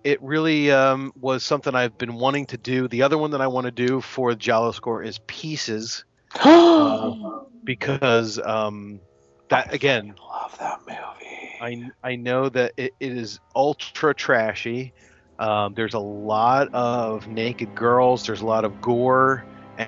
[0.04, 2.86] it really um, was something I've been wanting to do.
[2.86, 6.04] The other one that I want to do for GialloScore is Pieces.
[7.64, 9.00] because um,
[9.48, 11.50] that again, I love that movie.
[11.60, 14.92] I I know that it, it is ultra trashy.
[15.38, 18.26] Um, there's a lot of naked girls.
[18.26, 19.44] There's a lot of gore,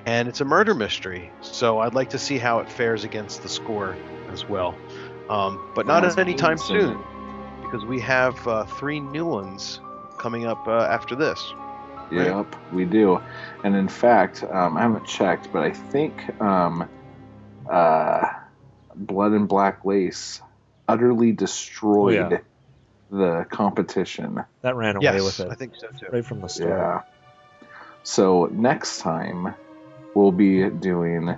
[0.07, 1.31] and it's a murder mystery.
[1.43, 3.97] So I'd like to see how it fares against the score
[4.31, 4.75] as well.
[5.29, 6.99] Um, but not at any time soon,
[7.63, 9.81] because we have uh, three new ones
[10.19, 11.55] coming up uh, after this.
[12.11, 13.21] Yep, we do.
[13.65, 16.89] And in fact, um, I haven't checked, but I think um,
[17.71, 18.29] uh,
[18.95, 20.41] Blood and Black Lace
[20.89, 22.39] utterly destroyed Oh, yeah.
[23.11, 24.43] the competition.
[24.63, 26.07] That ran away yes, with it I think so too.
[26.13, 26.71] right from the start.
[26.71, 27.69] Yeah.
[28.03, 29.55] So next time
[30.15, 31.37] we'll be doing.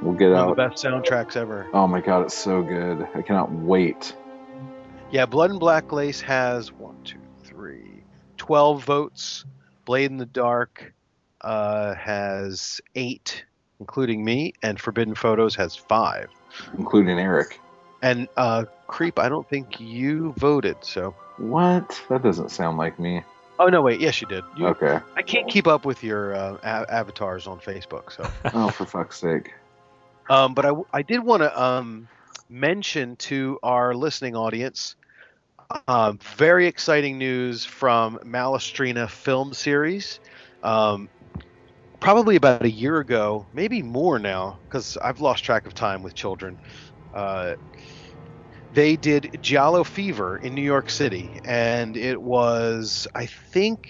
[0.00, 0.56] We'll get One of out.
[0.56, 1.66] the best soundtracks ever.
[1.72, 3.06] Oh my god, it's so good!
[3.14, 4.14] I cannot wait.
[5.10, 8.04] Yeah, Blood and Black Lace has one, two, three,
[8.36, 9.44] 12 votes.
[9.86, 10.92] Blade in the Dark
[11.40, 13.44] uh, has eight,
[13.80, 16.28] including me, and Forbidden Photos has five.
[16.76, 17.58] including Eric.
[18.02, 20.76] And uh, Creep, I don't think you voted.
[20.82, 21.98] So, What?
[22.10, 23.22] That doesn't sound like me.
[23.58, 24.44] oh no, wait, yes, you did.
[24.58, 24.98] You, Okay.
[25.16, 28.12] I can't keep up with your uh, a- avatars on Facebook.
[28.12, 29.52] So, Oh, for fuck's sake.
[30.28, 32.08] um, but I, I did want to um,
[32.50, 34.94] mention to our listening audience
[35.86, 40.20] um, very exciting news from Malastrana Film Series.
[40.62, 41.10] Um,
[42.00, 46.14] probably about a year ago, maybe more now, because I've lost track of time with
[46.14, 46.58] children.
[47.12, 47.54] Uh,
[48.70, 53.88] they did Giallo Fever in New York City, and it was, I think,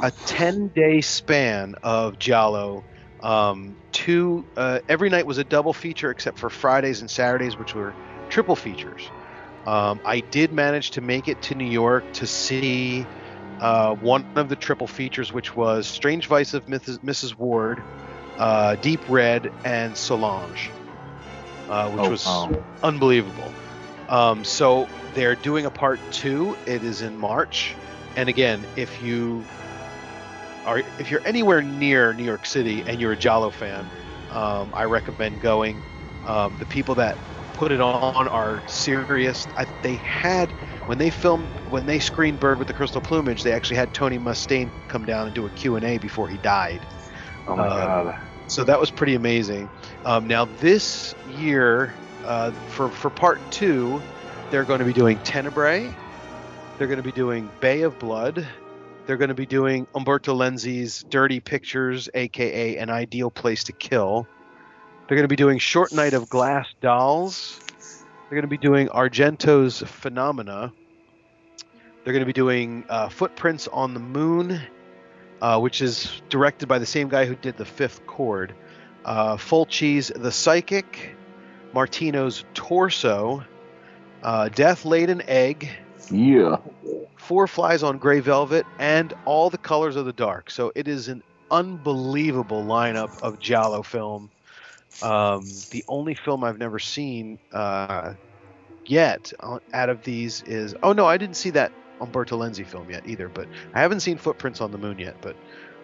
[0.00, 2.86] a 10 day span of Giallo.
[3.20, 7.74] Um, two, uh, every night was a double feature except for Fridays and Saturdays, which
[7.74, 7.96] were
[8.28, 9.12] triple features.
[9.68, 13.10] Um, I did manage to make it to New York to see
[13.60, 16.98] uh, one of the triple features, which was Strange Vice of Mrs.
[17.00, 17.34] Mrs.
[17.36, 17.84] Wardh,
[18.38, 20.74] uh, Deep Red, and Solange,
[21.68, 22.48] uh, which Oh, was
[22.82, 23.58] unbelievable.
[24.08, 26.58] Um, so they're doing a part two.
[26.66, 27.78] It is in March,
[28.16, 29.50] and again, if you
[30.64, 33.92] are if you're anywhere near New York City and you're a Giallo fan,
[34.30, 35.84] um, I recommend going.
[36.24, 37.20] Um, the people that
[37.58, 39.46] put it on are serious.
[39.56, 40.48] I, they had
[40.86, 44.18] when they filmed when they screened Bird with the Crystal Plumage, they actually had Tony
[44.18, 46.80] Musante come down and do a Q and A before he died.
[47.48, 48.18] Oh my Uh, god.
[48.46, 49.68] So that was pretty amazing.
[50.04, 51.92] Um, now this year,
[52.24, 54.00] uh, for for part two,
[54.50, 55.92] they're going to be doing Tenebrae.
[56.78, 58.46] They're going to be doing Bay of Blood.
[59.06, 64.28] They're going to be doing Umberto Lenzi's Dirty Pictures, aka An Ideal Place to Kill.
[65.08, 67.60] They're going to be doing Short Night of Glass Dolls.
[68.28, 70.70] They're going to be doing Argento's Phenomena.
[72.04, 74.60] They're going to be doing uh, Footprints on the Moon,
[75.40, 78.54] uh, which is directed by the same guy who did The Fifth Chord.
[79.02, 81.16] Uh, Fulci's The Psychic,
[81.72, 83.42] Martino's Torso,
[84.22, 85.70] uh, Death Laid an Egg,
[86.10, 86.56] Yeah.
[87.16, 90.50] Four Flies on Gray Velvet, and All the Colors of the Dark.
[90.50, 94.30] So it is an unbelievable lineup of Giallo film.
[95.02, 98.14] Um, the only film I've never seen uh,
[98.86, 102.90] yet uh, out of these is oh no, I didn't see that Umberto Lenzi film
[102.90, 103.28] yet either.
[103.28, 105.16] But I haven't seen Footprints on the Moon yet.
[105.20, 105.36] But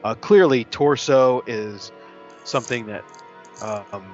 [0.02, 1.92] uh, clearly, Torso is
[2.44, 3.04] something that
[3.62, 4.04] um,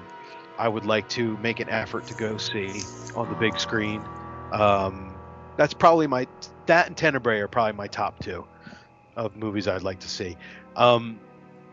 [0.59, 2.83] I would like to make an effort to go see
[3.17, 4.03] on the big screen.
[4.53, 5.15] Um,
[5.57, 6.27] that's probably my
[6.67, 8.47] that and Tenebrae are probably my top two
[9.17, 10.37] of movies I'd like to see.
[10.77, 11.19] Um,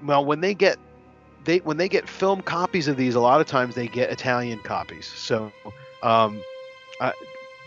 [0.03, 0.77] well, when they get
[1.48, 4.60] they when they get film copies of these, a lot of times they get Italian
[4.60, 5.06] copies.
[5.06, 5.52] So
[6.03, 6.44] um,
[7.02, 7.14] I,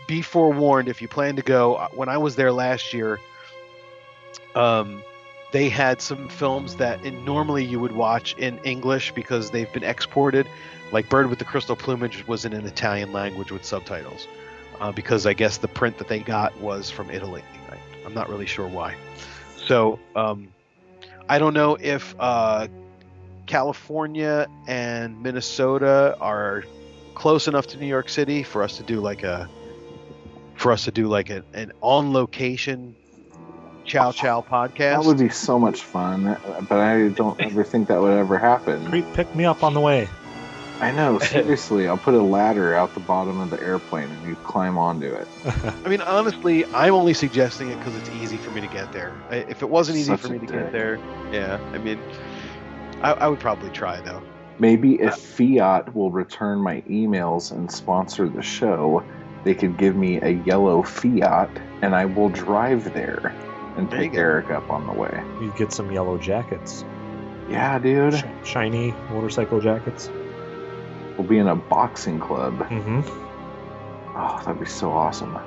[0.07, 1.75] be forewarned if you plan to go.
[1.75, 3.19] Uh, When I was there last year,
[4.55, 5.03] um,
[5.51, 9.83] they had some films that in, normally you would watch in English because they've been
[9.83, 10.47] exported.
[10.91, 14.27] Like Bird with the Crystal Plumage was in an Italian language with subtitles,
[14.79, 17.43] uh, because I guess the print that they got was from Italy.
[17.71, 18.95] I, I'm not really sure why.
[19.55, 20.49] So um,
[21.29, 22.67] I don't know if uh,
[23.51, 26.63] California and Minnesota are
[27.15, 29.49] close enough to New York City for us to do like a
[30.55, 32.95] for us to do like a, an on location
[33.83, 35.01] chow chow podcast.
[35.01, 36.37] That would be so much fun,
[36.69, 38.85] but I don't ever think that would ever happen.
[38.85, 40.07] Creep, pick me up on the way.
[40.79, 41.89] I know, seriously.
[41.89, 45.27] I'll put a ladder out the bottom of the airplane and you climb onto it.
[45.85, 49.13] I mean, honestly, I'm only suggesting it because it's easy for me to get there.
[49.29, 50.55] If it wasn't easy Such for me to dick.
[50.55, 50.97] get there,
[51.33, 51.99] yeah, I mean,
[53.01, 54.21] I, I would probably try though.
[54.59, 59.03] Maybe if Fiat will return my emails and sponsor the show,
[59.43, 61.49] they could give me a yellow Fiat
[61.81, 63.35] and I will drive there
[63.77, 64.19] and There you pick go.
[64.19, 65.23] Eric up on the way.
[65.41, 66.85] You get some yellow jackets,
[67.49, 68.13] Yeah, dude.
[68.13, 70.09] Sh- shiny motorcycle jackets.
[71.17, 72.59] We'll be in a boxing club.
[72.59, 73.01] Mm-hmm.
[74.15, 75.37] Oh, that'd be so awesome.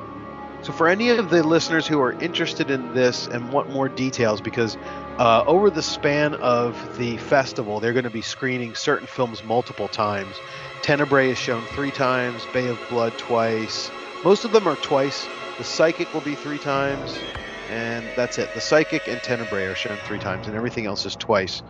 [0.64, 4.40] So, for any of the listeners who are interested in this and want more details,
[4.40, 4.78] because
[5.18, 9.88] uh, over the span of the festival, they're going to be screening certain films multiple
[9.88, 10.40] times.
[10.82, 13.92] Tenebrae is shown three times, Bay of Blood twice.
[14.22, 15.28] Most of them are twice.
[15.58, 17.26] The Psychic will be three times,
[17.68, 18.54] and that's it.
[18.54, 21.62] The Psychic and Tenebrae are shown three times, and everything else is twice.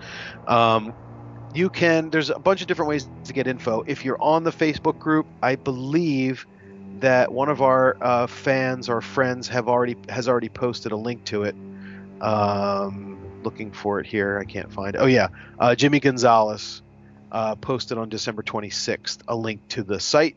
[0.47, 0.95] Um,
[1.53, 3.83] you can, there's a bunch of different ways to get info.
[3.87, 6.47] If you're on the Facebook group, I believe
[7.01, 11.25] that one of our uh, fans or friends have already has already posted a link
[11.27, 11.55] to it.
[12.21, 14.99] Um, looking for it here, I can't find it.
[14.99, 16.83] Oh yeah, uh, Jimmy Gonzalez
[17.33, 20.37] uh, posted on December 26th a link to the site.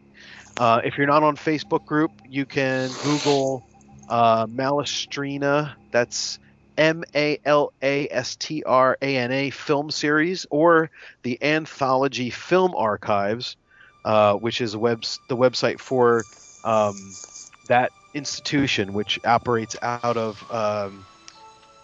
[0.60, 3.64] Uh, if you're not on Facebook group, you can Google
[4.10, 5.76] uh, Malastrana.
[5.92, 6.40] That's
[6.78, 10.90] M A L A S T R A N A film series or
[11.24, 13.58] the Anthology Film Archives,
[14.06, 16.24] uh, which is web the website for
[16.68, 16.96] um,
[17.68, 21.06] that institution, which operates out of, um,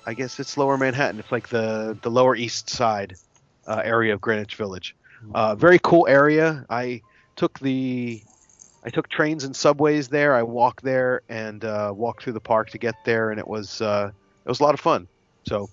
[0.05, 1.19] I guess it's Lower Manhattan.
[1.19, 3.15] It's like the the Lower East Side
[3.65, 4.95] uh, area of Greenwich Village.
[5.33, 6.65] Uh, very cool area.
[6.69, 7.01] I
[7.37, 8.21] took the
[8.83, 10.35] I took trains and subways there.
[10.35, 13.79] I walked there and uh, walked through the park to get there, and it was
[13.81, 14.11] uh,
[14.45, 15.07] it was a lot of fun.
[15.47, 15.69] So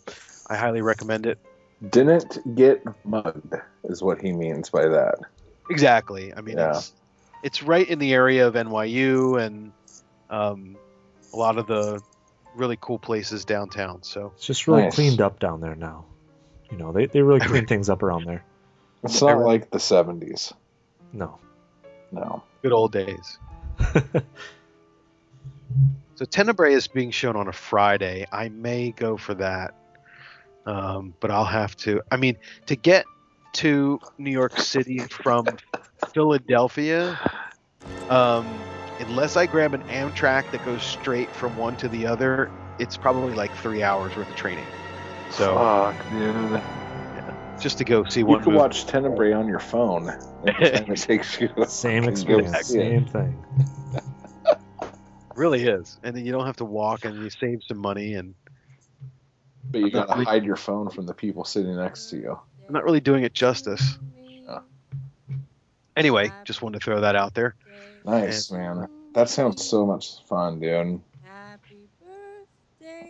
[0.47, 1.39] I highly recommend it.
[1.91, 3.55] Didn't get mugged,
[3.85, 5.17] is what he means by that.
[5.71, 6.33] Exactly.
[6.35, 6.77] I mean, Yeah.
[6.77, 6.93] it's
[7.43, 9.73] it's right in the area of NYU and
[10.29, 10.77] um,
[11.33, 12.01] a lot of the
[12.55, 14.03] really cool places downtown.
[14.03, 14.95] So It's just really Nice.
[14.95, 16.05] cleaned up down there now.
[16.71, 18.45] You know, they, they really clean things up around there.
[19.03, 20.53] It's not like the 70s.
[21.13, 21.39] No.
[22.13, 22.43] No.
[22.63, 23.39] good old days.
[26.21, 28.27] So Tenebrae is being shown on a Friday.
[28.31, 29.73] I may go for that,
[30.67, 32.03] um, but I'll have to.
[32.11, 32.37] I mean,
[32.67, 33.07] to get
[33.55, 35.47] to New York City from
[36.15, 37.19] Philadelphia,
[38.09, 38.47] um,
[38.99, 43.35] unless I grab an Amtrak that goes straight from one to the other, it's probably
[43.35, 44.67] like three hours worth of training.
[45.31, 46.61] So Fuck, dude.
[47.61, 48.59] just to go see You one could movie.
[48.59, 50.13] watch Tenebrae on your phone.
[50.45, 51.51] It takes you.
[51.67, 52.53] Same experience.
[52.53, 52.63] go.
[52.63, 53.45] Same thing.
[55.37, 58.35] really is, and then you don't have to walk, and you save some money, and
[59.71, 62.39] But you gotta hide your phone from the people sitting next to you.
[62.71, 63.99] I'm not really doing it justice.
[64.47, 64.61] Yeah.
[65.97, 67.57] Anyway, just wanted to throw that out there.
[68.07, 68.87] Nice, man.
[69.13, 71.01] That sounds so much fun, dude.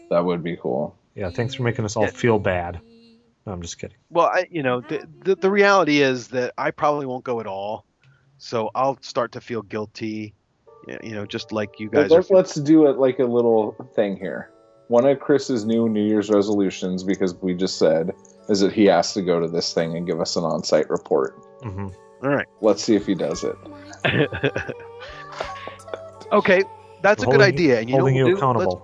[0.09, 0.97] That would be cool.
[1.15, 2.11] Yeah, thanks for making us all Yeah.
[2.11, 2.81] feel bad.
[3.45, 3.99] No, I'm just kidding.
[4.09, 7.47] Well, I, you know, the, the the reality is that I probably won't go at
[7.47, 7.85] all,
[8.39, 10.33] so I'll start to feel guilty.
[11.03, 12.35] You know, just like you guys Let, are.
[12.35, 14.51] let's do it like a little thing here.
[14.89, 18.13] One of Chris's new New Year's resolutions, because we just said,
[18.51, 21.35] is that he has to go to this thing and give us an on-site report.
[21.63, 21.89] hmm
[22.23, 22.47] All right.
[22.61, 23.57] Let's see if he does it.
[26.33, 26.63] okay,
[27.03, 27.79] that's a good idea.
[27.81, 28.55] And you know Holding what you we'll?
[28.59, 28.75] Let's-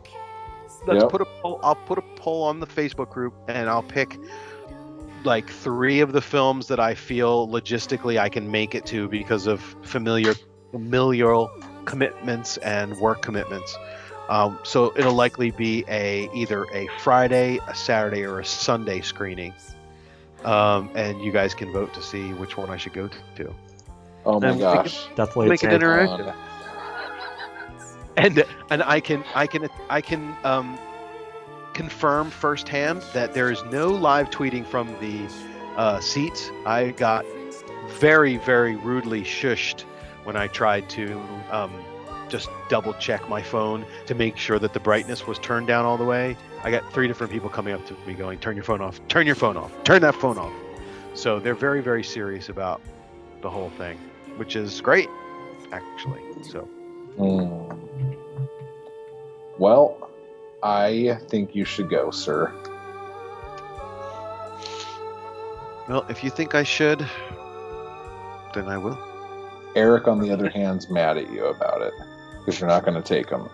[0.87, 1.11] let's Yep.
[1.11, 1.61] put a poll.
[1.63, 4.19] I'll put a poll on the Facebook group, and I'll pick
[5.25, 9.47] like three of the films that I feel logistically I can make it to because
[9.49, 10.35] of familiar
[10.71, 11.51] familial
[11.85, 13.77] commitments and work commitments.
[14.29, 19.55] Um, so it'll likely be a either a Friday, a Saturday, or a Sunday screening.
[20.45, 23.55] Um, and you guys can vote to see which one I should go to.
[24.25, 25.07] Oh my And we can- gosh.
[25.15, 26.29] Deathly Make it interactive.
[26.31, 26.37] Um,
[28.17, 30.79] and and I can I can I can um,
[31.75, 35.27] confirm firsthand that there is no live tweeting from the
[35.77, 36.51] uh, seats.
[36.65, 37.25] I got
[37.99, 39.83] very very rudely shushed
[40.25, 41.21] when I tried to
[41.51, 41.73] um,
[42.29, 45.97] just double check my phone to make sure that the brightness was turned down all
[45.97, 46.37] the way.
[46.63, 49.01] I got three different people coming up to me going, "Turn your phone off!
[49.09, 49.73] Turn your phone off!
[49.85, 50.53] Turn that phone off!"
[51.15, 52.81] So they're very, very serious about
[53.41, 53.99] the whole thing,
[54.37, 55.09] which is great,
[55.73, 56.23] actually.
[56.43, 56.69] So
[57.17, 57.71] Hmm.
[59.59, 60.11] Well,
[60.63, 62.53] I think you should go, sir.
[65.89, 66.99] Well, if you think I should,
[68.55, 68.99] then I will.
[69.75, 71.95] Eric, on the other hand, is mad at you about it
[72.47, 73.51] because you're not going to take them.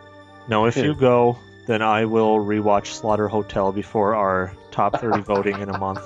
[0.49, 5.59] No, if you go, then I will rewatch Slaughter Hotel before our top 30 voting
[5.61, 6.05] in a month.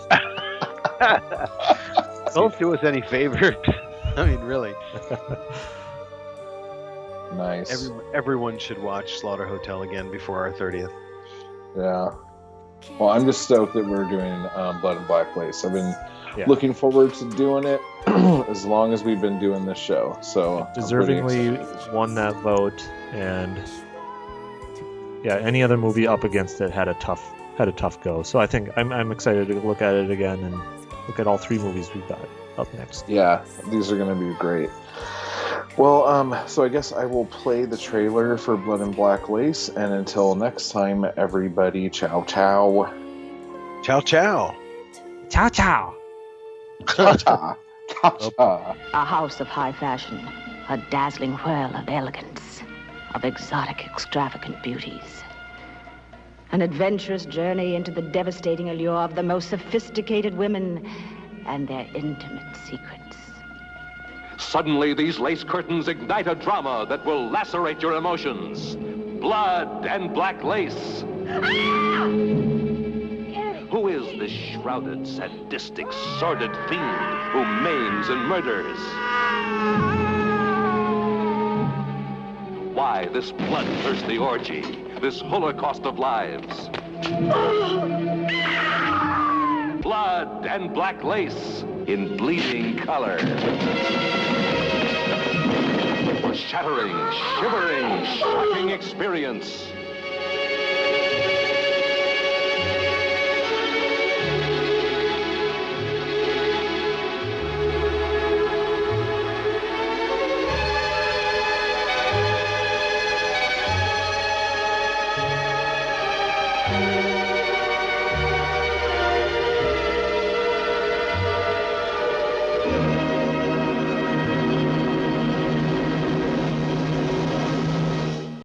[2.34, 3.56] Don't do us any favors.
[4.16, 4.72] I mean, really.
[7.34, 7.72] Nice.
[7.72, 10.92] Every, everyone should watch Slaughter Hotel again before our 30th.
[11.76, 12.14] Yeah.
[12.98, 15.64] Well, I'm just stoked that we're doing um, Blood and Black Lace.
[15.64, 15.94] I've been
[16.36, 16.44] Yeah.
[16.46, 17.80] looking forward to doing it
[18.48, 20.18] as long as we've been doing this show.
[20.22, 23.58] So Deservingly won that vote, and
[25.24, 28.22] yeah, any other movie up against it had a tough had a tough go.
[28.22, 30.54] So I think I'm I'm excited to look at it again and
[31.08, 32.20] look at all three movies we've got
[32.58, 33.08] up next.
[33.08, 34.70] Yeah, these are going to be great.
[35.76, 39.68] Well, um, so I guess I will play the trailer for Blood and Black Lace,
[39.68, 42.92] and until next time, everybody, ciao, ciao.
[43.82, 44.56] Ciao, ciao.
[45.28, 45.95] Ciao ciao.
[46.88, 47.56] Ciao, ciao.
[47.88, 48.76] Ciao, ciao.
[48.94, 50.18] A house of high fashion,
[50.68, 52.62] a dazzling whirl of elegance,
[53.14, 55.22] of exotic, extravagant beauties.
[56.52, 60.86] An adventurous journey into the devastating allure of the most sophisticated women
[61.46, 63.16] and their intimate secrets.
[64.38, 68.76] Suddenly, these lace curtains ignite a drama that will lacerate your emotions.
[69.20, 71.04] Blood and black lace.
[73.76, 78.78] Who is this shrouded, sadistic, sordid fiend who maims and murders?
[82.74, 84.62] Why this bloodthirsty orgy,
[85.02, 86.70] this holocaust of lives?
[89.82, 93.16] Blood and black lace in bleeding color.
[96.24, 96.96] A shattering,
[97.38, 99.66] shivering, shocking experience.